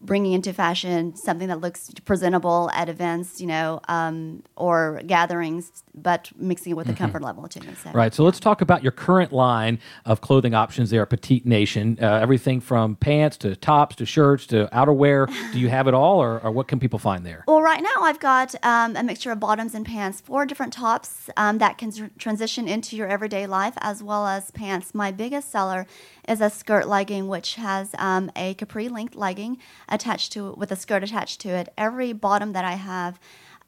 bringing 0.00 0.32
into 0.32 0.52
fashion 0.52 1.16
something 1.16 1.48
that 1.48 1.60
looks 1.60 1.90
presentable 2.04 2.70
at 2.72 2.88
events, 2.88 3.40
you 3.40 3.46
know, 3.46 3.80
um, 3.88 4.42
or 4.56 5.02
gatherings, 5.06 5.82
but 5.94 6.30
mixing 6.36 6.72
it 6.72 6.76
with 6.76 6.86
the 6.86 6.92
comfort 6.92 7.22
level 7.22 7.48
too. 7.48 7.60
So, 7.82 7.90
Right. 7.90 8.14
So 8.14 8.22
let's 8.22 8.38
talk 8.38 8.60
about 8.60 8.82
your 8.82 8.92
current 8.92 9.32
line 9.32 9.78
of 10.04 10.20
clothing 10.20 10.54
options 10.54 10.90
there, 10.90 11.04
Petite 11.04 11.44
Nation. 11.44 11.98
Uh, 12.00 12.14
everything 12.14 12.60
from 12.60 12.96
pants 12.96 13.36
to 13.38 13.56
tops 13.56 13.96
to 13.96 14.06
shirts 14.06 14.46
to 14.46 14.68
outerwear. 14.72 15.26
Do 15.52 15.58
you 15.58 15.68
have 15.68 15.88
it 15.88 15.94
all, 15.94 16.22
or, 16.22 16.40
or 16.40 16.50
what 16.50 16.68
can 16.68 16.78
people 16.78 16.98
find 16.98 17.26
there? 17.26 17.44
Well, 17.48 17.60
right 17.60 17.82
now 17.82 18.02
I've 18.02 18.20
got 18.20 18.54
um, 18.62 18.96
a 18.96 19.02
mixture 19.02 19.32
of 19.32 19.40
bottoms 19.40 19.74
and 19.74 19.84
pants, 19.84 20.20
four 20.20 20.46
different 20.46 20.72
tops 20.72 21.28
um, 21.36 21.58
that 21.58 21.78
can 21.78 21.90
tr- 21.90 22.06
transition 22.18 22.68
into 22.68 22.96
your 22.96 23.08
everyday 23.08 23.46
life, 23.46 23.74
as 23.78 24.02
well 24.02 24.26
as 24.26 24.50
pants. 24.52 24.94
My 24.94 25.10
biggest 25.10 25.50
seller 25.50 25.86
is 26.28 26.40
a 26.40 26.50
skirt 26.50 26.86
legging, 26.86 27.26
which 27.26 27.54
has 27.54 27.94
um, 27.98 28.30
a 28.36 28.54
capri 28.54 28.88
length 28.88 29.14
legging 29.14 29.58
attached 29.88 30.32
to 30.32 30.48
it 30.48 30.58
with 30.58 30.72
a 30.72 30.76
skirt 30.76 31.02
attached 31.02 31.40
to 31.42 31.50
it. 31.50 31.72
Every 31.76 32.12
bottom 32.12 32.52
that 32.52 32.64
I 32.64 32.72
have. 32.74 33.18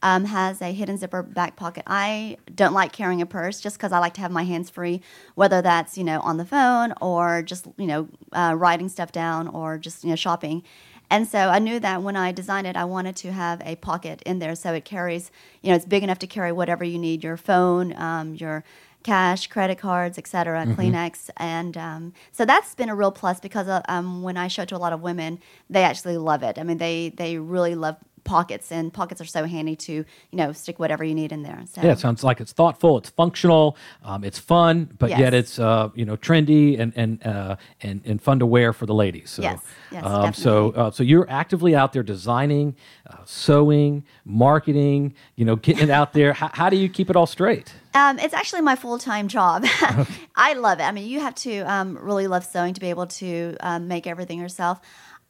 Um, 0.03 0.25
has 0.25 0.63
a 0.63 0.73
hidden 0.73 0.97
zipper 0.97 1.23
back 1.23 1.57
pocket. 1.57 1.83
I 1.87 2.39
don't 2.55 2.73
like 2.73 2.91
carrying 2.91 3.21
a 3.21 3.27
purse 3.27 3.61
just 3.61 3.77
because 3.77 3.93
I 3.93 3.99
like 3.99 4.15
to 4.15 4.23
have 4.23 4.31
my 4.31 4.45
hands 4.45 4.71
free, 4.71 5.03
whether 5.35 5.61
that's 5.61 5.99
you 5.99 6.05
know 6.05 6.21
on 6.21 6.39
the 6.39 6.47
phone 6.47 6.95
or 7.03 7.43
just 7.43 7.67
you 7.77 7.87
know 7.87 8.09
uh, 8.33 8.55
writing 8.57 8.89
stuff 8.89 9.13
down 9.13 9.47
or 9.47 9.77
just 9.77 10.03
you 10.03 10.09
know 10.09 10.17
shopping. 10.17 10.63
And 11.11 11.27
so 11.27 11.39
I 11.39 11.59
knew 11.59 11.81
that 11.81 12.03
when 12.03 12.17
I 12.17 12.31
designed 12.31 12.69
it, 12.69 12.77
I 12.77 12.85
wanted 12.85 13.17
to 13.17 13.33
have 13.33 13.61
a 13.65 13.75
pocket 13.77 14.23
in 14.25 14.39
there 14.39 14.55
so 14.55 14.73
it 14.73 14.85
carries, 14.85 15.33
you 15.61 15.71
know, 15.71 15.77
it's 15.77 15.85
big 15.85 16.05
enough 16.05 16.21
to 16.21 16.29
carry 16.29 16.53
whatever 16.53 16.85
you 16.85 16.99
need 16.99 17.25
your 17.25 17.37
phone, 17.37 17.93
um, 17.97 18.35
your 18.37 18.63
cash, 19.03 19.47
credit 19.47 19.79
cards, 19.79 20.19
etc., 20.19 20.67
Kleenex. 20.67 21.31
And 21.37 21.77
um, 21.77 22.13
so 22.33 22.45
that's 22.45 22.75
been 22.75 22.89
a 22.89 22.95
real 22.95 23.13
plus 23.13 23.41
because 23.41 23.69
uh, 23.69 23.83
um, 23.89 24.23
when 24.23 24.37
I 24.37 24.49
show 24.49 24.63
it 24.63 24.69
to 24.71 24.77
a 24.77 24.79
lot 24.79 24.93
of 24.93 25.01
women, 25.01 25.41
they 25.69 25.83
actually 25.83 26.19
love 26.19 26.43
it. 26.43 26.59
I 26.59 26.63
mean, 26.63 26.79
they, 26.79 27.11
they 27.11 27.39
really 27.39 27.75
love 27.75 27.97
pockets, 28.25 28.71
and 28.73 28.93
pockets 28.93 29.21
are 29.21 29.27
so 29.27 29.45
handy 29.45 29.77
to, 29.77 29.93
you 29.93 30.05
know, 30.33 30.53
stick 30.53 30.79
whatever 30.79 31.05
you 31.05 31.15
need 31.15 31.33
in 31.33 31.43
there. 31.43 31.63
So. 31.73 31.83
Yeah, 31.83 31.93
it 31.93 31.99
sounds 31.99 32.23
like 32.23 32.41
it's 32.41 32.53
thoughtful, 32.53 32.99
it's 32.99 33.11
functional, 33.11 33.77
um, 34.05 34.25
it's 34.25 34.39
fun, 34.39 34.89
but 34.99 35.11
Yes. 35.11 35.19
yet 35.21 35.35
it's 35.35 35.59
uh, 35.59 35.91
you 35.95 36.05
know 36.05 36.17
trendy 36.17 36.79
and 36.79 36.93
and 36.97 37.27
uh, 37.27 37.57
and 37.83 38.03
and 38.05 38.21
fun 38.23 38.39
to 38.39 38.47
wear 38.47 38.73
for 38.73 38.87
the 38.87 38.95
ladies. 38.95 39.31
So, 39.31 39.43
Yes, 39.43 39.61
yes, 39.91 40.05
um, 40.05 40.33
so 40.33 40.71
uh, 40.73 40.91
so 40.91 41.03
you're 41.03 41.29
actively 41.31 41.75
out 41.75 41.93
there 41.93 42.03
designing, 42.03 42.77
uh, 43.09 43.17
sewing, 43.25 44.05
marketing, 44.25 45.15
you 45.37 45.45
know, 45.45 45.57
getting 45.57 45.85
it 45.85 45.91
out 45.91 46.13
there. 46.13 46.33
How, 46.41 46.51
how 46.53 46.71
do 46.71 46.77
you 46.77 46.89
keep 46.89 47.11
it 47.11 47.17
all 47.17 47.27
straight? 47.27 47.73
Um, 47.93 48.19
it's 48.19 48.35
actually 48.35 48.61
my 48.63 48.77
full 48.77 48.99
time 48.99 49.29
job. 49.29 49.65
I 50.37 50.55
love 50.55 50.79
it. 50.81 50.85
I 50.85 50.93
mean, 50.93 51.09
you 51.09 51.21
have 51.21 51.35
to 51.37 51.61
um, 51.61 51.99
really 51.99 52.27
love 52.29 52.45
sewing 52.45 52.75
to 52.75 52.81
be 52.81 52.89
able 52.91 53.07
to 53.07 53.57
um, 53.61 53.89
make 53.89 54.07
everything 54.07 54.39
yourself. 54.39 54.81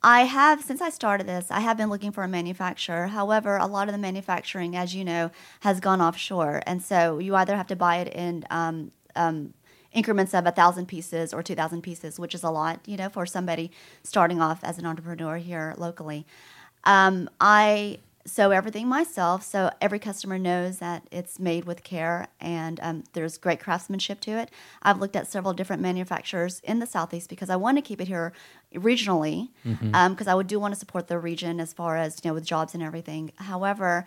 I 0.03 0.23
have, 0.23 0.63
since 0.63 0.81
I 0.81 0.89
started 0.89 1.27
this, 1.27 1.51
I 1.51 1.61
have 1.61 1.77
been 1.77 1.91
looking 1.91 2.11
for 2.11 2.25
a 2.25 2.29
manufacturer. 2.29 3.09
However, 3.09 3.59
a 3.59 3.67
lot 3.67 3.89
of 3.89 3.93
the 3.93 3.99
manufacturing, 3.99 4.75
as 4.75 4.95
you 4.95 5.05
know, 5.05 5.31
has 5.61 5.79
gone 5.79 6.01
offshore. 6.01 6.63
And 6.67 6.83
so 6.83 7.19
you 7.19 7.37
either 7.37 7.55
have 7.55 7.67
to 7.67 7.77
buy 7.77 7.97
it 7.99 8.09
in 8.15 8.47
um, 8.51 8.93
um, 9.15 9.53
increments 9.93 10.33
of 10.33 10.47
a 10.47 10.53
thousand 10.53 10.87
pieces 10.87 11.35
or 11.35 11.43
two 11.43 11.55
thousand 11.55 11.83
pieces, 11.83 12.19
which 12.19 12.35
is 12.35 12.43
a 12.43 12.51
lot, 12.51 12.81
you 12.87 12.97
know, 12.97 13.11
for 13.11 13.27
somebody 13.27 13.71
starting 14.03 14.41
off 14.41 14.65
as 14.65 14.79
an 14.79 14.87
entrepreneur 14.87 15.37
here 15.37 15.75
locally. 15.77 16.25
Um, 16.85 17.29
I 17.39 17.99
sew 18.27 18.51
everything 18.53 18.87
myself, 18.87 19.43
so 19.43 19.71
every 19.81 19.99
customer 19.99 20.39
knows 20.39 20.79
that 20.79 21.03
it's 21.11 21.41
made 21.41 21.65
with 21.65 21.83
care 21.83 22.29
and 22.39 22.79
um, 22.83 23.03
there's 23.15 23.39
great 23.39 23.59
craftsmanship 23.59 24.21
to 24.21 24.33
it. 24.33 24.51
I've 24.83 25.01
looked 25.01 25.17
at 25.17 25.27
several 25.27 25.55
different 25.55 25.83
manufacturers 25.83 26.61
in 26.61 26.79
the 26.79 26.87
southeast 26.87 27.31
because 27.31 27.51
I 27.51 27.57
want 27.57 27.79
to 27.79 27.83
keep 27.83 28.01
it 28.01 28.09
here 28.09 28.33
regionally, 28.75 29.49
because 29.93 30.27
I 30.27 30.35
would 30.35 30.47
do 30.47 30.61
want 30.61 30.75
to 30.75 30.81
support 30.81 31.09
the 31.09 31.19
region 31.19 31.61
as 31.61 31.73
far 31.73 31.97
as 31.97 32.21
you 32.23 32.31
know 32.31 32.35
with 32.35 32.45
jobs 32.45 32.75
and 32.75 32.83
everything. 32.83 33.33
However. 33.37 34.07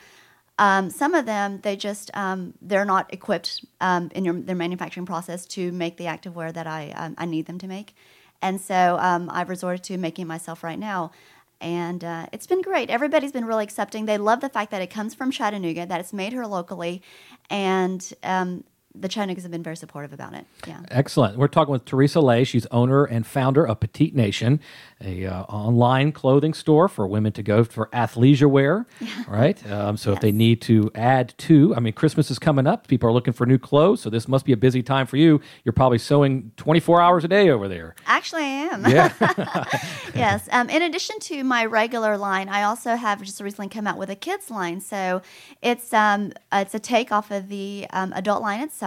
Um, 0.59 0.91
some 0.91 1.15
of 1.15 1.25
them, 1.25 1.61
they 1.63 1.75
just 1.75 2.11
um, 2.13 2.53
they're 2.61 2.85
not 2.85 3.11
equipped 3.11 3.65
um, 3.81 4.11
in 4.13 4.23
your, 4.23 4.35
their 4.35 4.55
manufacturing 4.55 5.07
process 5.07 5.47
to 5.47 5.71
make 5.71 5.97
the 5.97 6.03
activewear 6.05 6.53
that 6.53 6.67
I 6.67 6.91
um, 6.91 7.15
I 7.17 7.25
need 7.25 7.47
them 7.47 7.57
to 7.57 7.67
make, 7.67 7.95
and 8.39 8.61
so 8.61 8.97
um, 8.99 9.31
I've 9.33 9.49
resorted 9.49 9.83
to 9.85 9.97
making 9.97 10.27
myself 10.27 10.63
right 10.63 10.77
now, 10.77 11.11
and 11.59 12.03
uh, 12.03 12.27
it's 12.31 12.45
been 12.45 12.61
great. 12.61 12.91
Everybody's 12.91 13.31
been 13.31 13.45
really 13.45 13.63
accepting. 13.63 14.05
They 14.05 14.19
love 14.19 14.41
the 14.41 14.49
fact 14.49 14.69
that 14.71 14.81
it 14.83 14.91
comes 14.91 15.15
from 15.15 15.31
Chattanooga, 15.31 15.87
that 15.87 15.99
it's 15.99 16.13
made 16.13 16.33
here 16.33 16.45
locally, 16.45 17.01
and 17.49 18.13
um, 18.21 18.63
the 18.95 19.09
Chattanoogans 19.09 19.41
have 19.41 19.51
been 19.51 19.63
very 19.63 19.75
supportive 19.75 20.13
about 20.13 20.33
it. 20.33 20.45
Yeah. 20.67 20.81
Excellent. 20.91 21.37
We're 21.37 21.47
talking 21.47 21.71
with 21.71 21.85
Teresa 21.85 22.19
Lay. 22.19 22.43
She's 22.43 22.67
owner 22.67 23.05
and 23.05 23.25
founder 23.25 23.65
of 23.65 23.79
Petite 23.79 24.15
Nation, 24.15 24.59
a 25.03 25.25
uh, 25.25 25.43
online 25.43 26.11
clothing 26.11 26.53
store 26.53 26.87
for 26.87 27.07
women 27.07 27.31
to 27.33 27.41
go 27.41 27.63
for 27.63 27.87
athleisure 27.87 28.49
wear. 28.49 28.85
Right. 29.27 29.71
Um, 29.71 29.95
so 29.97 30.11
if 30.11 30.19
they 30.19 30.31
need 30.31 30.61
to 30.63 30.91
add 30.95 31.33
to, 31.39 31.73
I 31.75 31.79
mean, 31.79 31.93
Christmas 31.93 32.29
is 32.29 32.39
coming 32.39 32.67
up. 32.67 32.87
People 32.87 33.09
are 33.09 33.11
looking 33.11 33.33
for 33.33 33.45
new 33.45 33.57
clothes. 33.57 34.01
So 34.01 34.09
this 34.09 34.27
must 34.27 34.45
be 34.45 34.51
a 34.51 34.57
busy 34.57 34.83
time 34.83 35.07
for 35.07 35.17
you. 35.17 35.39
You're 35.63 35.73
probably 35.73 35.97
sewing 35.97 36.51
24 36.57 37.01
hours 37.01 37.23
a 37.23 37.27
day 37.27 37.49
over 37.49 37.67
there. 37.67 37.95
Actually, 38.05 38.43
I 38.43 38.45
am. 38.45 38.85
Yeah. 38.85 39.13
yes. 40.15 40.47
Um, 40.51 40.69
in 40.69 40.81
addition 40.81 41.19
to 41.21 41.43
my 41.43 41.65
regular 41.65 42.17
line, 42.17 42.49
I 42.49 42.63
also 42.63 42.95
have 42.95 43.21
just 43.23 43.39
recently 43.39 43.69
come 43.69 43.87
out 43.87 43.97
with 43.97 44.09
a 44.09 44.15
kids 44.15 44.51
line. 44.51 44.81
So 44.81 45.21
it's 45.61 45.93
um, 45.93 46.33
it's 46.51 46.75
a 46.75 46.79
take 46.79 47.11
off 47.11 47.31
of 47.31 47.49
the 47.49 47.87
um, 47.91 48.13
adult 48.13 48.41
line 48.41 48.61
itself. 48.61 48.82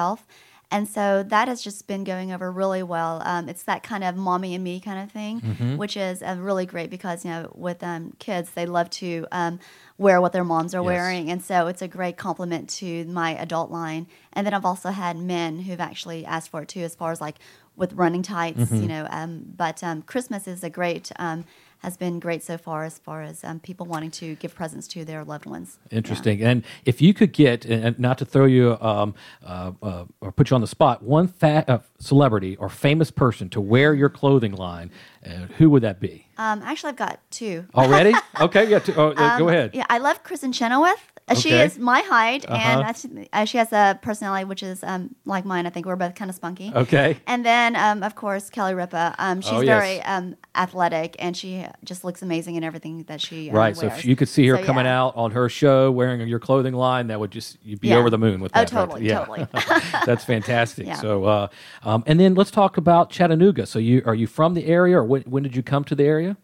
And 0.68 0.88
so 0.88 1.22
that 1.22 1.46
has 1.46 1.62
just 1.62 1.86
been 1.86 2.02
going 2.02 2.32
over 2.32 2.50
really 2.50 2.82
well. 2.82 3.22
Um, 3.24 3.48
it's 3.48 3.62
that 3.64 3.84
kind 3.84 4.02
of 4.02 4.16
mommy 4.16 4.52
and 4.56 4.64
me 4.64 4.80
kind 4.80 4.98
of 5.00 5.12
thing, 5.12 5.40
Mm-hmm. 5.40 5.76
which 5.76 5.96
is 5.96 6.22
uh, 6.24 6.36
really 6.40 6.66
great 6.66 6.90
because 6.90 7.24
you 7.24 7.30
know 7.30 7.52
with 7.54 7.84
um, 7.84 8.12
kids 8.18 8.50
they 8.50 8.66
love 8.66 8.90
to 8.90 9.26
um, 9.30 9.60
wear 9.96 10.20
what 10.20 10.32
their 10.32 10.42
moms 10.42 10.74
are 10.74 10.82
Yes. 10.82 10.86
wearing, 10.86 11.30
and 11.30 11.40
so 11.42 11.68
it's 11.68 11.82
a 11.82 11.88
great 11.88 12.16
compliment 12.16 12.68
to 12.80 13.04
my 13.04 13.36
adult 13.36 13.70
line. 13.70 14.08
And 14.32 14.44
then 14.44 14.54
I've 14.54 14.64
also 14.64 14.90
had 14.90 15.16
men 15.16 15.60
who've 15.60 15.80
actually 15.90 16.26
asked 16.26 16.50
for 16.50 16.62
it 16.62 16.68
too, 16.68 16.80
as 16.80 16.96
far 16.96 17.12
as 17.12 17.20
like 17.20 17.36
with 17.76 17.92
running 17.92 18.22
tights, 18.22 18.58
Mm-hmm. 18.58 18.82
you 18.82 18.88
know. 18.88 19.06
Um, 19.08 19.44
but 19.56 19.84
um, 19.84 20.02
Christmas 20.02 20.48
is 20.48 20.64
a 20.64 20.70
great 20.70 21.12
um, 21.16 21.44
has 21.86 21.96
been 21.96 22.18
great 22.18 22.42
so 22.42 22.58
far 22.58 22.82
as 22.82 22.98
far 22.98 23.22
as 23.22 23.44
um, 23.44 23.60
people 23.60 23.86
wanting 23.86 24.10
to 24.10 24.34
give 24.34 24.52
presents 24.56 24.88
to 24.88 25.04
their 25.04 25.22
loved 25.22 25.46
ones. 25.46 25.78
Yeah. 25.88 25.98
Interesting. 25.98 26.42
And 26.42 26.64
if 26.84 27.00
you 27.00 27.14
could 27.14 27.32
get, 27.32 27.64
and 27.64 27.96
not 27.96 28.18
to 28.18 28.24
throw 28.24 28.44
you 28.44 28.76
um, 28.80 29.14
uh, 29.46 29.70
uh, 29.80 30.04
or 30.20 30.32
put 30.32 30.50
you 30.50 30.56
on 30.56 30.60
the 30.60 30.66
spot, 30.66 31.04
one 31.04 31.28
fa- 31.28 31.64
uh, 31.68 31.78
celebrity 32.00 32.56
or 32.56 32.68
famous 32.68 33.12
person 33.12 33.48
to 33.50 33.60
wear 33.60 33.94
your 33.94 34.08
clothing 34.08 34.50
line, 34.56 34.90
uh, 35.24 35.30
who 35.58 35.70
would 35.70 35.82
that 35.84 36.00
be? 36.00 36.26
Um, 36.38 36.60
actually, 36.64 36.88
I've 36.90 36.96
got 36.96 37.20
two. 37.30 37.66
Already? 37.72 38.14
okay. 38.40 38.68
Yeah. 38.68 38.80
Two, 38.80 38.92
oh, 38.96 39.12
go 39.14 39.24
Um, 39.24 39.48
ahead. 39.48 39.70
Yeah, 39.72 39.86
I 39.88 39.98
love 39.98 40.24
Kristin 40.24 40.52
Chenoweth. 40.52 41.12
She 41.34 41.48
Okay. 41.48 41.64
is 41.64 41.76
my 41.76 42.02
height, 42.02 42.44
and 42.48 42.82
Uh-huh. 42.82 43.24
uh, 43.32 43.44
she 43.44 43.58
has 43.58 43.72
a 43.72 43.98
personality 44.00 44.44
which 44.44 44.62
is 44.62 44.84
um, 44.84 45.16
like 45.24 45.44
mine. 45.44 45.66
I 45.66 45.70
think 45.70 45.84
we're 45.84 45.96
both 45.96 46.14
kind 46.14 46.28
of 46.28 46.36
spunky. 46.36 46.70
Okay. 46.72 47.16
And 47.26 47.44
then, 47.44 47.74
um, 47.74 48.04
of 48.04 48.14
course, 48.14 48.48
Kelly 48.48 48.74
Ripa. 48.74 49.12
Um, 49.18 49.40
she's 49.40 49.50
Oh, 49.52 49.60
yes. 49.60 49.82
very 49.82 50.00
um, 50.02 50.36
athletic, 50.54 51.16
and 51.18 51.36
she 51.36 51.66
just 51.82 52.04
looks 52.04 52.22
amazing 52.22 52.54
in 52.54 52.62
everything 52.62 53.02
that 53.08 53.20
she 53.20 53.50
uh, 53.50 53.54
Right. 53.54 53.76
So 53.76 53.88
wears. 53.88 53.98
if 53.98 54.04
you 54.04 54.14
could 54.14 54.28
see 54.28 54.46
her 54.46 54.58
So, 54.58 54.62
coming 54.62 54.84
yeah. 54.84 55.00
out 55.02 55.16
on 55.16 55.32
her 55.32 55.48
show 55.48 55.90
wearing 55.90 56.20
your 56.28 56.38
clothing 56.38 56.74
line, 56.74 57.08
that 57.08 57.18
would 57.18 57.32
just 57.32 57.58
you'd 57.64 57.80
be 57.80 57.88
Yeah. 57.88 57.96
over 57.96 58.08
the 58.08 58.18
moon 58.18 58.40
with 58.40 58.52
Oh, 58.54 58.60
that. 58.60 58.72
right 58.72 58.88
totally, 58.88 59.08
totally. 59.08 59.48
That's 60.06 60.22
fantastic. 60.24 60.86
Yeah. 60.86 60.94
So, 60.94 61.24
uh, 61.24 61.48
um, 61.82 62.04
and 62.06 62.20
then 62.20 62.36
let's 62.36 62.52
talk 62.52 62.76
about 62.76 63.10
Chattanooga. 63.10 63.66
So, 63.66 63.80
you 63.80 64.00
are 64.06 64.14
you 64.14 64.28
from 64.28 64.54
the 64.54 64.64
area, 64.66 64.98
or 64.98 65.02
when, 65.04 65.22
when 65.22 65.42
did 65.42 65.56
you 65.56 65.64
come 65.64 65.82
to 65.84 65.96
the 65.96 66.04
area? 66.04 66.36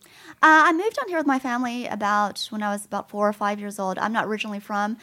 Uh, 0.42 0.66
I 0.66 0.72
moved 0.72 0.98
on 1.00 1.08
here 1.08 1.18
with 1.18 1.26
my 1.26 1.38
family 1.38 1.86
about 1.86 2.48
when 2.50 2.64
I 2.64 2.72
was 2.72 2.84
about 2.84 3.08
four 3.08 3.28
or 3.28 3.32
five 3.32 3.60
years 3.60 3.78
old. 3.78 3.96
I'm 3.96 4.12
not 4.12 4.26
originally 4.26 4.58
from 4.58 4.96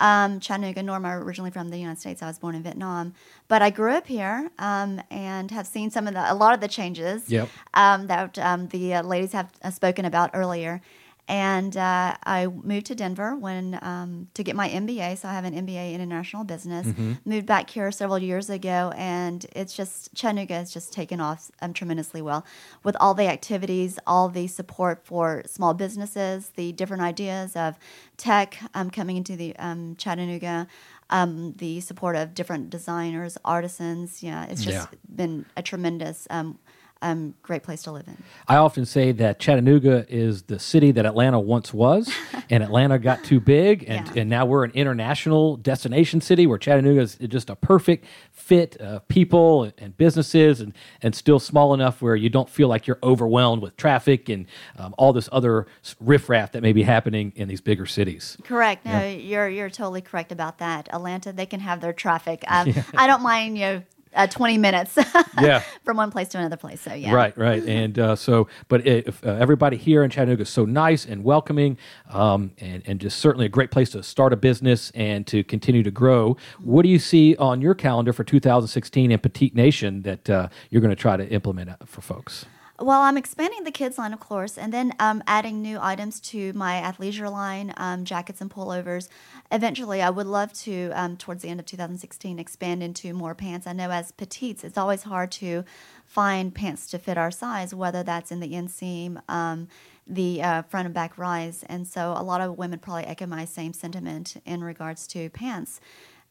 um, 0.00 0.40
Chattanooga, 0.40 0.82
nor 0.82 0.96
am 0.96 1.04
I 1.04 1.14
originally 1.16 1.50
from 1.50 1.68
the 1.68 1.76
United 1.76 2.00
States. 2.00 2.22
I 2.22 2.26
was 2.28 2.38
born 2.38 2.54
in 2.54 2.62
Vietnam, 2.62 3.12
but 3.46 3.60
I 3.60 3.68
grew 3.68 3.92
up 3.92 4.06
here 4.06 4.50
um, 4.58 5.02
and 5.10 5.50
have 5.50 5.66
seen 5.66 5.90
some 5.90 6.06
of 6.06 6.14
the 6.14 6.32
a 6.32 6.34
lot 6.34 6.54
of 6.54 6.60
the 6.60 6.68
changes 6.68 7.28
Yep. 7.30 7.48
um, 7.74 8.06
that 8.06 8.38
um, 8.38 8.68
the 8.68 8.94
uh, 8.94 9.02
ladies 9.02 9.32
have 9.32 9.50
uh, 9.62 9.70
spoken 9.70 10.06
about 10.06 10.30
earlier. 10.32 10.80
And 11.28 11.76
uh, 11.76 12.16
I 12.24 12.46
moved 12.46 12.86
to 12.86 12.94
Denver 12.94 13.34
when 13.34 13.78
um, 13.82 14.28
to 14.34 14.44
get 14.44 14.54
my 14.54 14.68
MBA. 14.68 15.18
So 15.18 15.28
I 15.28 15.32
have 15.32 15.44
an 15.44 15.54
MBA 15.54 15.92
in 15.92 16.00
international 16.00 16.44
business. 16.44 16.86
Moved 17.24 17.46
back 17.46 17.68
here 17.70 17.90
several 17.90 18.18
years 18.20 18.48
ago, 18.48 18.92
and 18.96 19.44
it's 19.56 19.74
just 19.74 20.14
Chattanooga 20.14 20.54
has 20.54 20.72
just 20.72 20.92
taken 20.92 21.20
off 21.20 21.50
um, 21.60 21.72
tremendously 21.72 22.22
well 22.22 22.46
with 22.84 22.96
all 23.00 23.12
the 23.14 23.26
activities, 23.26 23.98
all 24.06 24.28
the 24.28 24.46
support 24.46 25.04
for 25.04 25.42
small 25.46 25.74
businesses, 25.74 26.50
the 26.54 26.70
different 26.72 27.02
ideas 27.02 27.56
of 27.56 27.76
tech 28.16 28.56
um, 28.74 28.88
coming 28.90 29.16
into 29.16 29.34
the 29.36 29.56
um, 29.56 29.96
Chattanooga. 29.96 30.68
Um, 31.08 31.52
the 31.58 31.78
support 31.80 32.16
of 32.16 32.34
different 32.34 32.68
designers, 32.68 33.38
artisans, 33.44 34.24
yeah, 34.24 34.44
it's 34.46 34.64
just 34.64 34.88
Yeah. 34.92 34.98
been 35.14 35.46
a 35.56 35.62
tremendous, 35.62 36.26
um, 36.30 36.58
um, 37.02 37.34
great 37.42 37.62
place 37.62 37.82
to 37.82 37.92
live 37.92 38.08
in. 38.08 38.16
I 38.48 38.56
often 38.56 38.86
say 38.86 39.12
that 39.12 39.38
Chattanooga 39.38 40.06
is 40.08 40.42
the 40.44 40.58
city 40.58 40.92
that 40.92 41.04
Atlanta 41.04 41.38
once 41.38 41.74
was, 41.74 42.10
and 42.50 42.62
Atlanta 42.62 42.98
got 42.98 43.22
too 43.22 43.38
big, 43.38 43.84
and, 43.86 44.06
Yeah. 44.08 44.22
and 44.22 44.30
now 44.30 44.46
we're 44.46 44.64
an 44.64 44.70
international 44.72 45.56
destination 45.56 46.20
city 46.20 46.46
where 46.46 46.58
Chattanooga 46.58 47.00
is 47.00 47.16
just 47.28 47.50
a 47.50 47.56
perfect 47.56 48.06
fit 48.32 48.76
of 48.78 49.06
people 49.08 49.70
and 49.78 49.96
businesses, 49.96 50.60
and, 50.60 50.72
and 51.02 51.14
still 51.14 51.38
small 51.38 51.74
enough 51.74 52.00
where 52.00 52.16
you 52.16 52.30
don't 52.30 52.48
feel 52.48 52.68
like 52.68 52.86
you're 52.86 52.98
overwhelmed 53.02 53.62
with 53.62 53.76
traffic 53.76 54.28
and 54.28 54.46
um, 54.78 54.94
all 54.96 55.12
this 55.12 55.28
other 55.32 55.66
riffraff 56.00 56.52
that 56.52 56.62
may 56.62 56.72
be 56.72 56.82
happening 56.82 57.32
in 57.36 57.48
these 57.48 57.60
bigger 57.60 57.86
cities. 57.86 58.36
Correct. 58.44 58.84
No, 58.86 59.06
you're 59.06 59.48
you're 59.48 59.70
totally 59.70 60.00
correct 60.00 60.32
about 60.32 60.58
that. 60.58 60.88
Atlanta, 60.92 61.32
they 61.32 61.46
can 61.46 61.60
have 61.60 61.80
their 61.80 61.92
traffic. 61.92 62.42
Um, 62.48 62.72
I 62.96 63.06
don't 63.06 63.22
mind, 63.22 63.58
you 63.58 63.64
know, 63.64 63.82
uh, 64.16 64.26
20 64.26 64.58
minutes 64.58 64.96
Yeah. 65.40 65.62
from 65.84 65.96
one 65.98 66.10
place 66.10 66.28
to 66.28 66.38
another 66.38 66.56
place. 66.56 66.80
So 66.80 66.94
yeah. 66.94 67.12
Right, 67.14 67.36
right, 67.38 67.62
and 67.68 67.98
uh, 67.98 68.16
so, 68.16 68.48
but 68.68 68.86
if 68.86 69.24
uh, 69.24 69.30
everybody 69.30 69.76
here 69.76 70.02
in 70.02 70.10
Chattanooga 70.10 70.42
is 70.42 70.48
so 70.48 70.64
nice 70.64 71.04
and 71.04 71.22
welcoming, 71.22 71.78
um, 72.10 72.52
and 72.58 72.82
and 72.86 73.00
just 73.00 73.18
certainly 73.18 73.46
a 73.46 73.50
great 73.50 73.70
place 73.70 73.90
to 73.90 74.02
start 74.02 74.32
a 74.32 74.36
business 74.36 74.90
and 74.94 75.26
to 75.28 75.44
continue 75.44 75.82
to 75.82 75.90
grow. 75.90 76.36
What 76.60 76.82
do 76.82 76.88
you 76.88 76.98
see 76.98 77.36
on 77.36 77.60
your 77.60 77.74
calendar 77.74 78.12
for 78.12 78.24
2016 78.24 79.10
in 79.10 79.18
Petite 79.18 79.54
Nation 79.54 80.02
that 80.02 80.28
uh, 80.30 80.48
you're 80.70 80.80
going 80.82 80.94
to 80.94 81.00
try 81.00 81.16
to 81.16 81.28
implement 81.28 81.70
uh, 81.70 81.76
for 81.84 82.00
folks? 82.00 82.46
Well, 82.78 83.00
I'm 83.00 83.16
expanding 83.16 83.64
the 83.64 83.70
kids 83.70 83.96
line, 83.96 84.12
of 84.12 84.20
course, 84.20 84.58
and 84.58 84.70
then 84.70 84.92
um, 85.00 85.22
adding 85.26 85.62
new 85.62 85.78
items 85.80 86.20
to 86.20 86.52
my 86.52 86.74
athleisure 86.74 87.32
line, 87.32 87.72
um, 87.78 88.04
jackets 88.04 88.42
and 88.42 88.50
pullovers. 88.50 89.08
Eventually, 89.50 90.02
I 90.02 90.10
would 90.10 90.26
love 90.26 90.52
to, 90.64 90.90
um, 90.90 91.16
towards 91.16 91.42
the 91.42 91.48
end 91.48 91.58
of 91.58 91.64
2016, 91.64 92.38
expand 92.38 92.82
into 92.82 93.14
more 93.14 93.34
pants. 93.34 93.66
I 93.66 93.72
know 93.72 93.90
as 93.90 94.12
petites, 94.12 94.62
it's 94.62 94.76
always 94.76 95.04
hard 95.04 95.32
to 95.32 95.64
find 96.04 96.54
pants 96.54 96.86
to 96.90 96.98
fit 96.98 97.16
our 97.16 97.30
size, 97.30 97.74
whether 97.74 98.02
that's 98.02 98.30
in 98.30 98.40
the 98.40 98.52
inseam, 98.52 99.22
um, 99.26 99.68
the 100.06 100.42
uh, 100.42 100.62
front 100.62 100.84
and 100.84 100.94
back 100.94 101.16
rise. 101.16 101.64
And 101.70 101.88
so 101.88 102.12
a 102.14 102.22
lot 102.22 102.42
of 102.42 102.58
women 102.58 102.78
probably 102.78 103.04
echo 103.04 103.24
my 103.24 103.46
same 103.46 103.72
sentiment 103.72 104.36
in 104.44 104.62
regards 104.62 105.06
to 105.08 105.30
pants. 105.30 105.80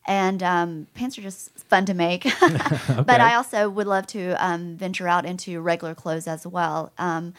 And 0.07 0.43
um, 0.43 0.87
pants 0.93 1.17
are 1.17 1.21
just 1.21 1.57
fun 1.57 1.85
to 1.85 1.93
make. 1.93 2.23
But 2.87 3.21
I 3.21 3.35
also 3.35 3.69
would 3.69 3.87
love 3.87 4.07
to 4.07 4.33
um, 4.43 4.77
venture 4.77 5.07
out 5.07 5.25
into 5.25 5.59
regular 5.61 5.95
clothes 5.95 6.27
as 6.27 6.45
well. 6.45 6.91
Um, 6.97 7.33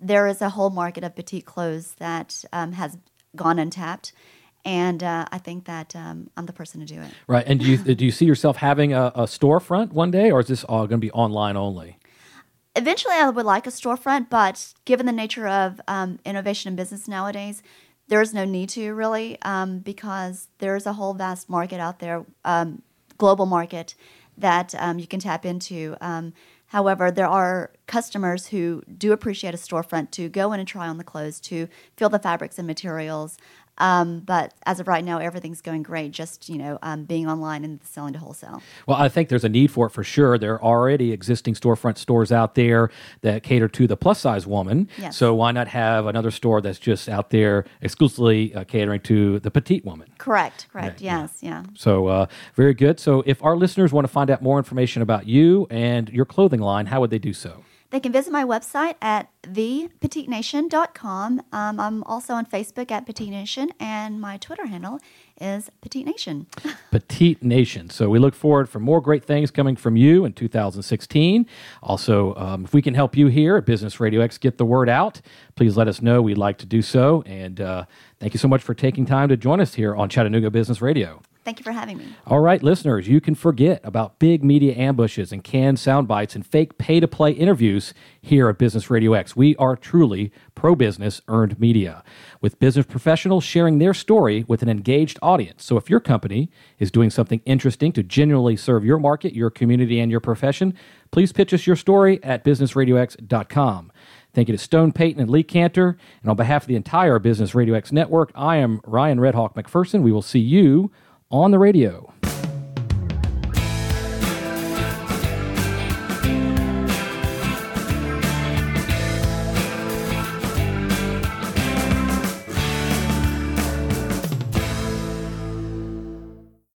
there 0.00 0.26
is 0.26 0.42
a 0.42 0.50
whole 0.50 0.70
market 0.70 1.04
of 1.04 1.14
petite 1.14 1.46
clothes 1.46 1.94
that 1.98 2.44
um, 2.52 2.72
has 2.72 2.96
gone 3.34 3.58
untapped. 3.58 4.12
And 4.64 5.02
uh, 5.02 5.26
I 5.30 5.38
think 5.38 5.66
that 5.66 5.94
um, 5.94 6.28
I'm 6.36 6.46
the 6.46 6.52
person 6.52 6.80
to 6.80 6.86
do 6.86 7.00
it. 7.00 7.10
Right, 7.28 7.44
and 7.46 7.60
do 7.60 7.66
you 7.66 7.76
do 7.94 8.04
you 8.04 8.10
see 8.10 8.24
yourself 8.24 8.56
having 8.56 8.92
a, 8.92 9.12
a 9.14 9.22
storefront 9.22 9.92
one 9.92 10.10
day, 10.10 10.32
or 10.32 10.40
is 10.40 10.48
this 10.48 10.64
all 10.64 10.88
going 10.88 11.00
to 11.00 11.06
be 11.06 11.12
online 11.12 11.56
only? 11.56 11.98
Eventually, 12.74 13.14
I 13.14 13.30
would 13.30 13.46
like 13.46 13.66
a 13.66 13.70
storefront, 13.70 14.28
but 14.28 14.74
given 14.84 15.06
the 15.06 15.12
nature 15.12 15.46
of 15.46 15.80
um, 15.88 16.18
innovation 16.26 16.70
in 16.70 16.76
business 16.76 17.06
nowadays, 17.08 17.62
there 18.08 18.20
is 18.20 18.32
no 18.32 18.44
need 18.44 18.68
to 18.70 18.92
really 18.94 19.38
um, 19.42 19.80
because 19.80 20.48
there's 20.58 20.86
a 20.86 20.92
whole 20.92 21.14
vast 21.14 21.48
market 21.48 21.80
out 21.80 21.98
there, 21.98 22.24
um, 22.44 22.82
global 23.18 23.46
market 23.46 23.94
that 24.38 24.74
um, 24.78 24.98
you 24.98 25.06
can 25.06 25.20
tap 25.20 25.44
into. 25.44 25.96
Um, 26.00 26.32
however, 26.66 27.10
there 27.10 27.28
are 27.28 27.72
customers 27.86 28.48
who 28.48 28.82
do 28.96 29.12
appreciate 29.12 29.54
a 29.54 29.58
storefront 29.58 30.10
to 30.12 30.28
go 30.28 30.52
in 30.52 30.60
and 30.60 30.68
try 30.68 30.88
on 30.88 30.98
the 30.98 31.04
clothes, 31.04 31.40
to 31.40 31.68
feel 31.96 32.08
the 32.08 32.18
fabrics 32.18 32.58
and 32.58 32.66
materials. 32.66 33.38
Um, 33.78 34.20
but 34.20 34.54
as 34.64 34.80
of 34.80 34.88
right 34.88 35.04
now, 35.04 35.18
everything's 35.18 35.60
going 35.60 35.82
great. 35.82 36.12
Just 36.12 36.48
you 36.48 36.58
know, 36.58 36.78
um, 36.82 37.04
being 37.04 37.28
online 37.28 37.64
and 37.64 37.80
selling 37.84 38.12
to 38.14 38.18
wholesale. 38.18 38.62
Well, 38.86 38.96
I 38.96 39.08
think 39.08 39.28
there's 39.28 39.44
a 39.44 39.48
need 39.48 39.70
for 39.70 39.86
it 39.86 39.90
for 39.90 40.04
sure. 40.04 40.38
There 40.38 40.54
are 40.54 40.62
already 40.62 41.12
existing 41.12 41.54
storefront 41.54 41.98
stores 41.98 42.32
out 42.32 42.54
there 42.54 42.90
that 43.22 43.42
cater 43.42 43.68
to 43.68 43.86
the 43.86 43.96
plus 43.96 44.20
size 44.20 44.46
woman. 44.46 44.88
Yes. 44.98 45.16
So 45.16 45.34
why 45.34 45.52
not 45.52 45.68
have 45.68 46.06
another 46.06 46.30
store 46.30 46.60
that's 46.60 46.78
just 46.78 47.08
out 47.08 47.30
there 47.30 47.64
exclusively 47.80 48.54
uh, 48.54 48.64
catering 48.64 49.00
to 49.02 49.38
the 49.40 49.50
petite 49.50 49.84
woman? 49.84 50.08
Correct. 50.18 50.66
Correct. 50.72 51.00
Yeah. 51.00 51.22
yes. 51.22 51.38
Yeah. 51.40 51.62
So 51.74 52.06
uh, 52.06 52.26
very 52.54 52.74
good. 52.74 52.98
So 53.00 53.22
if 53.26 53.42
our 53.42 53.56
listeners 53.56 53.92
want 53.92 54.06
to 54.06 54.12
find 54.12 54.30
out 54.30 54.42
more 54.42 54.58
information 54.58 55.02
about 55.02 55.26
you 55.26 55.66
and 55.70 56.08
your 56.10 56.24
clothing 56.24 56.60
line, 56.60 56.86
how 56.86 57.00
would 57.00 57.10
they 57.10 57.18
do 57.18 57.32
so? 57.32 57.64
They 57.90 58.00
can 58.00 58.12
visit 58.12 58.32
my 58.32 58.44
website 58.44 58.94
at 59.00 59.30
thepetitenation.com. 59.42 61.42
Um, 61.52 61.80
I'm 61.80 62.02
also 62.04 62.34
on 62.34 62.46
Facebook 62.46 62.90
at 62.90 63.06
Petite 63.06 63.30
Nation, 63.30 63.70
and 63.78 64.20
my 64.20 64.36
Twitter 64.38 64.66
handle 64.66 65.00
is 65.40 65.70
Petite 65.80 66.06
Nation. 66.06 66.46
Petite 66.90 67.42
Nation. 67.42 67.90
So 67.90 68.08
we 68.08 68.18
look 68.18 68.34
forward 68.34 68.68
for 68.68 68.80
more 68.80 69.00
great 69.00 69.24
things 69.24 69.50
coming 69.50 69.76
from 69.76 69.96
you 69.96 70.24
in 70.24 70.32
2016. 70.32 71.46
Also, 71.82 72.34
um, 72.34 72.64
if 72.64 72.74
we 72.74 72.82
can 72.82 72.94
help 72.94 73.16
you 73.16 73.28
here 73.28 73.56
at 73.56 73.66
Business 73.66 74.00
Radio 74.00 74.20
X 74.20 74.38
get 74.38 74.58
the 74.58 74.64
word 74.64 74.88
out, 74.88 75.20
please 75.54 75.76
let 75.76 75.88
us 75.88 76.02
know. 76.02 76.22
We'd 76.22 76.38
like 76.38 76.58
to 76.58 76.66
do 76.66 76.82
so. 76.82 77.22
And 77.26 77.60
uh, 77.60 77.84
thank 78.18 78.34
you 78.34 78.38
so 78.38 78.48
much 78.48 78.62
for 78.62 78.74
taking 78.74 79.06
time 79.06 79.28
to 79.28 79.36
join 79.36 79.60
us 79.60 79.74
here 79.74 79.94
on 79.94 80.08
Chattanooga 80.08 80.50
Business 80.50 80.80
Radio. 80.80 81.22
Thank 81.46 81.60
you 81.60 81.62
for 81.62 81.70
having 81.70 81.98
me. 81.98 82.06
All 82.26 82.40
right, 82.40 82.60
listeners, 82.60 83.06
you 83.06 83.20
can 83.20 83.36
forget 83.36 83.80
about 83.84 84.18
big 84.18 84.42
media 84.42 84.74
ambushes 84.74 85.30
and 85.30 85.44
canned 85.44 85.78
sound 85.78 86.08
bites 86.08 86.34
and 86.34 86.44
fake 86.44 86.76
pay 86.76 86.98
to 86.98 87.06
play 87.06 87.30
interviews 87.30 87.94
here 88.20 88.48
at 88.48 88.58
Business 88.58 88.90
Radio 88.90 89.12
X. 89.12 89.36
We 89.36 89.54
are 89.54 89.76
truly 89.76 90.32
pro 90.56 90.74
business 90.74 91.22
earned 91.28 91.60
media 91.60 92.02
with 92.40 92.58
business 92.58 92.84
professionals 92.84 93.44
sharing 93.44 93.78
their 93.78 93.94
story 93.94 94.44
with 94.48 94.60
an 94.60 94.68
engaged 94.68 95.20
audience. 95.22 95.62
So 95.62 95.76
if 95.76 95.88
your 95.88 96.00
company 96.00 96.50
is 96.80 96.90
doing 96.90 97.10
something 97.10 97.40
interesting 97.44 97.92
to 97.92 98.02
genuinely 98.02 98.56
serve 98.56 98.84
your 98.84 98.98
market, 98.98 99.32
your 99.32 99.50
community, 99.50 100.00
and 100.00 100.10
your 100.10 100.18
profession, 100.18 100.74
please 101.12 101.32
pitch 101.32 101.54
us 101.54 101.64
your 101.64 101.76
story 101.76 102.18
at 102.24 102.44
businessradiox.com. 102.44 103.92
Thank 104.34 104.48
you 104.48 104.56
to 104.56 104.62
Stone 104.62 104.94
Payton 104.94 105.22
and 105.22 105.30
Lee 105.30 105.44
Kantor. 105.44 105.96
And 106.22 106.30
on 106.30 106.36
behalf 106.36 106.64
of 106.64 106.68
the 106.68 106.74
entire 106.74 107.20
Business 107.20 107.54
Radio 107.54 107.76
X 107.76 107.92
network, 107.92 108.32
I 108.34 108.56
am 108.56 108.80
Ryan 108.84 109.20
Redhawk 109.20 109.54
McPherson. 109.54 110.02
We 110.02 110.10
will 110.10 110.22
see 110.22 110.40
you 110.40 110.90
on 111.30 111.50
the 111.50 111.58
radio. 111.58 112.12